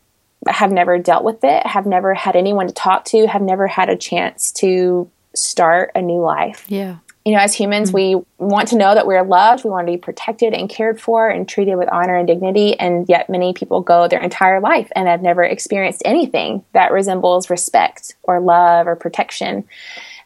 have 0.49 0.73
never 0.73 0.99
dealt 0.99 1.23
with 1.23 1.45
it, 1.45 1.65
have 1.65 1.87
never 1.87 2.15
had 2.15 2.35
anyone 2.35 2.67
to 2.67 2.75
talk 2.75 3.05
to, 3.05 3.27
have 3.29 3.43
never 3.43 3.69
had 3.69 3.89
a 3.89 3.97
chance 3.97 4.51
to 4.51 5.09
start 5.35 5.93
a 5.95 6.03
new 6.03 6.21
life. 6.21 6.67
Yeah 6.69 6.97
you 7.25 7.33
know, 7.33 7.39
as 7.39 7.55
humans, 7.55 7.93
mm-hmm. 7.93 8.19
we 8.19 8.25
want 8.39 8.69
to 8.69 8.77
know 8.77 8.95
that 8.95 9.07
we're 9.07 9.23
loved, 9.23 9.65
we 9.65 9.71
want 9.71 9.87
to 9.87 9.93
be 9.93 9.97
protected 9.97 10.53
and 10.55 10.69
cared 10.69 11.01
for 11.01 11.29
and 11.29 11.49
treated 11.49 11.77
with 11.77 11.89
honor 11.93 12.17
and 12.17 12.27
dignity. 12.27 12.79
And 12.79 13.09
yet, 13.09 13.31
many 13.31 13.53
people 13.53 13.81
go 13.81 14.09
their 14.09 14.21
entire 14.21 14.61
life 14.61 14.91
and 14.97 15.07
have 15.07 15.23
never 15.23 15.43
experienced 15.43 16.03
anything 16.05 16.65
that 16.73 16.91
resembles 16.91 17.49
respect 17.49 18.17
or 18.25 18.41
love 18.41 18.89
or 18.89 18.97
protection. 18.97 19.65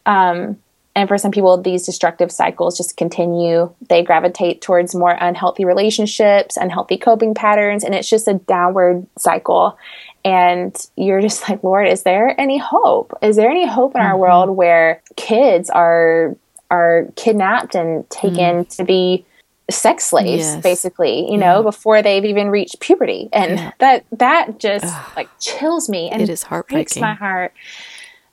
Um, 0.06 0.58
and 0.96 1.08
for 1.08 1.18
some 1.18 1.30
people, 1.30 1.58
these 1.58 1.84
destructive 1.84 2.32
cycles 2.32 2.74
just 2.74 2.96
continue. 2.96 3.70
They 3.90 4.02
gravitate 4.02 4.62
towards 4.62 4.94
more 4.94 5.10
unhealthy 5.20 5.66
relationships, 5.66 6.56
unhealthy 6.56 6.96
coping 6.96 7.34
patterns, 7.34 7.84
and 7.84 7.94
it's 7.94 8.08
just 8.08 8.26
a 8.26 8.34
downward 8.34 9.06
cycle. 9.18 9.78
And 10.24 10.74
you're 10.96 11.20
just 11.20 11.46
like, 11.48 11.62
Lord, 11.62 11.86
is 11.86 12.02
there 12.04 12.34
any 12.40 12.56
hope? 12.56 13.12
Is 13.20 13.36
there 13.36 13.50
any 13.50 13.66
hope 13.66 13.94
in 13.94 14.00
mm-hmm. 14.00 14.10
our 14.10 14.16
world 14.16 14.56
where 14.56 15.02
kids 15.16 15.68
are 15.68 16.34
are 16.70 17.06
kidnapped 17.14 17.74
and 17.74 18.08
taken 18.08 18.64
mm. 18.64 18.76
to 18.76 18.82
be 18.82 19.24
sex 19.70 20.04
slaves 20.06 20.44
yes. 20.44 20.62
basically 20.62 21.30
you 21.30 21.38
know 21.38 21.62
before 21.62 22.02
they've 22.02 22.24
even 22.24 22.48
reached 22.50 22.78
puberty 22.80 23.28
and 23.32 23.58
yeah. 23.58 23.72
that 23.78 24.04
that 24.12 24.58
just 24.58 24.84
Ugh. 24.84 25.12
like 25.16 25.28
chills 25.40 25.88
me 25.88 26.08
and 26.08 26.22
it 26.22 26.28
is 26.28 26.42
heartbreaking 26.42 26.76
breaks 26.76 26.96
my 26.96 27.14
heart 27.14 27.52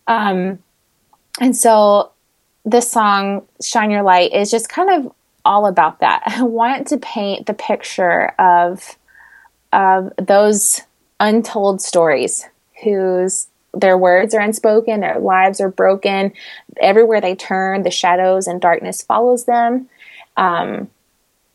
um 0.07 0.59
and 1.39 1.55
so 1.55 2.12
this 2.66 2.89
song 2.89 3.45
shine 3.61 3.91
your 3.91 4.03
light 4.03 4.34
is 4.34 4.49
just 4.51 4.70
kind 4.70 4.89
of 4.89 5.14
all 5.45 5.66
about 5.66 5.99
that 5.99 6.24
i 6.28 6.43
want 6.43 6.88
to 6.88 6.97
paint 6.97 7.45
the 7.45 7.53
picture 7.53 8.28
of 8.39 8.97
of 9.72 10.14
those 10.18 10.82
untold 11.20 11.82
stories 11.82 12.45
whose 12.84 13.47
their 13.74 13.97
words 13.97 14.34
are 14.34 14.39
unspoken, 14.39 14.99
their 14.99 15.20
lives 15.20 15.59
are 15.59 15.70
broken. 15.70 16.32
Everywhere 16.80 17.22
they 17.22 17.36
turn, 17.36 17.84
the 17.84 17.91
shadows 17.91 18.47
and 18.47 18.61
darkness 18.61 19.01
follows 19.01 19.45
them. 19.45 19.89
Um, 20.38 20.89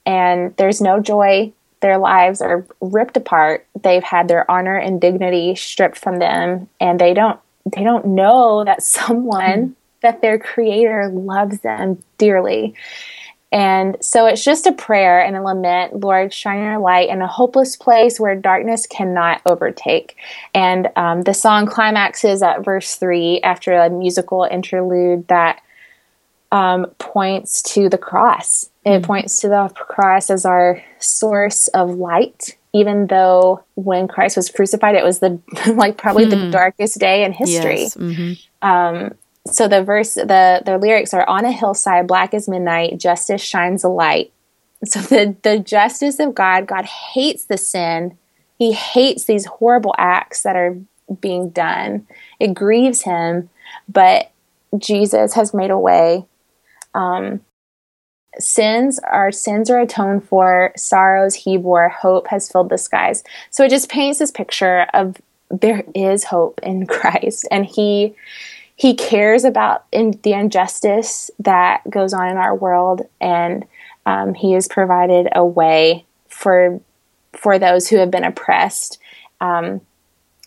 and 0.04 0.56
there's 0.56 0.80
no 0.80 1.00
joy. 1.00 1.52
Their 1.80 1.98
lives 1.98 2.40
are 2.40 2.66
ripped 2.80 3.16
apart. 3.16 3.66
They've 3.80 4.02
had 4.02 4.26
their 4.26 4.50
honor 4.50 4.76
and 4.76 5.00
dignity 5.00 5.54
stripped 5.54 5.98
from 5.98 6.18
them, 6.18 6.68
and 6.80 7.00
they 7.00 7.14
don't 7.14 7.38
they 7.72 7.84
don't 7.84 8.06
know 8.06 8.64
that 8.64 8.82
someone 8.82 9.68
mm. 9.68 9.74
That 10.02 10.22
their 10.22 10.38
creator 10.38 11.08
loves 11.08 11.60
them 11.60 12.02
dearly. 12.18 12.74
And 13.50 13.96
so 14.02 14.26
it's 14.26 14.44
just 14.44 14.66
a 14.66 14.72
prayer 14.72 15.20
and 15.20 15.34
a 15.34 15.42
lament, 15.42 16.00
Lord, 16.00 16.34
shine 16.34 16.62
your 16.62 16.78
light 16.78 17.08
in 17.08 17.22
a 17.22 17.26
hopeless 17.26 17.76
place 17.76 18.20
where 18.20 18.34
darkness 18.34 18.86
cannot 18.86 19.40
overtake. 19.46 20.16
And 20.54 20.90
um, 20.96 21.22
the 21.22 21.32
song 21.32 21.66
climaxes 21.66 22.42
at 22.42 22.62
verse 22.62 22.96
three 22.96 23.40
after 23.40 23.72
a 23.72 23.88
musical 23.88 24.46
interlude 24.50 25.28
that 25.28 25.62
um, 26.52 26.86
points 26.98 27.62
to 27.74 27.88
the 27.88 27.98
cross. 27.98 28.70
It 28.84 28.88
mm-hmm. 28.90 29.04
points 29.04 29.40
to 29.40 29.48
the 29.48 29.70
cross 29.74 30.30
as 30.30 30.44
our 30.44 30.82
source 30.98 31.68
of 31.68 31.90
light. 31.90 32.56
Even 32.74 33.06
though 33.06 33.64
when 33.76 34.08
Christ 34.08 34.36
was 34.36 34.50
crucified, 34.50 34.94
it 34.94 35.04
was 35.04 35.20
the 35.20 35.40
like 35.74 35.96
probably 35.96 36.26
mm. 36.26 36.30
the 36.30 36.44
hmm. 36.44 36.50
darkest 36.50 36.98
day 36.98 37.24
in 37.24 37.32
history. 37.32 37.80
Yes. 37.80 37.94
Mm-hmm. 37.94 38.68
Um, 38.68 39.14
so 39.46 39.68
the 39.68 39.82
verse 39.82 40.14
the 40.14 40.62
the 40.64 40.78
lyrics 40.78 41.14
are 41.14 41.26
on 41.28 41.44
a 41.44 41.52
hillside 41.52 42.06
black 42.06 42.34
as 42.34 42.48
midnight 42.48 42.98
justice 42.98 43.40
shines 43.40 43.84
a 43.84 43.88
light 43.88 44.32
so 44.84 45.00
the 45.00 45.36
the 45.42 45.58
justice 45.58 46.18
of 46.18 46.34
God, 46.34 46.66
God 46.66 46.84
hates 46.84 47.44
the 47.44 47.58
sin. 47.58 48.16
He 48.58 48.72
hates 48.72 49.24
these 49.24 49.46
horrible 49.46 49.94
acts 49.98 50.42
that 50.42 50.56
are 50.56 50.76
being 51.20 51.50
done. 51.50 52.06
It 52.40 52.54
grieves 52.54 53.02
him, 53.02 53.50
but 53.88 54.30
Jesus 54.76 55.34
has 55.34 55.54
made 55.54 55.70
a 55.70 55.78
way. 55.78 56.26
Um, 56.94 57.40
sins 58.38 59.00
our 59.00 59.32
sins 59.32 59.68
are 59.68 59.80
atoned 59.80 60.22
for 60.28 60.72
sorrows 60.76 61.34
he 61.34 61.56
bore 61.56 61.88
hope 61.88 62.28
has 62.28 62.50
filled 62.50 62.68
the 62.68 62.78
skies 62.78 63.24
so 63.50 63.64
it 63.64 63.70
just 63.70 63.88
paints 63.88 64.20
this 64.20 64.30
picture 64.30 64.86
of 64.94 65.16
there 65.50 65.82
is 65.94 66.24
hope 66.24 66.60
in 66.62 66.86
christ 66.86 67.48
and 67.50 67.66
he 67.66 68.14
he 68.78 68.94
cares 68.94 69.42
about 69.42 69.84
in 69.90 70.12
the 70.22 70.32
injustice 70.32 71.32
that 71.40 71.82
goes 71.90 72.14
on 72.14 72.28
in 72.28 72.36
our 72.36 72.54
world 72.54 73.02
and 73.20 73.66
um, 74.06 74.34
he 74.34 74.52
has 74.52 74.68
provided 74.68 75.28
a 75.34 75.44
way 75.44 76.06
for 76.28 76.80
for 77.34 77.58
those 77.58 77.88
who 77.88 77.96
have 77.96 78.10
been 78.10 78.24
oppressed 78.24 78.98
um, 79.40 79.80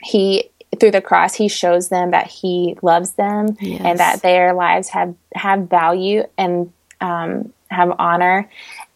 he 0.01 0.49
through 0.79 0.91
the 0.91 1.01
cross 1.01 1.35
he 1.35 1.47
shows 1.47 1.89
them 1.89 2.11
that 2.11 2.27
he 2.27 2.77
loves 2.81 3.11
them 3.13 3.57
yes. 3.59 3.81
and 3.83 3.99
that 3.99 4.21
their 4.21 4.53
lives 4.53 4.89
have 4.89 5.13
have 5.35 5.69
value 5.69 6.23
and 6.37 6.71
um, 7.01 7.53
have 7.69 7.93
honor 7.99 8.49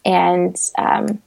and 0.06 0.58
um, 0.78 1.22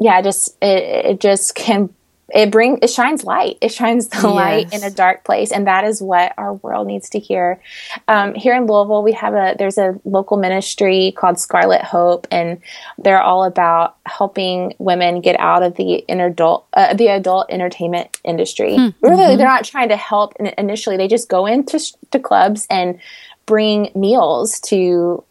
yeah 0.00 0.20
just 0.22 0.56
it, 0.62 1.06
it 1.06 1.20
just 1.20 1.54
can 1.54 1.94
it 2.34 2.50
bring 2.50 2.78
it 2.82 2.90
shines 2.90 3.24
light 3.24 3.58
it 3.60 3.70
shines 3.70 4.08
the 4.08 4.16
yes. 4.16 4.24
light 4.24 4.72
in 4.72 4.82
a 4.82 4.90
dark 4.90 5.24
place 5.24 5.50
and 5.52 5.66
that 5.66 5.84
is 5.84 6.00
what 6.00 6.32
our 6.36 6.54
world 6.54 6.86
needs 6.86 7.08
to 7.10 7.18
hear 7.18 7.60
um, 8.08 8.34
here 8.34 8.54
in 8.54 8.66
louisville 8.66 9.02
we 9.02 9.12
have 9.12 9.34
a 9.34 9.54
there's 9.58 9.78
a 9.78 9.98
local 10.04 10.36
ministry 10.36 11.12
called 11.16 11.38
scarlet 11.38 11.82
hope 11.82 12.26
and 12.30 12.60
they're 12.98 13.22
all 13.22 13.44
about 13.44 13.96
helping 14.06 14.74
women 14.78 15.20
get 15.20 15.38
out 15.38 15.62
of 15.62 15.74
the 15.76 16.04
adult 16.08 16.66
uh, 16.74 16.94
the 16.94 17.08
adult 17.08 17.46
entertainment 17.50 18.18
industry 18.24 18.76
hmm. 18.76 18.88
really 19.00 19.16
mm-hmm. 19.16 19.36
they're 19.36 19.46
not 19.46 19.64
trying 19.64 19.88
to 19.88 19.96
help 19.96 20.34
initially 20.58 20.96
they 20.96 21.08
just 21.08 21.28
go 21.28 21.46
into 21.46 21.80
to 22.10 22.18
clubs 22.18 22.66
and 22.70 22.98
bring 23.46 23.90
meals 23.94 24.60
to 24.60 25.24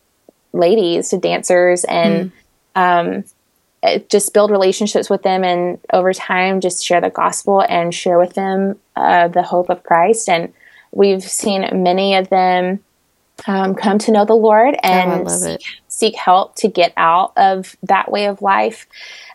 ladies 0.54 1.10
to 1.10 1.18
dancers 1.18 1.84
and 1.86 2.32
hmm. 2.76 2.82
um, 2.82 3.24
just 4.10 4.34
build 4.34 4.52
relationships 4.52 5.10
with 5.10 5.24
them 5.24 5.44
and 5.44 5.80
over 5.94 6.14
time 6.14 6.60
just 6.60 6.84
share 6.84 7.02
the 7.02 7.10
gospel 7.10 7.64
and 7.70 7.94
share 7.94 8.20
with 8.20 8.34
them 8.34 8.78
uh, 8.96 9.28
the 9.28 9.44
hope 9.44 9.70
of 9.70 9.84
christ. 9.84 10.28
And 10.28 10.54
we've 10.92 11.24
seen 11.24 11.84
many 11.84 12.16
of 12.16 12.30
them 12.30 12.80
um, 13.48 13.74
come 13.76 13.98
to 14.00 14.12
know 14.12 14.26
the 14.26 14.36
lord 14.36 14.76
oh, 14.76 14.80
and 14.88 15.28
oh, 15.28 15.30
seek, 15.30 15.62
seek, 15.88 16.16
help 16.16 16.56
to 16.56 16.68
get 16.68 16.92
out 16.98 17.32
of 17.38 17.78
that 17.84 18.12
way 18.12 18.26
of 18.26 18.42
life. 18.42 18.86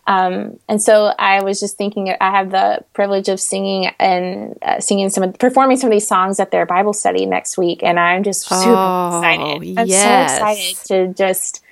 Um, 0.06 0.58
and 0.68 0.82
so 0.82 1.14
i 1.18 1.42
was 1.42 1.58
just 1.58 1.78
thinking 1.78 2.14
i 2.20 2.30
have 2.30 2.50
the 2.50 2.84
privilege 2.92 3.30
of 3.30 3.40
singing 3.40 3.86
and 3.98 4.58
uh, 4.60 4.78
singing 4.78 5.08
some 5.08 5.24
of 5.24 5.38
performing 5.38 5.78
some 5.78 5.88
of 5.88 5.92
these 5.92 6.06
songs 6.06 6.38
at 6.38 6.50
their 6.50 6.66
bible 6.66 6.92
study 6.92 7.24
next 7.24 7.56
week. 7.56 7.82
And 7.82 7.98
i'm 7.98 8.22
just 8.22 8.42
super 8.46 8.74
oh, 8.76 9.22
excited. 9.22 9.78
I'm 9.78 9.86
yes. 9.86 10.38
so 10.38 10.46
excited 10.46 10.86
to 10.88 11.14
just 11.14 11.63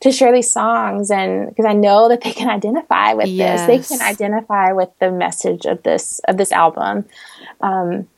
to 0.00 0.12
share 0.12 0.32
these 0.32 0.50
songs 0.50 1.10
and 1.10 1.48
because 1.48 1.64
I 1.64 1.72
know 1.72 2.08
that 2.08 2.20
they 2.22 2.32
can 2.32 2.48
identify 2.48 3.14
with 3.14 3.26
yes. 3.28 3.66
this. 3.66 3.88
They 3.88 3.96
can 3.96 4.06
identify 4.06 4.72
with 4.72 4.90
the 5.00 5.10
message 5.10 5.64
of 5.66 5.82
this 5.82 6.20
of 6.28 6.36
this 6.36 6.52
album. 6.52 7.06
Um, 7.60 8.08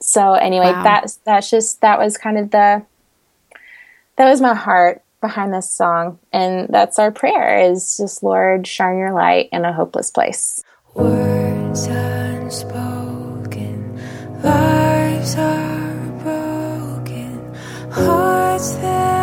so 0.00 0.34
anyway, 0.34 0.72
wow. 0.72 0.82
that's 0.82 1.16
that's 1.24 1.48
just 1.50 1.80
that 1.80 1.98
was 1.98 2.18
kind 2.18 2.38
of 2.38 2.50
the 2.50 2.84
that 4.16 4.28
was 4.28 4.40
my 4.40 4.54
heart 4.54 5.02
behind 5.20 5.54
this 5.54 5.70
song 5.70 6.18
and 6.32 6.68
that's 6.68 6.98
our 6.98 7.10
prayer 7.10 7.70
is 7.70 7.96
just 7.96 8.22
Lord 8.22 8.66
shine 8.66 8.98
your 8.98 9.14
light 9.14 9.48
in 9.52 9.64
a 9.64 9.72
hopeless 9.72 10.10
place. 10.10 10.62
Words 10.92 11.86
unspoken, 11.86 12.68
lives 14.42 15.34
are 15.36 16.10
broken, 16.22 17.54
hearts 17.90 18.72
that 18.72 19.13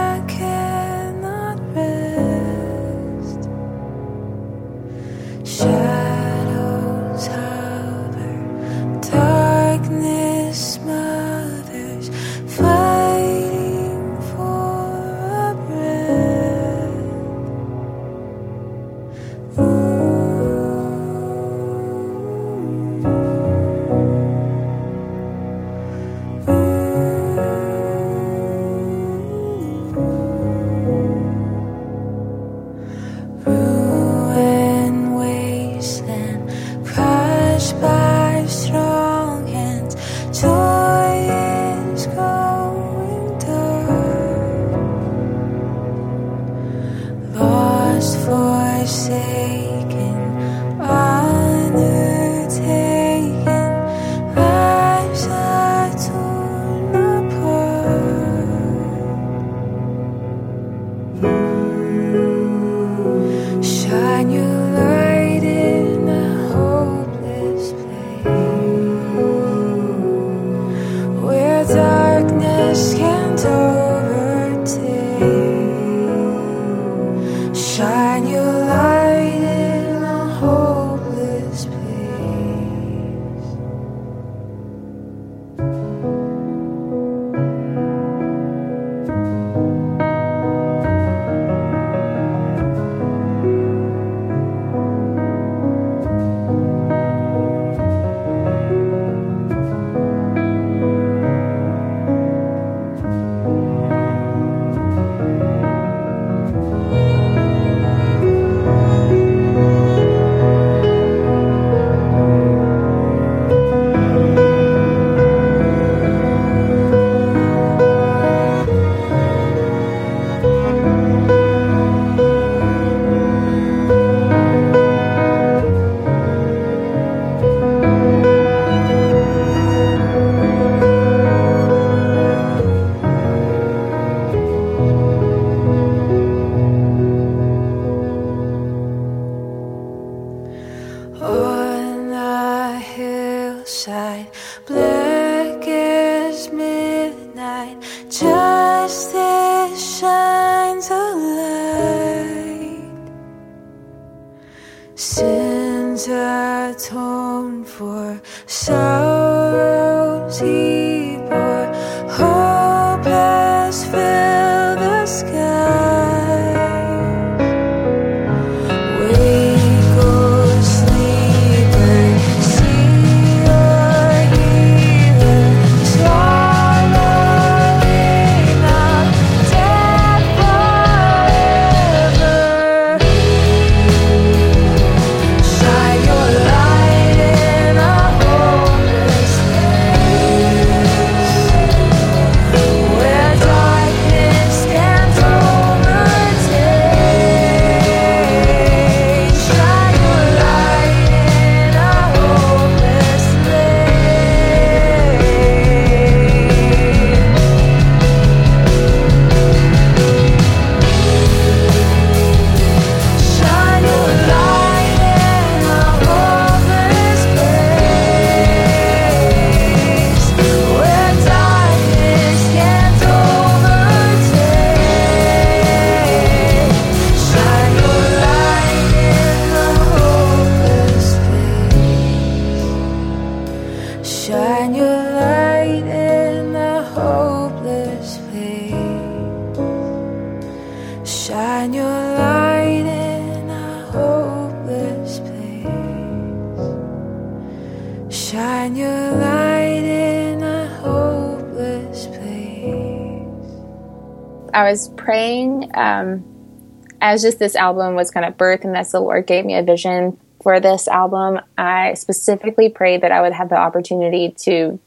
as 257.11 257.21
just 257.21 257.39
this 257.39 257.55
album 257.55 257.95
was 257.95 258.11
kind 258.11 258.25
of 258.25 258.37
birthed, 258.37 258.63
and 258.63 258.75
as 258.77 258.91
the 258.91 258.99
Lord 258.99 259.27
gave 259.27 259.45
me 259.45 259.55
a 259.55 259.63
vision 259.63 260.17
for 260.43 260.59
this 260.59 260.87
album, 260.87 261.39
I 261.57 261.93
specifically 261.93 262.69
prayed 262.69 263.01
that 263.01 263.11
I 263.11 263.21
would 263.21 263.33
have 263.33 263.49
the 263.49 263.57
opportunity 263.57 264.33
to 264.39 264.79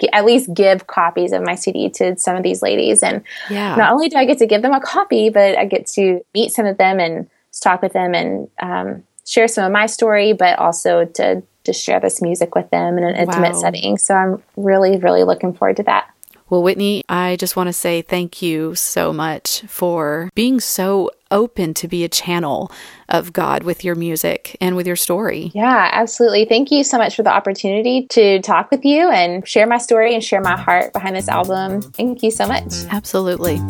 g- 0.00 0.08
at 0.12 0.24
least 0.24 0.52
give 0.54 0.86
copies 0.86 1.32
of 1.32 1.42
my 1.42 1.54
CD 1.54 1.90
to 1.90 2.16
some 2.18 2.36
of 2.36 2.42
these 2.42 2.62
ladies. 2.62 3.02
And 3.02 3.22
Yeah. 3.50 3.74
not 3.76 3.92
only 3.92 4.08
do 4.08 4.16
I 4.16 4.24
get 4.24 4.38
to 4.38 4.46
give 4.46 4.62
them 4.62 4.72
a 4.72 4.80
copy, 4.80 5.28
but 5.28 5.56
I 5.58 5.64
get 5.66 5.86
to 5.88 6.20
meet 6.34 6.52
some 6.52 6.66
of 6.66 6.78
them 6.78 6.98
and 7.00 7.28
talk 7.62 7.82
with 7.82 7.92
them 7.92 8.14
and 8.14 8.48
um, 8.62 9.02
share 9.26 9.48
some 9.48 9.64
of 9.64 9.72
my 9.72 9.86
story, 9.86 10.32
but 10.32 10.58
also 10.58 11.04
to 11.04 11.42
to 11.64 11.74
share 11.74 12.00
this 12.00 12.22
music 12.22 12.54
with 12.54 12.70
them 12.70 12.96
in 12.96 13.04
an 13.04 13.14
intimate 13.14 13.52
Wow. 13.52 13.60
setting. 13.60 13.98
So 13.98 14.14
I'm 14.14 14.42
really, 14.56 14.96
really 14.96 15.24
looking 15.24 15.52
forward 15.52 15.76
to 15.76 15.82
that. 15.82 16.08
Well, 16.48 16.62
Whitney, 16.62 17.04
I 17.06 17.36
just 17.36 17.54
want 17.54 17.66
to 17.66 17.72
say 17.74 18.00
thank 18.00 18.40
you 18.40 18.74
so 18.74 19.12
much 19.12 19.60
for 19.68 20.30
being 20.34 20.58
so 20.58 21.10
open 21.30 21.74
to 21.74 21.88
be 21.88 22.04
a 22.04 22.08
channel 22.08 22.70
of 23.08 23.32
God 23.32 23.62
with 23.62 23.84
your 23.84 23.94
music 23.94 24.56
and 24.60 24.76
with 24.76 24.86
your 24.86 24.96
story. 24.96 25.50
Yeah, 25.54 25.88
absolutely. 25.92 26.44
Thank 26.44 26.70
you 26.70 26.84
so 26.84 26.98
much 26.98 27.16
for 27.16 27.22
the 27.22 27.32
opportunity 27.32 28.06
to 28.08 28.40
talk 28.40 28.70
with 28.70 28.84
you 28.84 29.10
and 29.10 29.46
share 29.46 29.66
my 29.66 29.78
story 29.78 30.14
and 30.14 30.22
share 30.22 30.40
my 30.40 30.58
heart 30.58 30.92
behind 30.92 31.16
this 31.16 31.28
album. 31.28 31.82
Thank 31.82 32.22
you 32.22 32.30
so 32.30 32.46
much. 32.46 32.72
Absolutely. 32.90 33.60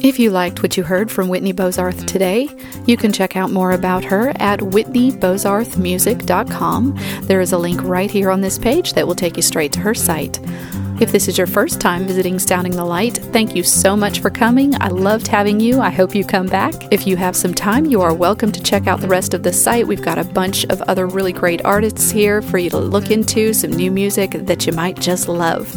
If 0.00 0.20
you 0.20 0.30
liked 0.30 0.62
what 0.62 0.76
you 0.76 0.84
heard 0.84 1.10
from 1.10 1.28
Whitney 1.28 1.52
Bozarth 1.52 2.06
today, 2.06 2.48
you 2.86 2.96
can 2.96 3.12
check 3.12 3.36
out 3.36 3.50
more 3.50 3.72
about 3.72 4.04
her 4.04 4.28
at 4.36 4.60
whitneybozarthmusic.com. 4.60 6.98
There 7.22 7.40
is 7.40 7.52
a 7.52 7.58
link 7.58 7.82
right 7.82 8.10
here 8.10 8.30
on 8.30 8.40
this 8.40 8.58
page 8.58 8.92
that 8.92 9.08
will 9.08 9.16
take 9.16 9.36
you 9.36 9.42
straight 9.42 9.72
to 9.72 9.80
her 9.80 9.94
site. 9.94 10.38
If 11.00 11.12
this 11.12 11.28
is 11.28 11.38
your 11.38 11.46
first 11.46 11.80
time 11.80 12.08
visiting 12.08 12.40
Sounding 12.40 12.72
the 12.72 12.84
Light, 12.84 13.18
thank 13.32 13.54
you 13.54 13.62
so 13.62 13.96
much 13.96 14.18
for 14.18 14.30
coming. 14.30 14.74
I 14.82 14.88
loved 14.88 15.28
having 15.28 15.60
you. 15.60 15.80
I 15.80 15.90
hope 15.90 16.12
you 16.12 16.24
come 16.24 16.46
back. 16.46 16.74
If 16.92 17.06
you 17.06 17.16
have 17.16 17.36
some 17.36 17.54
time, 17.54 17.84
you 17.84 18.00
are 18.00 18.12
welcome 18.12 18.50
to 18.50 18.60
check 18.60 18.88
out 18.88 19.00
the 19.00 19.06
rest 19.06 19.32
of 19.32 19.44
the 19.44 19.52
site. 19.52 19.86
We've 19.86 20.02
got 20.02 20.18
a 20.18 20.24
bunch 20.24 20.64
of 20.64 20.82
other 20.82 21.06
really 21.06 21.32
great 21.32 21.64
artists 21.64 22.10
here 22.10 22.42
for 22.42 22.58
you 22.58 22.68
to 22.70 22.78
look 22.78 23.12
into, 23.12 23.52
some 23.52 23.70
new 23.70 23.92
music 23.92 24.32
that 24.32 24.66
you 24.66 24.72
might 24.72 24.98
just 24.98 25.28
love. 25.28 25.72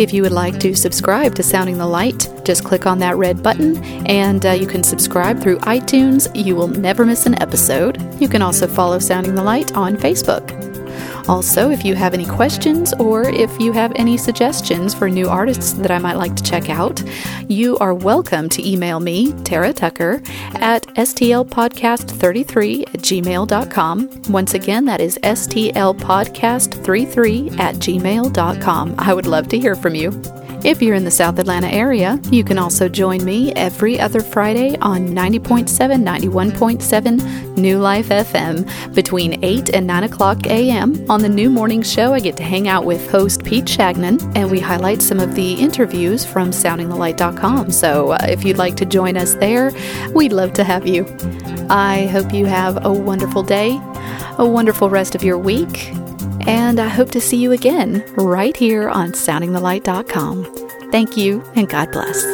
If 0.00 0.12
you 0.12 0.22
would 0.22 0.32
like 0.32 0.58
to 0.60 0.74
subscribe 0.74 1.36
to 1.36 1.44
Sounding 1.44 1.78
the 1.78 1.86
Light, 1.86 2.28
just 2.44 2.64
click 2.64 2.86
on 2.86 2.98
that 2.98 3.16
red 3.16 3.44
button 3.44 3.76
and 4.06 4.44
uh, 4.44 4.50
you 4.50 4.66
can 4.66 4.82
subscribe 4.82 5.40
through 5.40 5.58
iTunes. 5.58 6.28
You 6.34 6.56
will 6.56 6.68
never 6.68 7.06
miss 7.06 7.24
an 7.26 7.40
episode. 7.40 8.02
You 8.20 8.28
can 8.28 8.42
also 8.42 8.66
follow 8.66 8.98
Sounding 8.98 9.36
the 9.36 9.44
Light 9.44 9.76
on 9.76 9.96
Facebook. 9.96 10.69
Also, 11.28 11.70
if 11.70 11.84
you 11.84 11.94
have 11.94 12.14
any 12.14 12.26
questions 12.26 12.92
or 12.94 13.22
if 13.22 13.60
you 13.60 13.70
have 13.72 13.92
any 13.96 14.16
suggestions 14.16 14.94
for 14.94 15.08
new 15.08 15.28
artists 15.28 15.72
that 15.74 15.90
I 15.90 15.98
might 15.98 16.16
like 16.16 16.34
to 16.36 16.42
check 16.42 16.70
out, 16.70 17.02
you 17.48 17.76
are 17.78 17.94
welcome 17.94 18.48
to 18.50 18.68
email 18.68 19.00
me, 19.00 19.32
Tara 19.44 19.72
Tucker, 19.72 20.20
at 20.54 20.86
stlpodcast33 20.96 22.82
at 22.82 23.00
gmail.com. 23.00 24.22
Once 24.28 24.54
again, 24.54 24.84
that 24.86 25.00
is 25.00 25.18
stlpodcast33 25.22 27.58
at 27.58 27.74
gmail.com. 27.76 28.94
I 28.98 29.14
would 29.14 29.26
love 29.26 29.48
to 29.48 29.58
hear 29.58 29.74
from 29.76 29.94
you. 29.94 30.39
If 30.62 30.82
you're 30.82 30.94
in 30.94 31.04
the 31.04 31.10
South 31.10 31.38
Atlanta 31.38 31.68
area, 31.68 32.20
you 32.30 32.44
can 32.44 32.58
also 32.58 32.86
join 32.86 33.24
me 33.24 33.50
every 33.54 33.98
other 33.98 34.20
Friday 34.20 34.76
on 34.82 35.08
90.7, 35.08 35.66
91.7 35.70 37.56
New 37.56 37.78
Life 37.78 38.10
FM 38.10 38.94
between 38.94 39.42
8 39.42 39.70
and 39.70 39.86
9 39.86 40.04
o'clock 40.04 40.46
a.m. 40.48 41.10
On 41.10 41.22
the 41.22 41.30
new 41.30 41.48
morning 41.48 41.80
show, 41.80 42.12
I 42.12 42.20
get 42.20 42.36
to 42.36 42.42
hang 42.42 42.68
out 42.68 42.84
with 42.84 43.10
host 43.10 43.42
Pete 43.42 43.64
Chagnon, 43.64 44.20
and 44.36 44.50
we 44.50 44.60
highlight 44.60 45.00
some 45.00 45.18
of 45.18 45.34
the 45.34 45.54
interviews 45.54 46.26
from 46.26 46.50
soundingthelight.com. 46.50 47.72
So 47.72 48.10
uh, 48.10 48.18
if 48.28 48.44
you'd 48.44 48.58
like 48.58 48.76
to 48.76 48.84
join 48.84 49.16
us 49.16 49.36
there, 49.36 49.72
we'd 50.14 50.34
love 50.34 50.52
to 50.54 50.64
have 50.64 50.86
you. 50.86 51.06
I 51.70 52.06
hope 52.12 52.34
you 52.34 52.44
have 52.44 52.84
a 52.84 52.92
wonderful 52.92 53.42
day, 53.42 53.80
a 54.36 54.46
wonderful 54.46 54.90
rest 54.90 55.14
of 55.14 55.24
your 55.24 55.38
week, 55.38 55.90
and 56.46 56.80
I 56.80 56.88
hope 56.88 57.10
to 57.12 57.20
see 57.20 57.36
you 57.36 57.52
again 57.52 58.04
right 58.16 58.56
here 58.56 58.88
on 58.88 59.12
soundingthelight.com. 59.12 60.90
Thank 60.90 61.16
you 61.16 61.42
and 61.54 61.68
God 61.68 61.92
bless. 61.92 62.24